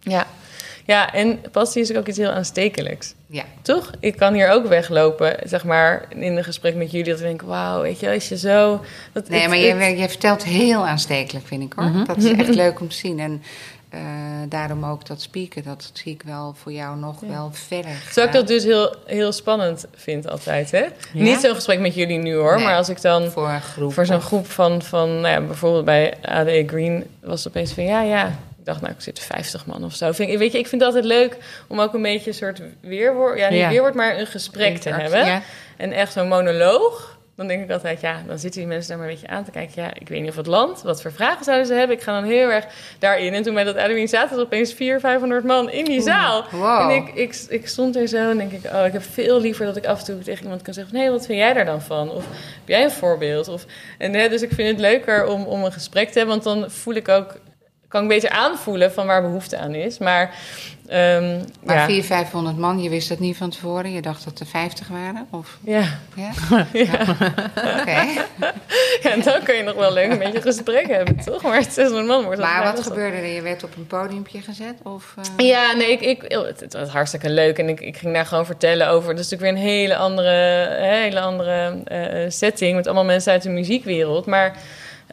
ja. 0.00 0.26
Ja, 0.84 1.12
en 1.12 1.40
passie 1.52 1.82
is 1.82 1.94
ook 1.94 2.06
iets 2.06 2.18
heel 2.18 2.30
aanstekelijks. 2.30 3.14
Ja. 3.26 3.44
Toch? 3.62 3.90
Ik 4.00 4.16
kan 4.16 4.34
hier 4.34 4.50
ook 4.50 4.66
weglopen, 4.66 5.36
zeg 5.44 5.64
maar, 5.64 6.06
in 6.08 6.36
een 6.36 6.44
gesprek 6.44 6.74
met 6.74 6.90
jullie... 6.90 7.06
dat 7.06 7.18
ik 7.18 7.26
denk, 7.26 7.42
wauw, 7.42 7.82
weet 7.82 8.00
je, 8.00 8.10
als 8.10 8.28
je 8.28 8.38
zo... 8.38 8.80
Dat, 9.12 9.28
nee, 9.28 9.40
het, 9.40 9.48
maar 9.48 9.58
je, 9.58 9.96
je 9.96 10.08
vertelt 10.08 10.44
heel 10.44 10.86
aanstekelijk, 10.86 11.46
vind 11.46 11.62
ik, 11.62 11.72
hoor. 11.72 11.84
Mm 11.84 11.92
-hmm. 11.92 12.04
Dat 12.04 12.16
is 12.16 12.32
echt 12.32 12.54
leuk 12.64 12.80
om 12.80 12.88
te 12.88 12.96
zien. 12.96 13.20
En 13.20 13.42
uh, 13.94 14.00
daarom 14.48 14.84
ook 14.84 15.06
dat 15.06 15.20
spieken, 15.20 15.62
dat 15.62 15.90
zie 15.92 16.12
ik 16.12 16.22
wel 16.22 16.54
voor 16.62 16.72
jou 16.72 16.98
nog 16.98 17.20
ja. 17.20 17.28
wel 17.28 17.50
verder. 17.52 18.02
Zou 18.10 18.26
ik 18.26 18.32
dat 18.32 18.46
dus 18.46 18.64
heel, 18.64 18.94
heel 19.06 19.32
spannend 19.32 19.86
vind 19.94 20.28
altijd, 20.28 20.70
hè? 20.70 20.78
Ja? 20.78 20.90
Niet 21.12 21.40
zo'n 21.40 21.54
gesprek 21.54 21.80
met 21.80 21.94
jullie 21.94 22.18
nu 22.18 22.34
hoor, 22.34 22.56
nee, 22.56 22.64
maar 22.64 22.76
als 22.76 22.88
ik 22.88 23.02
dan 23.02 23.30
voor, 23.30 23.48
een 23.48 23.60
groep 23.60 23.92
voor 23.92 24.06
zo'n 24.06 24.20
groep 24.20 24.46
van, 24.46 24.82
van 24.82 25.20
nou 25.20 25.28
ja, 25.28 25.40
bijvoorbeeld 25.40 25.84
bij 25.84 26.14
ADE 26.22 26.64
Green 26.66 27.04
was 27.20 27.44
het 27.44 27.48
opeens 27.56 27.72
van 27.72 27.84
ja, 27.84 28.02
ja. 28.02 28.26
Ik 28.58 28.66
dacht, 28.66 28.80
nou, 28.80 28.92
ik 28.92 29.00
zit 29.00 29.18
50 29.18 29.66
man 29.66 29.84
of 29.84 29.94
zo. 29.94 30.12
Vind, 30.12 30.38
weet 30.38 30.52
je, 30.52 30.58
ik 30.58 30.66
vind 30.66 30.82
het 30.82 30.94
altijd 30.94 31.04
leuk 31.04 31.36
om 31.68 31.80
ook 31.80 31.94
een 31.94 32.02
beetje 32.02 32.30
een 32.30 32.36
soort 32.36 32.62
weerwoord, 32.80 33.38
ja, 33.38 33.48
niet 33.48 33.68
weerwoord, 33.68 33.94
maar 33.94 34.18
een 34.18 34.26
gesprek 34.26 34.78
te 34.78 34.90
hebben. 34.90 35.42
En 35.76 35.92
echt 35.92 36.12
zo'n 36.12 36.28
monoloog 36.28 37.18
dan 37.40 37.48
denk 37.48 37.62
ik 37.62 37.70
altijd, 37.70 38.00
ja, 38.00 38.22
dan 38.26 38.38
zitten 38.38 38.60
die 38.60 38.68
mensen 38.68 38.88
daar 38.88 38.98
maar 38.98 39.08
een 39.08 39.12
beetje 39.12 39.28
aan 39.28 39.44
te 39.44 39.50
kijken. 39.50 39.82
Ja, 39.82 39.94
ik 39.94 40.08
weet 40.08 40.20
niet 40.20 40.30
of 40.30 40.36
het 40.36 40.46
land, 40.46 40.82
wat 40.82 41.02
voor 41.02 41.12
vragen 41.12 41.44
zouden 41.44 41.66
ze 41.66 41.74
hebben? 41.74 41.96
Ik 41.96 42.02
ga 42.02 42.20
dan 42.20 42.30
heel 42.30 42.50
erg 42.50 42.66
daarin. 42.98 43.34
En 43.34 43.42
toen 43.42 43.54
bij 43.54 43.64
dat 43.64 43.76
Halloween 43.76 44.08
zaten 44.08 44.36
er 44.36 44.42
opeens 44.42 44.72
400, 44.72 45.06
500 45.06 45.44
man 45.44 45.70
in 45.70 45.84
die 45.84 46.00
zaal. 46.00 46.44
Wow. 46.50 46.80
En 46.80 46.96
ik, 46.96 47.14
ik, 47.14 47.44
ik 47.48 47.68
stond 47.68 47.96
er 47.96 48.08
zo 48.08 48.30
en 48.30 48.36
denk 48.36 48.52
ik, 48.52 48.72
oh, 48.72 48.86
ik 48.86 48.92
heb 48.92 49.02
veel 49.02 49.40
liever 49.40 49.66
dat 49.66 49.76
ik 49.76 49.86
af 49.86 49.98
en 49.98 50.04
toe 50.04 50.18
tegen 50.18 50.42
iemand 50.42 50.62
kan 50.62 50.74
zeggen: 50.74 50.94
nee, 50.94 51.10
wat 51.10 51.26
vind 51.26 51.38
jij 51.38 51.52
daar 51.52 51.64
dan 51.64 51.82
van? 51.82 52.10
Of 52.10 52.24
heb 52.24 52.68
jij 52.68 52.84
een 52.84 52.90
voorbeeld? 52.90 53.48
Of, 53.48 53.64
en, 53.98 54.14
hè, 54.14 54.28
dus 54.28 54.42
ik 54.42 54.52
vind 54.52 54.68
het 54.68 54.80
leuker 54.80 55.26
om, 55.26 55.44
om 55.44 55.64
een 55.64 55.72
gesprek 55.72 56.10
te 56.10 56.18
hebben, 56.18 56.40
want 56.42 56.60
dan 56.60 56.70
voel 56.70 56.94
ik 56.94 57.08
ook 57.08 57.40
kan 57.90 58.02
ik 58.02 58.08
beter 58.08 58.30
aanvoelen 58.30 58.92
van 58.92 59.06
waar 59.06 59.22
behoefte 59.22 59.58
aan 59.58 59.74
is. 59.74 59.98
Maar 59.98 60.34
Um, 60.92 61.44
maar 61.64 61.76
ja. 61.76 61.86
400, 61.86 62.06
500 62.06 62.56
man, 62.56 62.82
je 62.82 62.88
wist 62.88 63.08
dat 63.08 63.18
niet 63.18 63.36
van 63.36 63.50
tevoren? 63.50 63.92
Je 63.92 64.02
dacht 64.02 64.24
dat 64.24 64.40
er 64.40 64.46
50 64.46 64.88
waren? 64.88 65.26
Of? 65.30 65.58
Ja. 65.64 65.84
Ja? 66.14 66.30
ja. 66.72 67.00
Oké. 67.80 68.00
Ja, 69.02 69.10
en 69.10 69.22
dan 69.22 69.42
kun 69.42 69.54
je 69.54 69.62
nog 69.62 69.74
wel 69.74 69.92
leuk 69.92 70.10
een 70.10 70.18
beetje 70.18 70.40
gesprek 70.40 70.86
hebben, 70.86 71.16
toch? 71.24 71.42
Maar 71.42 71.62
600 71.62 72.06
man 72.06 72.24
wordt 72.24 72.40
Maar 72.40 72.62
wat 72.62 72.82
gebeurde 72.82 73.16
er? 73.16 73.26
Je 73.26 73.42
werd 73.42 73.64
op 73.64 73.76
een 73.76 73.86
podiumpje 73.86 74.40
gezet? 74.40 74.74
Of, 74.82 75.14
uh... 75.18 75.46
Ja, 75.46 75.72
nee, 75.72 75.90
ik, 75.90 76.00
ik, 76.00 76.24
het, 76.28 76.72
was 76.72 76.88
hartstikke 76.88 77.30
leuk. 77.30 77.58
En 77.58 77.68
ik, 77.68 77.80
ik 77.80 77.96
ging 77.96 78.14
daar 78.14 78.26
gewoon 78.26 78.46
vertellen 78.46 78.88
over... 78.88 79.14
Dat 79.14 79.24
is 79.24 79.30
natuurlijk 79.30 79.58
weer 79.58 79.64
een 79.64 79.70
hele 79.70 79.96
andere, 79.96 80.66
hele 80.80 81.20
andere 81.20 81.82
uh, 81.92 82.30
setting... 82.30 82.76
met 82.76 82.86
allemaal 82.86 83.04
mensen 83.04 83.32
uit 83.32 83.42
de 83.42 83.50
muziekwwereld. 83.50 84.26
Maar 84.26 84.56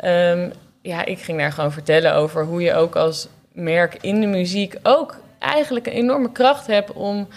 um, 0.03 0.51
ja, 0.87 1.05
ik 1.05 1.19
ging 1.19 1.37
daar 1.37 1.51
gewoon 1.51 1.71
vertellen 1.71 2.13
over 2.13 2.43
hoe 2.43 2.61
je 2.61 2.73
ook 2.73 2.95
als 2.95 3.27
merk 3.51 3.97
in 4.01 4.21
de 4.21 4.27
muziek 4.27 4.75
ook 4.83 5.17
eigenlijk 5.39 5.87
een 5.87 5.93
enorme 5.93 6.31
kracht 6.31 6.67
hebt 6.67 6.91
om, 6.91 7.27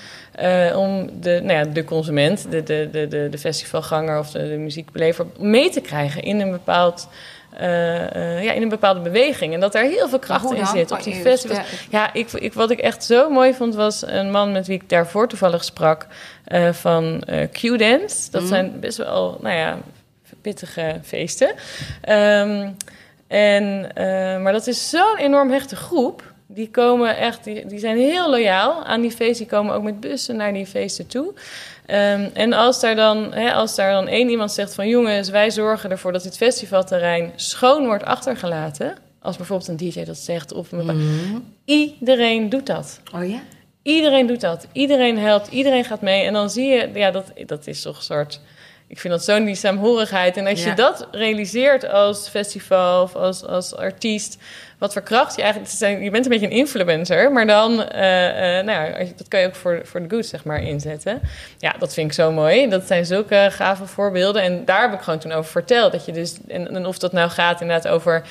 uh, 0.42 0.76
om 0.76 1.10
de, 1.20 1.40
nou 1.42 1.58
ja, 1.58 1.64
de 1.64 1.84
consument, 1.84 2.46
de, 2.50 2.62
de, 2.62 2.88
de, 3.08 3.28
de 3.30 3.38
festivalganger 3.38 4.18
of 4.18 4.30
de, 4.30 4.48
de 4.48 4.56
muziekbelever 4.56 5.26
mee 5.38 5.70
te 5.70 5.80
krijgen 5.80 6.22
in 6.22 6.40
een 6.40 6.50
bepaald. 6.50 7.08
Uh, 7.60 7.60
uh, 7.60 8.44
ja, 8.44 8.52
in 8.52 8.62
een 8.62 8.68
bepaalde 8.68 9.00
beweging. 9.00 9.54
En 9.54 9.60
dat 9.60 9.72
daar 9.72 9.84
heel 9.84 10.08
veel 10.08 10.18
kracht 10.18 10.52
in 10.52 10.66
zit 10.66 10.90
op 10.90 11.02
die 11.02 11.14
festivals. 11.14 11.86
Ja, 11.90 12.12
ik, 12.12 12.32
ik, 12.32 12.52
wat 12.52 12.70
ik 12.70 12.78
echt 12.78 13.04
zo 13.04 13.30
mooi 13.30 13.54
vond, 13.54 13.74
was 13.74 14.06
een 14.06 14.30
man 14.30 14.52
met 14.52 14.66
wie 14.66 14.76
ik 14.76 14.88
daarvoor 14.88 15.28
toevallig 15.28 15.64
sprak 15.64 16.06
van 16.70 17.22
Q-Dance. 17.52 18.30
Dat 18.30 18.42
mm. 18.42 18.48
zijn 18.48 18.80
best 18.80 18.96
wel, 18.96 19.38
nou 19.40 19.56
ja, 19.56 19.78
pittige 20.40 21.00
feesten. 21.02 21.54
Um, 22.08 22.76
en, 23.30 23.80
maar 24.42 24.52
dat 24.52 24.66
is 24.66 24.90
zo'n 24.90 25.16
enorm 25.16 25.50
hechte 25.50 25.76
groep 25.76 26.30
die 26.52 26.70
komen 26.70 27.16
echt, 27.16 27.44
die, 27.44 27.66
die 27.66 27.78
zijn 27.78 27.96
heel 27.96 28.30
loyaal 28.30 28.84
aan 28.84 29.00
die 29.00 29.10
feesten. 29.10 29.46
Die 29.46 29.56
komen 29.56 29.74
ook 29.74 29.82
met 29.82 30.00
bussen 30.00 30.36
naar 30.36 30.52
die 30.52 30.66
feesten 30.66 31.06
toe. 31.06 31.26
Um, 31.26 32.30
en 32.34 32.52
als 32.52 32.80
daar, 32.80 32.96
dan, 32.96 33.32
hè, 33.32 33.52
als 33.52 33.74
daar 33.74 33.92
dan 33.92 34.08
één 34.08 34.28
iemand 34.28 34.52
zegt 34.52 34.74
van 34.74 34.88
jongens, 34.88 35.28
wij 35.28 35.50
zorgen 35.50 35.90
ervoor 35.90 36.12
dat 36.12 36.22
dit 36.22 36.36
festivalterrein 36.36 37.32
schoon 37.36 37.86
wordt 37.86 38.04
achtergelaten. 38.04 38.94
Als 39.22 39.36
bijvoorbeeld 39.36 39.68
een 39.68 39.76
DJ 39.76 40.04
dat 40.04 40.16
zegt. 40.18 40.52
Of 40.52 40.70
mm 40.70 41.44
Iedereen 41.64 42.48
doet 42.48 42.66
dat. 42.66 43.00
Oh 43.14 43.28
ja? 43.28 43.40
Iedereen 43.82 44.26
doet 44.26 44.40
dat. 44.40 44.66
Iedereen 44.72 45.18
helpt. 45.18 45.48
Iedereen 45.48 45.84
gaat 45.84 46.00
mee. 46.00 46.24
En 46.24 46.32
dan 46.32 46.50
zie 46.50 46.66
je, 46.66 46.90
ja, 46.94 47.10
dat, 47.10 47.32
dat 47.46 47.66
is 47.66 47.82
toch 47.82 47.96
een 47.96 48.02
soort. 48.02 48.40
Ik 48.90 49.00
vind 49.00 49.12
dat 49.12 49.24
zo'n 49.24 49.44
die 49.44 49.54
saamhorigheid. 49.54 50.36
En 50.36 50.46
als 50.46 50.64
je 50.64 50.74
dat 50.74 51.06
realiseert 51.10 51.88
als 51.88 52.28
festival 52.28 53.02
of 53.02 53.14
als, 53.14 53.44
als 53.44 53.76
artiest 53.76 54.38
wat 54.78 54.92
voor 54.92 55.02
kracht 55.02 55.36
je 55.36 55.42
eigenlijk... 55.42 55.72
Zijn, 55.72 56.02
je 56.02 56.10
bent 56.10 56.24
een 56.24 56.30
beetje 56.30 56.46
een 56.46 56.52
influencer, 56.52 57.32
maar 57.32 57.46
dan... 57.46 57.72
Uh, 57.72 57.78
uh, 57.78 58.64
nou 58.64 58.70
ja, 58.70 59.04
dat 59.16 59.28
kan 59.28 59.40
je 59.40 59.46
ook 59.46 59.54
voor, 59.54 59.80
voor 59.84 60.02
de 60.02 60.14
good, 60.14 60.26
zeg 60.26 60.44
maar, 60.44 60.62
inzetten. 60.62 61.20
Ja, 61.58 61.74
dat 61.78 61.94
vind 61.94 62.06
ik 62.06 62.12
zo 62.12 62.32
mooi. 62.32 62.68
Dat 62.68 62.86
zijn 62.86 63.06
zulke 63.06 63.48
gave 63.50 63.86
voorbeelden. 63.86 64.42
En 64.42 64.64
daar 64.64 64.82
heb 64.82 64.92
ik 64.92 65.00
gewoon 65.00 65.18
toen 65.18 65.32
over 65.32 65.50
verteld. 65.50 65.92
Dat 65.92 66.04
je 66.04 66.12
dus, 66.12 66.36
en, 66.48 66.74
en 66.74 66.86
of 66.86 66.98
dat 66.98 67.12
nou 67.12 67.30
gaat 67.30 67.60
inderdaad 67.60 67.92
over... 67.92 68.22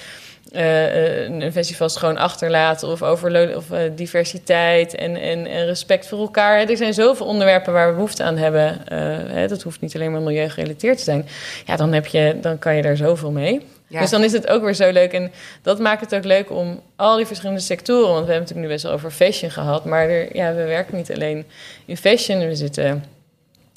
Uh, 0.56 1.24
een 1.24 1.52
festival 1.52 1.89
schoon 1.89 2.18
achterlaten 2.18 2.88
of 2.88 3.04
over 3.04 3.56
of, 3.56 3.72
uh, 3.72 3.80
diversiteit 3.95 4.95
en, 4.95 5.16
en, 5.16 5.47
en, 5.47 5.66
respect 5.66 6.08
voor 6.08 6.20
elkaar. 6.20 6.70
Er 6.70 6.78
zijn 6.78 6.93
zoveel 6.93 7.26
onderwerpen 7.26 7.74
waar 7.74 7.88
we 7.88 7.93
behoefte 7.93 8.24
aan 8.24 8.38
hebben. 8.38 8.82
Uh, 8.91 8.97
hè, 9.34 9.47
dat 9.47 9.62
hoeft 9.62 9.82
niet 9.82 9.95
alleen 9.95 10.12
maar 10.12 10.22
milieugerelateerd 10.22 10.97
te 10.97 11.04
zijn. 11.04 11.28
Ja, 11.66 11.76
dan, 11.76 11.93
heb 11.93 12.06
je, 12.06 12.38
dan 12.41 12.60
kan 12.60 12.76
je 12.76 12.82
daar 12.82 12.97
zoveel 12.97 13.32
mee. 13.32 13.62
Dus 13.88 14.10
dan 14.10 14.24
is 14.24 14.32
het 14.32 14.47
ook 14.47 14.64
weer 14.64 14.74
zo 14.74 14.91
leuk. 14.91 15.14
En 15.14 15.32
dat 15.62 15.80
maakt 15.80 16.02
het 16.02 16.16
ook 16.16 16.24
leuk 16.24 16.52
om 16.52 16.82
al 16.95 17.16
die 17.16 17.26
verschillende 17.26 17.62
sectoren... 17.62 18.14
want 18.14 18.26
we 18.26 18.32
hebben 18.32 18.47
het 18.47 18.56
natuurlijk 18.56 18.68
nu 18.68 18.74
best 18.74 18.84
wel 18.84 18.93
over 18.93 19.12
fashion 19.12 19.52
gehad... 19.52 19.86
maar 19.86 20.10
er, 20.10 20.36
ja, 20.36 20.54
we 20.54 20.64
werken 20.64 20.95
niet 20.95 21.12
alleen 21.12 21.45
in 21.86 21.97
fashion. 21.97 22.47
We 22.47 22.56
zitten 22.56 23.04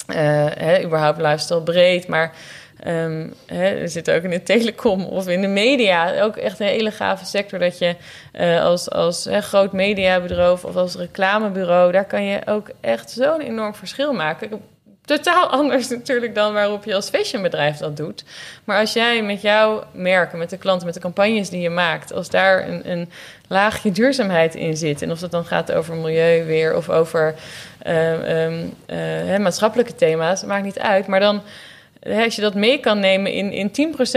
hè, 0.06 0.82
überhaupt 0.84 1.20
lifestyle 1.20 1.62
breed... 1.62 2.06
maar 2.06 2.32
um, 2.86 3.34
hè, 3.46 3.78
we 3.80 3.88
zitten 3.88 4.14
ook 4.14 4.22
in 4.22 4.30
de 4.30 4.42
telecom 4.42 5.04
of 5.04 5.28
in 5.28 5.40
de 5.40 5.48
media. 5.48 6.22
Ook 6.22 6.36
echt 6.36 6.60
een 6.60 6.66
hele 6.66 6.90
gave 6.90 7.24
sector 7.24 7.58
dat 7.58 7.78
je 7.78 7.96
uh, 8.40 8.64
als, 8.64 8.90
als 8.90 9.24
hè, 9.24 9.40
groot 9.40 9.72
mediabureau... 9.72 10.58
of 10.62 10.76
als 10.76 10.94
reclamebureau... 10.94 11.92
daar 11.92 12.06
kan 12.06 12.24
je 12.24 12.40
ook 12.46 12.70
echt 12.80 13.10
zo'n 13.10 13.40
enorm 13.40 13.74
verschil 13.74 14.12
maken 14.12 14.62
totaal 15.04 15.50
anders 15.60 15.88
natuurlijk 15.88 16.34
dan 16.34 16.52
waarop 16.52 16.84
je 16.84 16.94
als 16.94 17.08
fashionbedrijf 17.08 17.76
dat 17.76 17.96
doet. 17.96 18.24
Maar 18.64 18.80
als 18.80 18.92
jij 18.92 19.22
met 19.22 19.40
jouw 19.40 19.84
merken, 19.92 20.38
met 20.38 20.50
de 20.50 20.58
klanten, 20.58 20.86
met 20.86 20.94
de 20.94 21.00
campagnes 21.00 21.50
die 21.50 21.60
je 21.60 21.70
maakt, 21.70 22.12
als 22.12 22.30
daar 22.30 22.68
een, 22.68 22.90
een 22.90 23.10
laagje 23.48 23.90
duurzaamheid 23.90 24.54
in 24.54 24.76
zit, 24.76 25.02
en 25.02 25.10
of 25.10 25.18
dat 25.18 25.30
dan 25.30 25.44
gaat 25.44 25.72
over 25.72 25.94
milieu 25.94 26.44
weer 26.44 26.76
of 26.76 26.90
over 26.90 27.34
uh, 27.86 28.44
um, 28.44 28.74
uh, 28.86 29.38
maatschappelijke 29.38 29.94
thema's, 29.94 30.44
maakt 30.44 30.64
niet 30.64 30.78
uit. 30.78 31.06
Maar 31.06 31.20
dan, 31.20 31.42
als 32.02 32.34
je 32.34 32.42
dat 32.42 32.54
mee 32.54 32.78
kan 32.80 33.00
nemen 33.00 33.32
in, 33.32 33.52
in 33.52 33.92
10% 33.94 33.98
of 33.98 34.10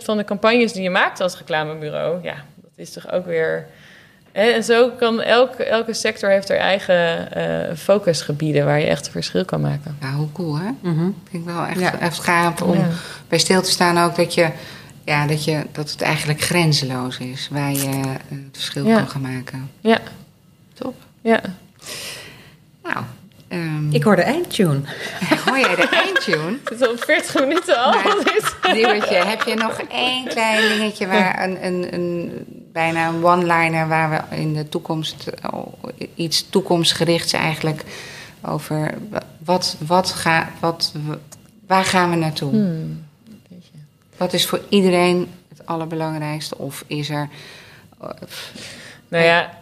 20% 0.00 0.04
van 0.04 0.16
de 0.16 0.24
campagnes 0.24 0.72
die 0.72 0.82
je 0.82 0.90
maakt 0.90 1.20
als 1.20 1.38
reclamebureau, 1.38 2.22
ja, 2.22 2.34
dat 2.54 2.70
is 2.76 2.92
toch 2.92 3.12
ook 3.12 3.26
weer 3.26 3.66
en 4.36 4.64
zo 4.64 4.90
kan 4.90 5.22
elke, 5.22 5.64
elke 5.64 5.94
sector 5.94 6.30
heeft 6.30 6.48
haar 6.48 6.58
eigen 6.58 7.28
uh, 7.36 7.76
focusgebieden 7.76 8.64
waar 8.64 8.80
je 8.80 8.86
echt 8.86 9.06
een 9.06 9.12
verschil 9.12 9.44
kan 9.44 9.60
maken. 9.60 9.96
Ja, 10.00 10.12
hoe 10.12 10.32
cool 10.32 10.58
hè? 10.58 10.70
Mm 10.80 11.14
Vind 11.30 11.46
ik 11.46 11.54
wel 11.54 11.64
echt, 11.64 11.98
echt 11.98 12.18
gaaf 12.18 12.62
om 12.62 12.84
bij 13.28 13.38
stil 13.38 13.62
te 13.62 13.70
staan 13.70 14.04
ook 14.04 14.16
dat 14.16 14.34
je, 14.34 14.50
ja, 15.04 15.26
dat 15.26 15.44
je 15.44 15.66
dat 15.72 15.90
het 15.90 16.02
eigenlijk 16.02 16.40
grenzeloos 16.40 17.18
is 17.18 17.48
waar 17.50 17.72
je 17.72 17.88
uh, 17.88 18.04
het 18.28 18.48
verschil 18.52 18.84
kan 18.84 19.08
gaan 19.08 19.20
maken. 19.20 19.70
Ja. 19.80 19.98
Top. 20.74 20.94
Ja. 21.20 21.40
Nou, 22.82 23.04
Um, 23.48 23.92
ik 23.92 24.02
hoor 24.02 24.16
de 24.16 24.22
eindtune. 24.22 24.80
Hoor 25.46 25.58
jij 25.58 25.74
de 25.74 25.88
eindtune? 25.88 26.58
Het 26.64 26.80
is 26.80 26.86
al 26.86 26.96
40 26.96 27.40
minuten 27.40 27.82
al. 27.82 27.92
Nieuwtje, 28.74 29.14
heb 29.14 29.42
je 29.42 29.54
nog 29.54 29.80
één 29.80 30.28
klein 30.28 30.68
dingetje 30.68 31.06
waar 31.06 31.42
een, 31.42 31.66
een, 31.66 31.94
een 31.94 32.44
bijna 32.72 33.08
een 33.08 33.24
one-liner 33.24 33.88
waar 33.88 34.10
we 34.10 34.36
in 34.36 34.54
de 34.54 34.68
toekomst 34.68 35.30
oh, 35.52 35.72
iets 36.14 36.48
toekomstgerichts 36.50 37.32
eigenlijk 37.32 37.84
over 38.42 38.94
wat, 39.38 39.76
wat 39.86 40.10
ga, 40.10 40.48
wat, 40.60 40.92
waar 41.66 41.84
gaan 41.84 42.10
we 42.10 42.16
naartoe? 42.16 42.50
Hmm. 42.50 43.04
Wat 44.16 44.32
is 44.32 44.46
voor 44.46 44.60
iedereen 44.68 45.28
het 45.48 45.66
allerbelangrijkste? 45.66 46.58
Of 46.58 46.84
is 46.86 47.10
er. 47.10 47.28
Nou 49.08 49.24
ja, 49.24 49.58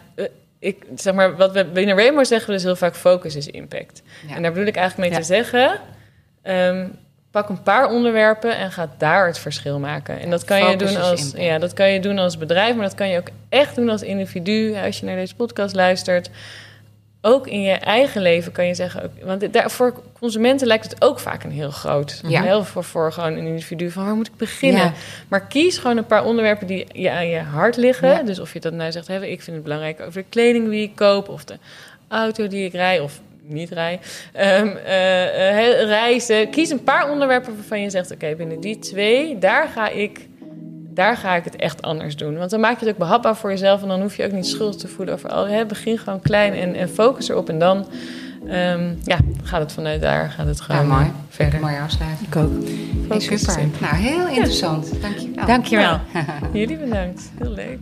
ik, 0.65 0.85
zeg 0.95 1.13
maar, 1.13 1.35
wat 1.35 1.51
we 1.51 1.65
binnen 1.65 1.95
Rainbow 1.95 2.25
zeggen 2.25 2.47
we 2.47 2.53
dus 2.53 2.63
heel 2.63 2.75
vaak 2.75 2.95
focus 2.95 3.35
is 3.35 3.47
impact. 3.47 4.01
En 4.29 4.41
daar 4.41 4.51
bedoel 4.51 4.67
ik 4.67 4.75
eigenlijk 4.75 5.09
mee 5.09 5.19
te 5.19 5.25
zeggen... 5.25 5.79
Um, 6.43 6.97
pak 7.35 7.49
een 7.49 7.63
paar 7.63 7.89
onderwerpen 7.89 8.57
en 8.57 8.71
ga 8.71 8.89
daar 8.97 9.27
het 9.27 9.39
verschil 9.39 9.79
maken. 9.79 10.19
En 10.19 10.29
dat 10.29 10.43
kan, 10.43 10.69
je 10.69 10.77
doen 10.77 10.97
als, 10.97 11.33
ja, 11.35 11.59
dat 11.59 11.73
kan 11.73 11.89
je 11.89 11.99
doen 11.99 12.19
als 12.19 12.37
bedrijf, 12.37 12.75
maar 12.75 12.85
dat 12.85 12.95
kan 12.95 13.09
je 13.09 13.17
ook 13.17 13.27
echt 13.49 13.75
doen 13.75 13.89
als 13.89 14.01
individu. 14.01 14.75
Als 14.75 14.99
je 14.99 15.05
naar 15.05 15.15
deze 15.15 15.35
podcast 15.35 15.75
luistert, 15.75 16.29
ook 17.25 17.47
in 17.47 17.61
je 17.61 17.71
eigen 17.71 18.21
leven 18.21 18.51
kan 18.51 18.67
je 18.67 18.73
zeggen... 18.73 19.11
Want 19.23 19.53
daar, 19.53 19.71
voor 19.71 19.93
consumenten 20.19 20.67
lijkt 20.67 20.89
het 20.89 21.01
ook 21.01 21.19
vaak 21.19 21.43
een 21.43 21.51
heel 21.51 21.71
groot... 21.71 22.21
Ja. 22.27 22.41
Heel 22.41 22.63
voor, 22.63 22.83
voor 22.83 23.11
gewoon 23.11 23.33
een 23.33 23.45
individu 23.45 23.91
van 23.91 24.05
waar 24.05 24.15
moet 24.15 24.27
ik 24.27 24.37
beginnen? 24.37 24.93
Maar 25.27 25.47
kies 25.47 25.77
gewoon 25.77 25.97
een 25.97 26.05
paar 26.05 26.25
onderwerpen 26.25 26.67
die 26.67 26.87
je 26.91 27.11
aan 27.11 27.27
je 27.27 27.39
hart 27.39 27.77
liggen. 27.77 28.25
Dus 28.25 28.39
of 28.39 28.53
je 28.53 28.59
dat 28.59 28.73
nou 28.73 28.91
zegt, 28.91 29.07
hè, 29.07 29.25
ik 29.25 29.41
vind 29.41 29.55
het 29.55 29.63
belangrijk 29.63 29.99
over 29.99 30.21
de 30.21 30.29
kleding 30.29 30.69
die 30.69 30.83
ik 30.83 30.95
koop... 30.95 31.29
of 31.29 31.43
de 31.43 31.57
auto 32.07 32.47
die 32.47 32.65
ik 32.65 32.73
rij, 32.73 32.99
of 32.99 33.19
niet 33.41 33.69
rij. 33.69 33.99
Um, 34.35 34.67
uh, 34.67 35.83
reizen. 35.83 36.49
Kies 36.49 36.69
een 36.69 36.83
paar 36.83 37.11
onderwerpen 37.11 37.55
waarvan 37.55 37.81
je 37.81 37.89
zegt... 37.89 38.11
oké, 38.11 38.35
binnen 38.35 38.59
die 38.59 38.79
twee, 38.79 39.37
daar 39.39 39.67
ga 39.67 39.89
ik 39.89 40.27
daar 40.95 41.17
ga 41.17 41.35
ik 41.35 41.43
het 41.43 41.55
echt 41.55 41.81
anders 41.81 42.15
doen. 42.15 42.37
Want 42.37 42.49
dan 42.49 42.59
maak 42.59 42.79
je 42.79 42.85
het 42.85 42.93
ook 42.93 42.99
behapbaar 42.99 43.35
voor 43.35 43.49
jezelf 43.49 43.81
en 43.81 43.87
dan 43.87 44.01
hoef 44.01 44.17
je 44.17 44.25
ook 44.25 44.31
niet 44.31 44.47
schuldig 44.47 44.75
te 44.75 44.87
voelen 44.87 45.13
over 45.13 45.29
al. 45.29 45.47
Hè, 45.47 45.65
begin 45.65 45.97
gewoon 45.97 46.21
klein 46.21 46.53
en, 46.53 46.75
en 46.75 46.89
focus 46.89 47.29
erop 47.29 47.49
en 47.49 47.59
dan 47.59 47.77
um, 48.43 48.99
ja, 49.03 49.17
gaat 49.43 49.59
het 49.59 49.71
vanuit 49.71 50.01
daar 50.01 50.29
gaat 50.29 50.47
het 50.47 50.61
gewoon 50.61 50.87
ja, 50.87 50.95
mooi. 50.95 51.11
verder. 51.29 51.59
Mooi 51.59 51.75
afsluiten. 51.77 52.25
Ik 52.25 52.35
ook. 52.35 52.51
Hey, 53.07 53.19
super. 53.19 53.67
Nou, 53.81 53.95
heel 53.95 54.27
interessant. 54.27 54.89
Ja. 54.91 54.99
Dank 55.01 55.17
je 55.17 55.31
wel. 55.35 55.45
Dank 55.45 55.65
je 55.65 55.77
wel. 55.77 55.99
Jullie 56.61 56.77
bedankt. 56.77 57.31
Heel 57.37 57.51
leuk. 57.51 57.79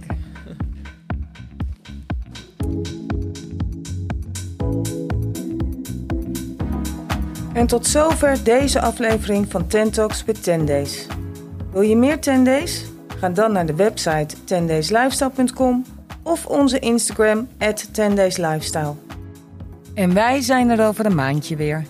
En 7.53 7.68
tot 7.68 7.88
zover 7.88 8.43
deze 8.43 8.82
aflevering 8.82 9.51
van 9.51 9.68
Ten 9.68 9.91
Talks 9.91 10.26
with 10.26 10.43
10 10.43 10.66
Days. 10.66 11.07
Wil 11.72 11.82
je 11.82 11.95
meer 11.95 12.20
10 12.20 12.43
Days? 12.43 12.91
Ga 13.24 13.30
dan 13.30 13.51
naar 13.51 13.65
de 13.65 13.76
website 13.76 14.36
10dayslifestyle.com 14.36 15.86
of 16.24 16.45
onze 16.45 16.80
Instagram 16.80 17.47
at 17.57 17.88
10dayslifestyle. 17.88 18.93
En 19.93 20.13
wij 20.13 20.41
zijn 20.41 20.69
er 20.69 20.88
over 20.88 21.05
een 21.05 21.15
maandje 21.15 21.55
weer. 21.55 21.86